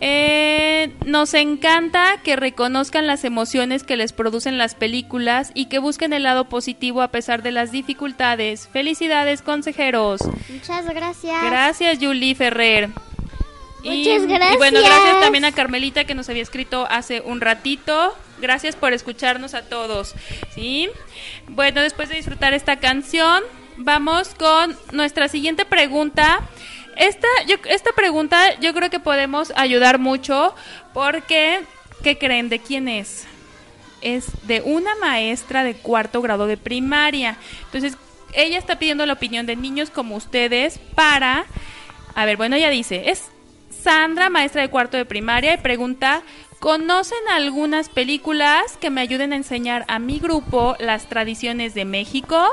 eh, 0.00 0.92
nos 1.06 1.34
encanta 1.34 2.20
que 2.22 2.36
reconozcan 2.36 3.06
las 3.06 3.24
emociones 3.24 3.82
que 3.82 3.96
les 3.96 4.12
producen 4.12 4.58
las 4.58 4.74
películas 4.74 5.50
y 5.54 5.66
que 5.66 5.78
busquen 5.78 6.12
el 6.12 6.22
lado 6.22 6.48
positivo 6.48 7.02
a 7.02 7.08
pesar 7.08 7.42
de 7.42 7.50
las 7.50 7.72
dificultades. 7.72 8.68
Felicidades, 8.68 9.42
consejeros. 9.42 10.20
Muchas 10.48 10.84
gracias. 10.86 11.44
Gracias, 11.44 11.98
Julie 12.00 12.34
Ferrer. 12.34 12.90
Muchas 13.84 14.22
Y 14.22 14.26
bueno, 14.56 14.80
gracias. 14.80 14.82
gracias 14.82 15.20
también 15.20 15.44
a 15.44 15.52
Carmelita 15.52 16.04
que 16.04 16.14
nos 16.14 16.28
había 16.28 16.42
escrito 16.42 16.86
hace 16.90 17.20
un 17.20 17.40
ratito. 17.40 18.16
Gracias 18.40 18.76
por 18.76 18.92
escucharnos 18.92 19.54
a 19.54 19.62
todos. 19.62 20.14
¿Sí? 20.54 20.88
Bueno, 21.48 21.80
después 21.82 22.08
de 22.08 22.16
disfrutar 22.16 22.54
esta 22.54 22.76
canción, 22.80 23.42
vamos 23.76 24.34
con 24.38 24.76
nuestra 24.92 25.28
siguiente 25.28 25.64
pregunta. 25.64 26.40
Esta, 26.96 27.28
yo, 27.46 27.56
esta 27.66 27.92
pregunta 27.92 28.58
yo 28.60 28.74
creo 28.74 28.90
que 28.90 29.00
podemos 29.00 29.52
ayudar 29.54 29.98
mucho 29.98 30.54
porque, 30.92 31.60
¿qué 32.02 32.18
creen? 32.18 32.48
¿De 32.48 32.58
quién 32.58 32.88
es? 32.88 33.26
Es 34.00 34.26
de 34.46 34.62
una 34.62 34.94
maestra 34.96 35.62
de 35.62 35.74
cuarto 35.74 36.20
grado 36.20 36.46
de 36.46 36.56
primaria. 36.56 37.36
Entonces, 37.66 37.96
ella 38.32 38.58
está 38.58 38.78
pidiendo 38.78 39.06
la 39.06 39.12
opinión 39.12 39.46
de 39.46 39.56
niños 39.56 39.90
como 39.90 40.16
ustedes 40.16 40.78
para... 40.96 41.46
A 42.14 42.24
ver, 42.24 42.36
bueno, 42.36 42.56
ella 42.56 42.70
dice, 42.70 43.10
es 43.10 43.30
Sandra, 43.82 44.28
maestra 44.30 44.62
de 44.62 44.68
cuarto 44.70 44.96
de 44.96 45.04
primaria, 45.04 45.54
y 45.54 45.56
pregunta, 45.58 46.22
¿conocen 46.58 47.18
algunas 47.32 47.88
películas 47.88 48.76
que 48.80 48.90
me 48.90 49.00
ayuden 49.00 49.32
a 49.32 49.36
enseñar 49.36 49.84
a 49.88 49.98
mi 49.98 50.18
grupo 50.18 50.76
las 50.78 51.08
tradiciones 51.08 51.74
de 51.74 51.84
México? 51.84 52.44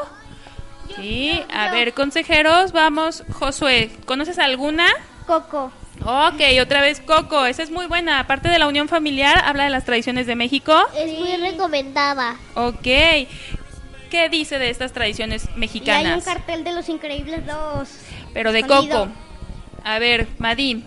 Sí, 0.95 1.41
a 1.51 1.71
ver, 1.71 1.93
consejeros, 1.93 2.71
vamos. 2.71 3.23
Josué, 3.33 3.89
¿conoces 4.05 4.37
alguna? 4.37 4.87
Coco. 5.25 5.71
Ok, 6.03 6.41
otra 6.61 6.81
vez 6.81 6.99
Coco, 6.99 7.45
esa 7.45 7.63
es 7.63 7.71
muy 7.71 7.87
buena. 7.87 8.19
Aparte 8.19 8.49
de 8.49 8.59
la 8.59 8.67
unión 8.67 8.87
familiar, 8.87 9.41
habla 9.45 9.63
de 9.63 9.69
las 9.69 9.85
tradiciones 9.85 10.27
de 10.27 10.35
México. 10.35 10.77
Es 10.95 11.17
muy 11.17 11.35
recomendada. 11.37 12.35
Ok, 12.53 12.81
¿qué 12.83 14.29
dice 14.29 14.59
de 14.59 14.69
estas 14.69 14.91
tradiciones 14.93 15.45
Y 15.45 15.47
hay 15.47 15.53
un 15.53 15.59
mexicanas? 15.59 16.23
cartel 16.25 16.63
de 16.63 16.73
los 16.73 16.89
increíbles 16.89 17.45
dos. 17.47 17.89
Pero 18.33 18.51
de. 18.51 18.63
Coco. 18.63 19.07
A 19.83 19.99
ver, 19.99 20.27
Madín. 20.37 20.85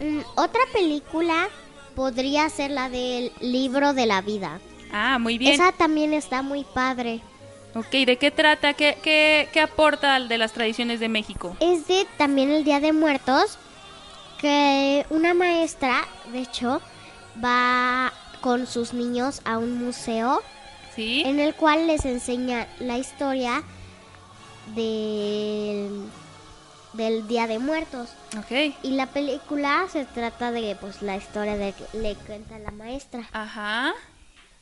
Mm, 0.00 0.20
otra 0.36 0.60
película 0.72 1.48
podría 1.94 2.48
ser 2.48 2.70
la 2.70 2.88
del 2.88 3.32
libro 3.40 3.92
de 3.92 4.06
la 4.06 4.20
vida. 4.22 4.60
Ah, 4.92 5.18
muy 5.18 5.38
bien. 5.38 5.54
Esa 5.54 5.72
también 5.72 6.14
está 6.14 6.42
muy 6.42 6.64
padre. 6.64 7.20
Ok, 7.74 7.90
¿de 7.90 8.16
qué 8.16 8.30
trata? 8.30 8.74
¿Qué, 8.74 8.98
qué, 9.02 9.48
qué 9.52 9.60
aporta 9.60 10.14
al 10.16 10.28
de 10.28 10.38
las 10.38 10.52
tradiciones 10.52 10.98
de 10.98 11.08
México? 11.08 11.56
Es 11.60 11.86
de 11.86 12.06
también 12.16 12.50
el 12.50 12.64
Día 12.64 12.80
de 12.80 12.92
Muertos, 12.92 13.58
que 14.40 15.06
una 15.10 15.34
maestra, 15.34 16.06
de 16.32 16.40
hecho, 16.40 16.80
va 17.42 18.12
con 18.40 18.66
sus 18.66 18.92
niños 18.92 19.42
a 19.44 19.58
un 19.58 19.78
museo 19.78 20.42
¿Sí? 20.94 21.22
en 21.24 21.38
el 21.38 21.54
cual 21.54 21.86
les 21.86 22.04
enseña 22.04 22.66
la 22.78 22.98
historia 22.98 23.62
del, 24.74 26.08
del 26.92 27.26
Día 27.28 27.46
de 27.46 27.58
Muertos. 27.58 28.10
Ok. 28.38 28.74
Y 28.82 28.90
la 28.92 29.06
película 29.06 29.86
se 29.90 30.04
trata 30.04 30.50
de 30.50 30.76
pues 30.80 31.02
la 31.02 31.16
historia 31.16 31.56
de 31.56 31.72
que 31.72 31.98
le 31.98 32.14
cuenta 32.14 32.58
la 32.58 32.70
maestra. 32.70 33.28
Ajá. 33.32 33.92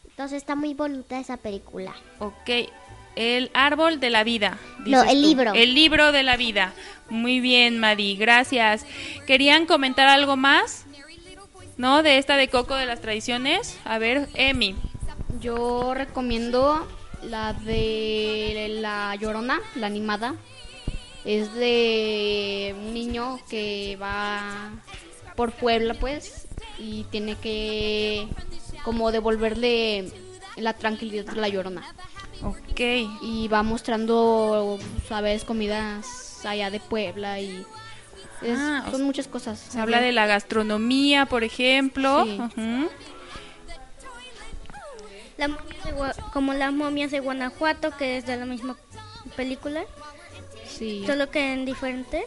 Entonces 0.04 0.38
está 0.38 0.54
muy 0.54 0.74
bonita 0.74 1.18
esa 1.18 1.36
película. 1.36 1.94
Ok. 2.18 2.70
El 3.16 3.50
árbol 3.54 4.00
de 4.00 4.10
la 4.10 4.24
vida. 4.24 4.58
No, 4.84 5.02
el 5.02 5.22
tú. 5.22 5.28
libro. 5.28 5.52
El 5.54 5.74
libro 5.74 6.12
de 6.12 6.22
la 6.22 6.36
vida. 6.36 6.72
Muy 7.08 7.40
bien, 7.40 7.78
Madi. 7.78 8.16
Gracias. 8.16 8.84
¿Querían 9.26 9.66
comentar 9.66 10.08
algo 10.08 10.36
más? 10.36 10.84
¿No? 11.76 12.02
De 12.02 12.18
esta 12.18 12.36
de 12.36 12.48
Coco 12.48 12.74
de 12.74 12.86
las 12.86 13.00
tradiciones. 13.00 13.78
A 13.84 13.98
ver, 13.98 14.28
Emi. 14.34 14.74
Yo 15.40 15.94
recomiendo 15.94 16.86
la 17.22 17.52
de 17.52 18.78
La 18.80 19.14
Llorona, 19.16 19.60
la 19.76 19.86
animada. 19.86 20.34
Es 21.28 21.52
de 21.52 22.74
un 22.78 22.94
niño 22.94 23.38
que 23.50 23.98
va 24.00 24.70
por 25.36 25.52
Puebla, 25.52 25.92
pues, 25.92 26.46
y 26.78 27.04
tiene 27.10 27.34
que 27.36 28.26
como 28.82 29.12
devolverle 29.12 30.10
la 30.56 30.72
tranquilidad 30.72 31.28
a 31.28 31.34
la 31.34 31.48
Llorona. 31.48 31.82
Ok. 32.42 32.80
Y 33.20 33.46
va 33.52 33.62
mostrando, 33.62 34.78
sabes, 35.06 35.44
comidas 35.44 36.44
allá 36.46 36.70
de 36.70 36.80
Puebla 36.80 37.40
y 37.40 37.64
es- 38.40 38.58
Ah, 38.58 38.86
son 38.90 39.02
muchas 39.02 39.28
cosas. 39.28 39.58
Se 39.58 39.78
habla 39.80 40.00
de 40.00 40.12
la 40.12 40.26
gastronomía, 40.26 41.26
por 41.26 41.44
ejemplo. 41.44 42.24
Sí. 42.24 42.40
La 45.36 45.48
momia 45.48 45.76
de 45.84 45.94
Gua- 45.94 46.30
como 46.32 46.54
las 46.54 46.72
momias 46.72 47.10
de 47.10 47.20
Guanajuato, 47.20 47.90
que 47.96 48.16
es 48.16 48.26
de 48.26 48.36
la 48.36 48.46
misma 48.46 48.76
película, 49.36 49.84
Sí. 50.78 51.04
solo 51.06 51.30
que 51.30 51.52
en 51.52 51.64
diferente. 51.64 52.24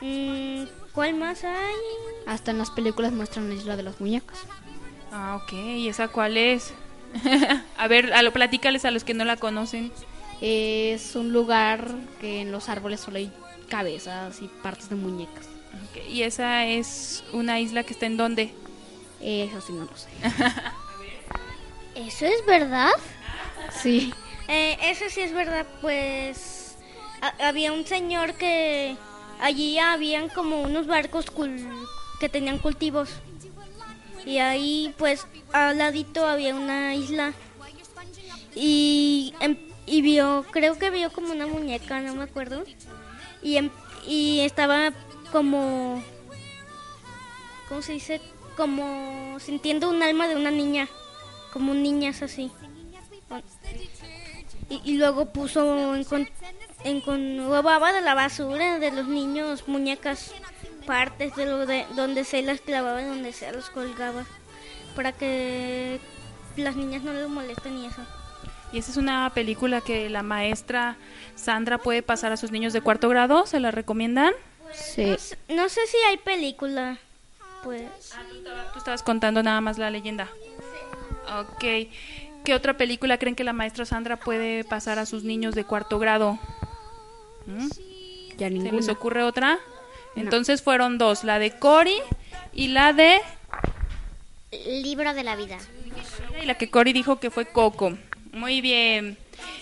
Mm, 0.00 0.64
¿Cuál 0.92 1.14
más 1.14 1.44
hay? 1.44 1.74
Hasta 2.26 2.50
en 2.50 2.58
las 2.58 2.70
películas 2.70 3.12
muestran 3.12 3.48
la 3.48 3.54
isla 3.54 3.76
de 3.76 3.82
las 3.82 4.00
muñecas. 4.00 4.38
Ah, 5.12 5.40
ok. 5.42 5.52
¿Y 5.52 5.88
esa 5.88 6.08
cuál 6.08 6.36
es? 6.36 6.72
a 7.76 7.88
ver, 7.88 8.12
a 8.12 8.22
lo, 8.22 8.32
platícales 8.32 8.84
a 8.84 8.90
los 8.90 9.04
que 9.04 9.14
no 9.14 9.24
la 9.24 9.36
conocen. 9.36 9.92
Es 10.40 11.14
un 11.14 11.32
lugar 11.32 11.94
que 12.20 12.40
en 12.40 12.52
los 12.52 12.68
árboles 12.68 13.00
solo 13.00 13.18
hay 13.18 13.32
cabezas 13.68 14.42
y 14.42 14.48
partes 14.48 14.88
de 14.88 14.96
muñecas. 14.96 15.46
Ok, 15.90 16.08
¿Y 16.10 16.22
esa 16.22 16.66
es 16.66 17.24
una 17.32 17.60
isla 17.60 17.82
que 17.84 17.92
está 17.92 18.06
en 18.06 18.16
dónde? 18.16 18.52
Eso 19.20 19.60
sí 19.60 19.72
no 19.72 19.84
lo 19.84 19.96
sé. 19.96 20.08
¿Eso 21.94 22.26
es 22.26 22.44
verdad? 22.46 22.90
Sí. 23.70 24.12
Eh, 24.48 24.76
eso 24.82 25.04
sí 25.08 25.20
es 25.20 25.32
verdad, 25.32 25.66
pues 25.80 26.53
ha- 27.20 27.48
había 27.48 27.72
un 27.72 27.86
señor 27.86 28.34
que 28.34 28.96
allí 29.40 29.78
habían 29.78 30.28
como 30.28 30.62
unos 30.62 30.86
barcos 30.86 31.26
cul- 31.26 31.86
que 32.20 32.28
tenían 32.28 32.58
cultivos 32.58 33.10
y 34.24 34.38
ahí 34.38 34.94
pues 34.98 35.26
al 35.52 35.78
ladito 35.78 36.26
había 36.26 36.54
una 36.54 36.94
isla 36.94 37.32
y, 38.54 39.34
em- 39.40 39.58
y 39.86 40.00
vio, 40.02 40.44
creo 40.50 40.78
que 40.78 40.90
vio 40.90 41.12
como 41.12 41.32
una 41.32 41.46
muñeca, 41.46 42.00
no 42.00 42.14
me 42.14 42.22
acuerdo, 42.24 42.64
y, 43.42 43.56
em- 43.56 43.70
y 44.06 44.40
estaba 44.40 44.92
como, 45.32 46.02
¿cómo 47.68 47.82
se 47.82 47.92
dice? 47.94 48.20
Como 48.56 49.38
sintiendo 49.40 49.90
un 49.90 50.02
alma 50.02 50.28
de 50.28 50.36
una 50.36 50.50
niña, 50.52 50.88
como 51.52 51.74
niñas 51.74 52.22
así. 52.22 52.50
Y, 54.70 54.80
y 54.84 54.96
luego 54.96 55.26
puso 55.26 55.96
robaba 56.84 57.92
de 57.92 58.00
la 58.00 58.14
basura 58.14 58.78
de 58.78 58.90
los 58.92 59.06
niños 59.06 59.66
muñecas 59.68 60.32
partes 60.86 61.34
de 61.36 61.46
lo 61.46 61.66
de 61.66 61.86
donde 61.96 62.24
se 62.24 62.42
las 62.42 62.60
clavaba 62.60 63.00
y 63.00 63.06
donde 63.06 63.32
se 63.32 63.50
los 63.52 63.70
colgaba 63.70 64.24
para 64.94 65.12
que 65.12 65.98
las 66.56 66.76
niñas 66.76 67.02
no 67.02 67.12
les 67.12 67.28
molesten 67.28 67.78
y 67.78 67.86
eso. 67.86 68.02
Y 68.72 68.78
esa 68.78 68.90
es 68.90 68.96
una 68.96 69.30
película 69.34 69.80
que 69.80 70.10
la 70.10 70.22
maestra 70.22 70.96
Sandra 71.36 71.78
puede 71.78 72.02
pasar 72.02 72.32
a 72.32 72.36
sus 72.36 72.50
niños 72.50 72.72
de 72.72 72.80
cuarto 72.80 73.08
grado. 73.08 73.46
¿Se 73.46 73.60
la 73.60 73.70
recomiendan? 73.70 74.32
Sí. 74.72 75.06
No, 75.06 75.18
sé- 75.18 75.38
no 75.48 75.68
sé 75.68 75.86
si 75.86 75.96
hay 76.08 76.16
película, 76.18 76.98
pues. 77.62 77.82
Tú 78.72 78.78
estabas 78.78 79.02
contando 79.02 79.42
nada 79.42 79.60
más 79.60 79.78
la 79.78 79.90
leyenda. 79.90 80.28
Ok. 81.40 81.64
¿Qué 82.44 82.54
otra 82.54 82.76
película 82.76 83.16
creen 83.16 83.36
que 83.36 83.44
la 83.44 83.52
maestra 83.54 83.86
Sandra 83.86 84.16
puede 84.18 84.64
pasar 84.64 84.98
a 84.98 85.06
sus 85.06 85.22
niños 85.24 85.54
de 85.54 85.64
cuarto 85.64 85.98
grado? 85.98 86.38
¿Mm? 87.46 87.68
Ya 88.36 88.48
¿Se 88.48 88.50
ninguna. 88.50 88.72
les 88.72 88.88
ocurre 88.88 89.22
otra? 89.22 89.58
Entonces 90.16 90.62
fueron 90.62 90.98
dos, 90.98 91.24
la 91.24 91.38
de 91.38 91.58
Cory 91.58 91.96
y 92.52 92.68
la 92.68 92.92
de... 92.92 93.20
Libro 94.52 95.12
de 95.14 95.24
la 95.24 95.34
vida. 95.34 95.58
Y 96.40 96.46
la 96.46 96.54
que 96.54 96.70
Cory 96.70 96.92
dijo 96.92 97.18
que 97.18 97.30
fue 97.30 97.46
Coco. 97.46 97.96
Muy 98.32 98.60
bien. 98.60 99.18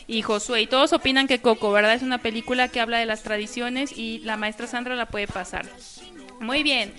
Y 0.06 0.22
Josué, 0.22 0.62
y 0.62 0.66
todos 0.66 0.92
opinan 0.92 1.26
que 1.26 1.40
Coco, 1.40 1.72
¿verdad? 1.72 1.94
Es 1.94 2.02
una 2.02 2.18
película 2.18 2.68
que 2.68 2.80
habla 2.80 2.98
de 2.98 3.06
las 3.06 3.22
tradiciones 3.22 3.96
y 3.96 4.18
la 4.20 4.36
maestra 4.36 4.66
Sandra 4.66 4.94
la 4.94 5.06
puede 5.06 5.26
pasar. 5.26 5.66
Muy 6.40 6.62
bien. 6.62 6.92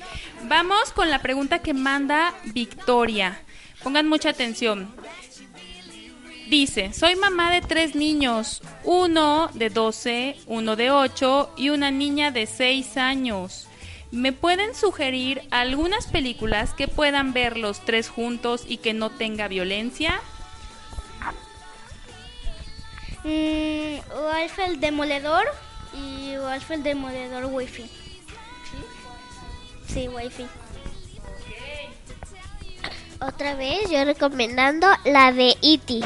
Vamos 0.44 0.92
con 0.92 1.10
la 1.10 1.22
pregunta 1.22 1.60
que 1.60 1.74
manda 1.74 2.34
Victoria. 2.46 3.40
Pongan 3.84 4.08
mucha 4.08 4.30
atención. 4.30 4.94
Dice, 6.50 6.94
soy 6.94 7.16
mamá 7.16 7.52
de 7.52 7.62
tres 7.62 7.96
niños, 7.96 8.62
uno 8.84 9.50
de 9.54 9.70
12, 9.70 10.38
uno 10.48 10.76
de 10.76 10.92
8 10.92 11.54
y 11.56 11.70
una 11.70 11.90
niña 11.90 12.32
de 12.32 12.46
6 12.46 12.98
años. 12.98 13.68
¿Me 14.12 14.32
pueden 14.32 14.76
sugerir 14.76 15.42
algunas 15.50 16.06
películas 16.06 16.74
que 16.74 16.88
puedan 16.88 17.34
ver 17.34 17.58
los 17.58 17.84
tres 17.84 18.10
juntos 18.10 18.64
y 18.68 18.78
que 18.78 18.94
no 18.94 19.10
tenga 19.10 19.48
violencia? 19.48 20.22
Mm, 23.24 23.98
Wolf 24.10 24.60
el 24.60 24.80
Demoledor 24.80 25.46
y 25.94 26.36
Wolf 26.38 26.72
el 26.72 26.84
Demoledor 26.84 27.46
Wi-Fi. 27.46 27.90
Sí, 29.88 30.08
Wi-Fi. 30.10 30.46
Otra 33.20 33.56
vez 33.56 33.90
yo 33.90 34.04
recomendando 34.04 34.88
la 35.06 35.32
de 35.32 35.56
E.T. 35.62 36.02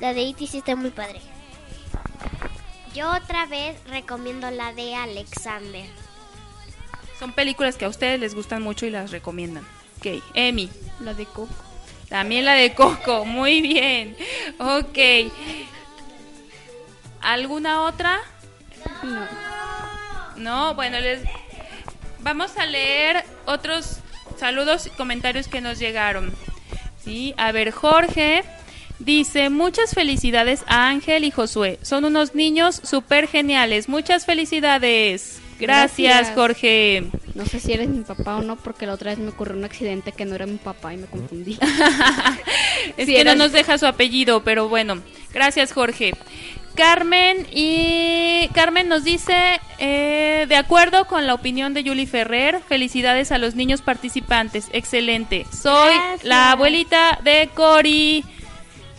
La 0.00 0.14
de 0.14 0.28
E.T. 0.28 0.46
sí 0.46 0.58
está 0.58 0.76
muy 0.76 0.90
padre. 0.90 1.20
Yo 2.94 3.10
otra 3.10 3.46
vez 3.46 3.76
recomiendo 3.88 4.50
la 4.50 4.72
de 4.72 4.94
Alexander. 4.94 5.86
Son 7.18 7.32
películas 7.32 7.76
que 7.76 7.84
a 7.84 7.88
ustedes 7.88 8.20
les 8.20 8.34
gustan 8.34 8.62
mucho 8.62 8.86
y 8.86 8.90
las 8.90 9.10
recomiendan. 9.10 9.66
Ok, 9.98 10.22
Emi. 10.34 10.70
La 11.00 11.14
de 11.14 11.26
Coco. 11.26 11.48
También 12.08 12.44
la 12.44 12.54
de 12.54 12.74
Coco, 12.74 13.24
muy 13.24 13.60
bien. 13.60 14.16
Ok. 14.58 14.98
¿Alguna 17.20 17.82
otra? 17.82 18.20
No. 19.02 19.26
No, 20.36 20.74
bueno, 20.74 21.00
les 21.00 21.20
vamos 22.20 22.56
a 22.56 22.66
leer 22.66 23.24
otros 23.46 23.98
saludos 24.36 24.86
y 24.86 24.90
comentarios 24.90 25.48
que 25.48 25.60
nos 25.60 25.80
llegaron. 25.80 26.32
Sí, 27.02 27.34
a 27.36 27.50
ver, 27.50 27.72
Jorge 27.72 28.44
dice, 28.98 29.50
muchas 29.50 29.94
felicidades 29.94 30.62
a 30.66 30.88
Ángel 30.88 31.24
y 31.24 31.30
Josué. 31.30 31.78
Son 31.82 32.04
unos 32.04 32.34
niños 32.34 32.80
súper 32.84 33.28
geniales. 33.28 33.88
Muchas 33.88 34.26
felicidades. 34.26 35.40
Gracias, 35.60 36.14
Gracias. 36.14 36.34
Jorge. 36.36 37.04
No 37.34 37.44
sé 37.44 37.58
si 37.58 37.72
eres 37.72 37.88
mi 37.88 38.04
papá 38.04 38.36
o 38.36 38.42
no, 38.42 38.54
porque 38.56 38.86
la 38.86 38.92
otra 38.94 39.10
vez 39.10 39.18
me 39.18 39.30
ocurrió 39.30 39.56
un 39.56 39.64
accidente 39.64 40.12
que 40.12 40.24
no 40.24 40.36
era 40.36 40.46
mi 40.46 40.56
papá 40.58 40.94
y 40.94 40.98
me 40.98 41.06
confundí. 41.06 41.58
Es 42.96 43.06
Sí, 43.06 43.14
que 43.14 43.24
no 43.24 43.34
nos 43.34 43.52
deja 43.52 43.76
su 43.78 43.86
apellido, 43.86 44.44
pero 44.44 44.68
bueno. 44.68 45.02
Gracias, 45.32 45.72
Jorge. 45.72 46.12
Carmen 46.74 47.44
y 47.52 48.48
Carmen 48.54 48.88
nos 48.88 49.02
dice, 49.02 49.60
eh, 49.80 50.46
de 50.48 50.56
acuerdo 50.56 51.06
con 51.06 51.26
la 51.26 51.34
opinión 51.34 51.74
de 51.74 51.82
Julie 51.82 52.06
Ferrer, 52.06 52.60
felicidades 52.68 53.32
a 53.32 53.38
los 53.38 53.56
niños 53.56 53.82
participantes. 53.82 54.68
Excelente. 54.72 55.44
Soy 55.50 55.94
Gracias. 55.96 56.24
la 56.24 56.52
abuelita 56.52 57.18
de 57.24 57.50
Cori. 57.52 58.24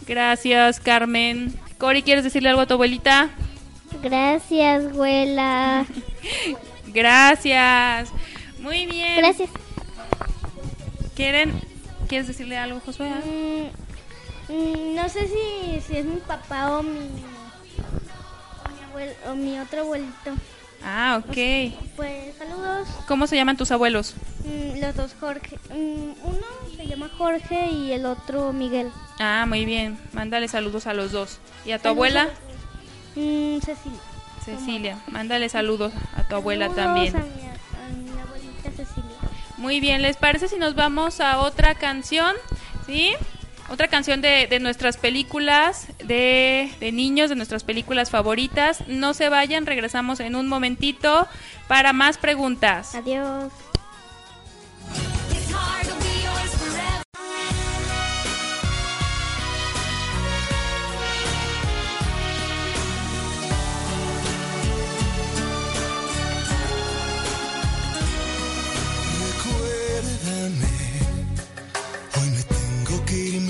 Gracias, 0.09 0.79
Carmen. 0.79 1.53
Cori, 1.77 2.01
¿quieres 2.01 2.23
decirle 2.23 2.49
algo 2.49 2.61
a 2.61 2.65
tu 2.65 2.73
abuelita? 2.73 3.29
Gracias, 4.01 4.85
abuela. 4.85 5.85
Gracias. 6.87 8.09
Muy 8.59 8.87
bien. 8.87 9.17
Gracias. 9.17 9.51
¿Quieren? 11.15 11.53
¿Quieres 12.07 12.25
decirle 12.27 12.57
algo, 12.57 12.79
Josué? 12.83 13.07
Mm, 13.09 13.89
Mm, 14.51 14.95
no 14.95 15.07
sé 15.09 15.27
si, 15.27 15.79
si 15.81 15.97
es 15.97 16.05
mi 16.05 16.19
papá 16.21 16.71
o 16.79 16.81
mi, 16.81 16.97
o 16.97 17.03
mi, 18.71 18.81
abuel- 18.91 19.15
o 19.27 19.35
mi 19.35 19.59
otro 19.59 19.81
abuelito. 19.81 20.33
Ah, 20.83 21.21
ok. 21.23 21.73
Pues 21.95 22.35
saludos. 22.37 22.87
¿Cómo 23.07 23.27
se 23.27 23.35
llaman 23.35 23.57
tus 23.57 23.71
abuelos? 23.71 24.15
Mm, 24.45 24.79
los 24.79 24.95
dos 24.95 25.15
Jorge. 25.19 25.57
Mm, 25.73 26.11
uno 26.23 26.45
se 26.75 26.87
llama 26.87 27.09
Jorge 27.17 27.67
y 27.71 27.91
el 27.91 28.05
otro 28.05 28.53
Miguel. 28.53 28.89
Ah, 29.19 29.45
muy 29.47 29.65
bien. 29.65 29.97
Mándale 30.13 30.47
saludos 30.47 30.87
a 30.87 30.93
los 30.93 31.11
dos. 31.11 31.39
¿Y 31.65 31.71
a 31.71 31.77
tu 31.77 31.83
Saludos 31.83 31.95
abuela? 31.97 32.29
Mm, 33.15 33.59
Cecilia. 33.59 33.99
Cecilia. 34.45 34.99
Mándale 35.07 35.49
saludos 35.49 35.91
a 36.15 36.27
tu 36.27 36.35
abuela 36.35 36.69
Saludos 36.69 36.85
también. 36.85 37.15
A 37.15 37.19
mi, 37.19 37.25
a 37.25 38.13
mi 38.13 38.21
abuelita 38.21 38.71
Cecilia. 38.71 39.09
Muy 39.57 39.79
bien, 39.81 40.01
¿les 40.01 40.15
parece 40.15 40.47
si 40.47 40.57
nos 40.57 40.75
vamos 40.75 41.19
a 41.19 41.39
otra 41.39 41.75
canción? 41.75 42.33
¿Sí? 42.85 43.13
Otra 43.69 43.87
canción 43.87 44.21
de, 44.21 44.47
de 44.47 44.59
nuestras 44.59 44.97
películas 44.97 45.87
de, 46.03 46.71
de 46.79 46.91
niños, 46.91 47.29
de 47.29 47.35
nuestras 47.35 47.63
películas 47.63 48.09
favoritas. 48.09 48.83
No 48.87 49.13
se 49.13 49.29
vayan, 49.29 49.65
regresamos 49.65 50.19
en 50.19 50.35
un 50.35 50.47
momentito 50.47 51.27
para 51.67 51.93
más 51.93 52.17
preguntas. 52.17 52.95
Adiós. 52.95 53.51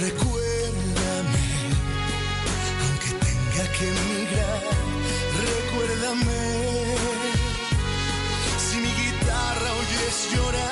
Recuérdame, 0.00 1.46
aunque 2.82 3.10
tenga 3.26 3.64
que 3.72 3.84
emigrar, 3.88 4.62
recuérdame. 5.46 6.42
Si 8.58 8.76
mi 8.78 8.92
guitarra 9.02 9.68
oyes 9.80 10.16
llorar, 10.32 10.69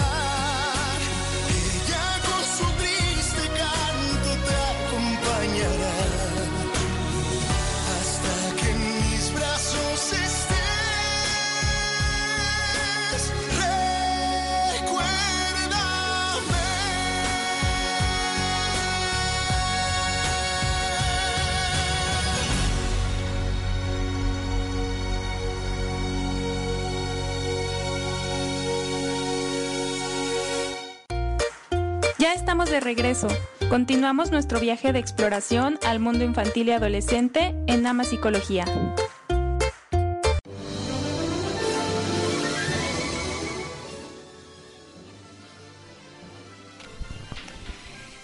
Ya 32.29 32.35
estamos 32.35 32.69
de 32.69 32.81
regreso. 32.81 33.27
Continuamos 33.71 34.31
nuestro 34.31 34.61
viaje 34.61 34.93
de 34.93 34.99
exploración 34.99 35.79
al 35.87 35.99
mundo 35.99 36.25
infantil 36.25 36.69
y 36.69 36.73
adolescente 36.73 37.55
en 37.67 37.87
Ama 37.87 38.05
Psicología. 38.05 38.67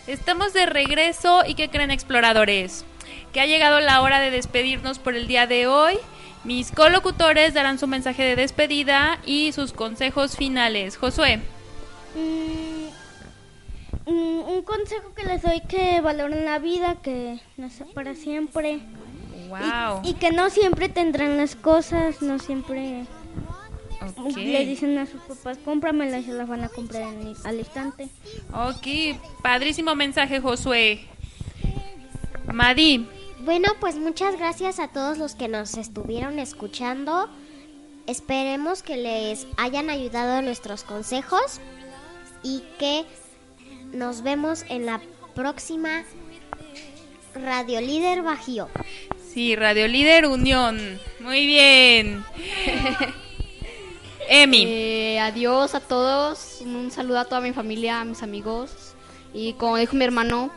Estamos 0.07 0.53
de 0.53 0.67
regreso 0.67 1.43
y 1.49 1.55
¿qué 1.55 1.71
creen 1.71 1.91
exploradores? 1.91 2.85
Que 3.33 3.41
ha 3.41 3.47
llegado 3.47 3.81
la 3.81 4.03
hora 4.03 4.21
de 4.21 4.31
despedirnos 4.31 4.99
por 4.99 5.15
el 5.17 5.27
día 5.27 5.47
de 5.47 5.67
hoy. 5.67 5.97
Mis 6.45 6.73
colocutores 6.73 7.55
darán 7.55 7.79
su 7.79 7.87
mensaje 7.87 8.23
de 8.23 8.37
despedida 8.37 9.19
y 9.25 9.53
sus 9.53 9.73
consejos 9.73 10.37
finales. 10.37 10.99
Josué. 10.99 11.39
Mm, 12.15 12.64
un 14.47 14.63
consejo 14.63 15.13
que 15.15 15.25
les 15.25 15.43
doy 15.43 15.61
que 15.63 16.01
valoren 16.01 16.45
la 16.45 16.59
vida, 16.59 16.97
que 17.03 17.41
no 17.57 17.71
sea 17.71 17.87
para 17.95 18.15
siempre. 18.15 18.81
Wow. 19.49 20.01
Y, 20.05 20.11
y 20.11 20.15
que 20.15 20.31
no 20.33 20.51
siempre 20.51 20.89
tendrán 20.89 21.37
las 21.37 21.55
cosas, 21.57 22.23
no 22.23 22.39
siempre 22.39 23.05
Ok. 24.17 24.37
le 24.37 24.65
dicen 24.67 24.97
a 24.99 25.07
sus 25.07 25.21
papás, 25.23 25.59
cómpramelas 25.65 26.23
y 26.23 26.27
se 26.27 26.33
las 26.33 26.49
van 26.49 26.65
a 26.65 26.69
comprar 26.69 27.03
en- 27.03 27.35
al 27.45 27.59
instante. 27.59 28.09
Ok, 28.53 29.19
padrísimo 29.43 29.95
mensaje, 29.95 30.41
Josué. 30.41 31.07
Madi. 32.53 33.09
Bueno, 33.45 33.69
pues 33.81 33.97
muchas 33.97 34.37
gracias 34.39 34.79
a 34.79 34.89
todos 34.89 35.19
los 35.19 35.35
que 35.35 35.49
nos 35.49 35.77
estuvieron 35.77 36.39
escuchando. 36.39 37.29
Esperemos 38.07 38.83
que 38.83 38.97
les 38.97 39.47
hayan 39.57 39.91
ayudado 39.91 40.43
nuestros 40.43 40.83
consejos 40.85 41.61
y 42.43 42.63
que 42.79 43.05
nos 43.95 44.23
vemos 44.23 44.65
en 44.69 44.87
la 44.87 45.01
próxima 45.35 46.05
Radio 47.35 47.81
Líder 47.81 48.23
Bajío. 48.23 48.69
Sí, 49.33 49.57
Radio 49.57 49.89
Líder 49.89 50.27
Unión. 50.27 51.01
Muy 51.21 51.47
bien. 51.47 52.25
Emi. 54.29 54.65
Eh, 54.67 55.19
adiós 55.21 55.75
a 55.75 55.81
todos. 55.81 56.61
Un 56.63 56.91
saludo 56.91 57.21
a 57.21 57.25
toda 57.25 57.41
mi 57.41 57.53
familia, 57.53 58.01
a 58.01 58.05
mis 58.05 58.23
amigos. 58.23 58.95
Y 59.33 59.55
como 59.55 59.77
dijo 59.77 59.97
mi 59.97 60.05
hermano, 60.05 60.51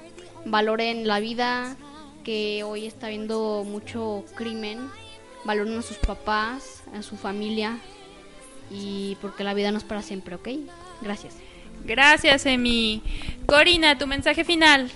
valoren 0.46 1.08
la 1.08 1.20
vida, 1.20 1.76
que 2.24 2.64
hoy 2.64 2.86
está 2.86 3.08
habiendo 3.08 3.64
mucho 3.66 4.24
crimen. 4.36 4.90
Valoren 5.46 5.78
a 5.78 5.82
sus 5.82 5.98
papás, 5.98 6.84
a 6.94 7.02
su 7.02 7.18
familia. 7.18 7.80
Y 8.70 9.18
porque 9.22 9.44
la 9.44 9.54
vida 9.54 9.72
no 9.72 9.78
es 9.78 9.84
para 9.84 10.02
siempre, 10.02 10.36
¿ok? 10.36 10.50
Gracias. 11.02 11.47
Gracias, 11.88 12.46
Emi. 12.46 13.02
Corina, 13.46 13.98
tu 13.98 14.06
mensaje 14.08 14.44
final. 14.44 14.92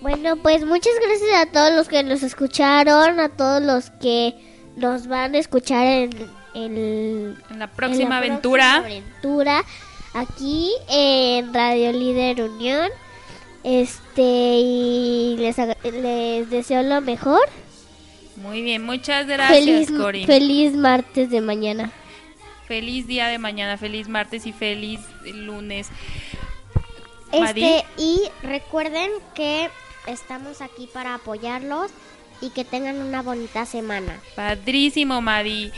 Bueno, 0.00 0.36
pues 0.36 0.64
muchas 0.64 0.92
gracias 1.04 1.42
a 1.42 1.46
todos 1.50 1.72
los 1.74 1.88
que 1.88 2.02
nos 2.04 2.22
escucharon, 2.22 3.18
a 3.18 3.30
todos 3.30 3.62
los 3.62 3.90
que 4.00 4.34
nos 4.76 5.08
van 5.08 5.34
a 5.34 5.38
escuchar 5.38 5.84
en, 5.86 6.12
el- 6.54 7.36
En 7.50 7.58
la 7.58 7.66
próxima 7.66 8.02
en 8.04 8.10
la 8.10 8.16
aventura. 8.18 8.74
próxima 8.82 8.86
aventura 9.00 9.64
aquí 10.14 10.70
en 10.88 11.52
Radio 11.52 11.92
Líder 11.92 12.42
Unión. 12.42 12.88
Este, 13.64 14.22
y 14.22 15.36
les, 15.38 15.56
les 15.82 16.48
deseo 16.48 16.82
lo 16.84 17.00
mejor. 17.00 17.40
Muy 18.36 18.62
bien, 18.62 18.84
muchas 18.86 19.26
gracias, 19.26 19.58
feliz, 19.88 20.26
feliz 20.26 20.72
martes 20.74 21.28
de 21.28 21.40
mañana. 21.40 21.90
Feliz 22.68 23.06
día 23.06 23.28
de 23.28 23.38
mañana, 23.38 23.78
feliz 23.78 24.08
martes 24.08 24.44
y 24.46 24.52
feliz 24.52 25.00
lunes. 25.24 25.88
Madi. 27.32 27.64
Este, 27.64 27.86
y 27.96 28.20
recuerden 28.42 29.10
que 29.34 29.70
estamos 30.06 30.60
aquí 30.60 30.86
para 30.86 31.14
apoyarlos 31.14 31.90
y 32.40 32.50
que 32.50 32.64
tengan 32.64 32.96
una 32.96 33.22
bonita 33.22 33.66
semana. 33.66 34.20
Padrísimo, 34.36 35.20
Madi. 35.20 35.72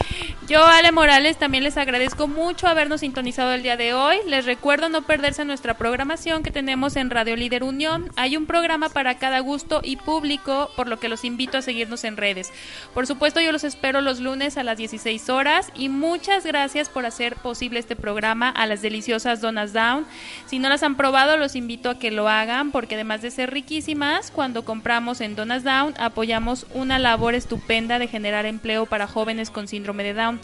Yo, 0.49 0.65
Ale 0.67 0.91
Morales, 0.91 1.37
también 1.37 1.63
les 1.63 1.77
agradezco 1.77 2.27
mucho 2.27 2.67
habernos 2.67 3.01
sintonizado 3.01 3.53
el 3.53 3.63
día 3.63 3.77
de 3.77 3.95
hoy. 3.95 4.17
Les 4.27 4.47
recuerdo 4.47 4.89
no 4.89 5.03
perderse 5.03 5.45
nuestra 5.45 5.75
programación 5.75 6.43
que 6.43 6.51
tenemos 6.51 6.97
en 6.97 7.11
Radio 7.11 7.37
Líder 7.37 7.63
Unión. 7.63 8.11
Hay 8.17 8.37
un 8.37 8.47
programa 8.47 8.89
para 8.89 9.19
cada 9.19 9.39
gusto 9.41 9.81
y 9.85 9.97
público, 9.97 10.71
por 10.75 10.89
lo 10.89 10.99
que 10.99 11.09
los 11.09 11.25
invito 11.25 11.59
a 11.59 11.63
seguirnos 11.63 12.03
en 12.03 12.17
redes. 12.17 12.53
Por 12.95 13.07
supuesto, 13.07 13.41
yo 13.41 13.53
los 13.53 13.63
espero 13.63 14.01
los 14.01 14.19
lunes 14.19 14.57
a 14.57 14.65
las 14.65 14.77
16 14.77 15.29
horas 15.29 15.71
y 15.77 15.89
muchas 15.89 16.45
gracias 16.45 16.89
por 16.89 17.07
hacer 17.07 17.37
posible 17.37 17.79
este 17.79 17.95
programa 17.95 18.49
a 18.49 18.67
las 18.67 18.83
deliciosas 18.83 19.41
Donas 19.41 19.73
Down. 19.73 20.05
Si 20.47 20.59
no 20.59 20.69
las 20.69 20.83
han 20.83 20.97
probado, 20.97 21.37
los 21.37 21.55
invito 21.55 21.91
a 21.91 21.99
que 21.99 22.11
lo 22.11 22.29
hagan 22.29 22.73
porque 22.73 22.97
además 22.97 23.23
de 23.23 23.31
ser 23.31 23.53
riquísimas, 23.53 24.33
cuando 24.33 24.65
compramos 24.65 25.21
en 25.21 25.37
Donas 25.37 25.63
Down 25.63 25.95
apoyamos 25.99 26.49
una 26.74 26.98
labor 26.98 27.34
estupenda 27.34 27.98
de 27.98 28.09
generar 28.09 28.44
empleo 28.46 28.86
para 28.86 29.07
jóvenes 29.07 29.51
con 29.51 29.68
síndrome 29.68 30.05
de 30.05 30.14
Down. 30.14 30.40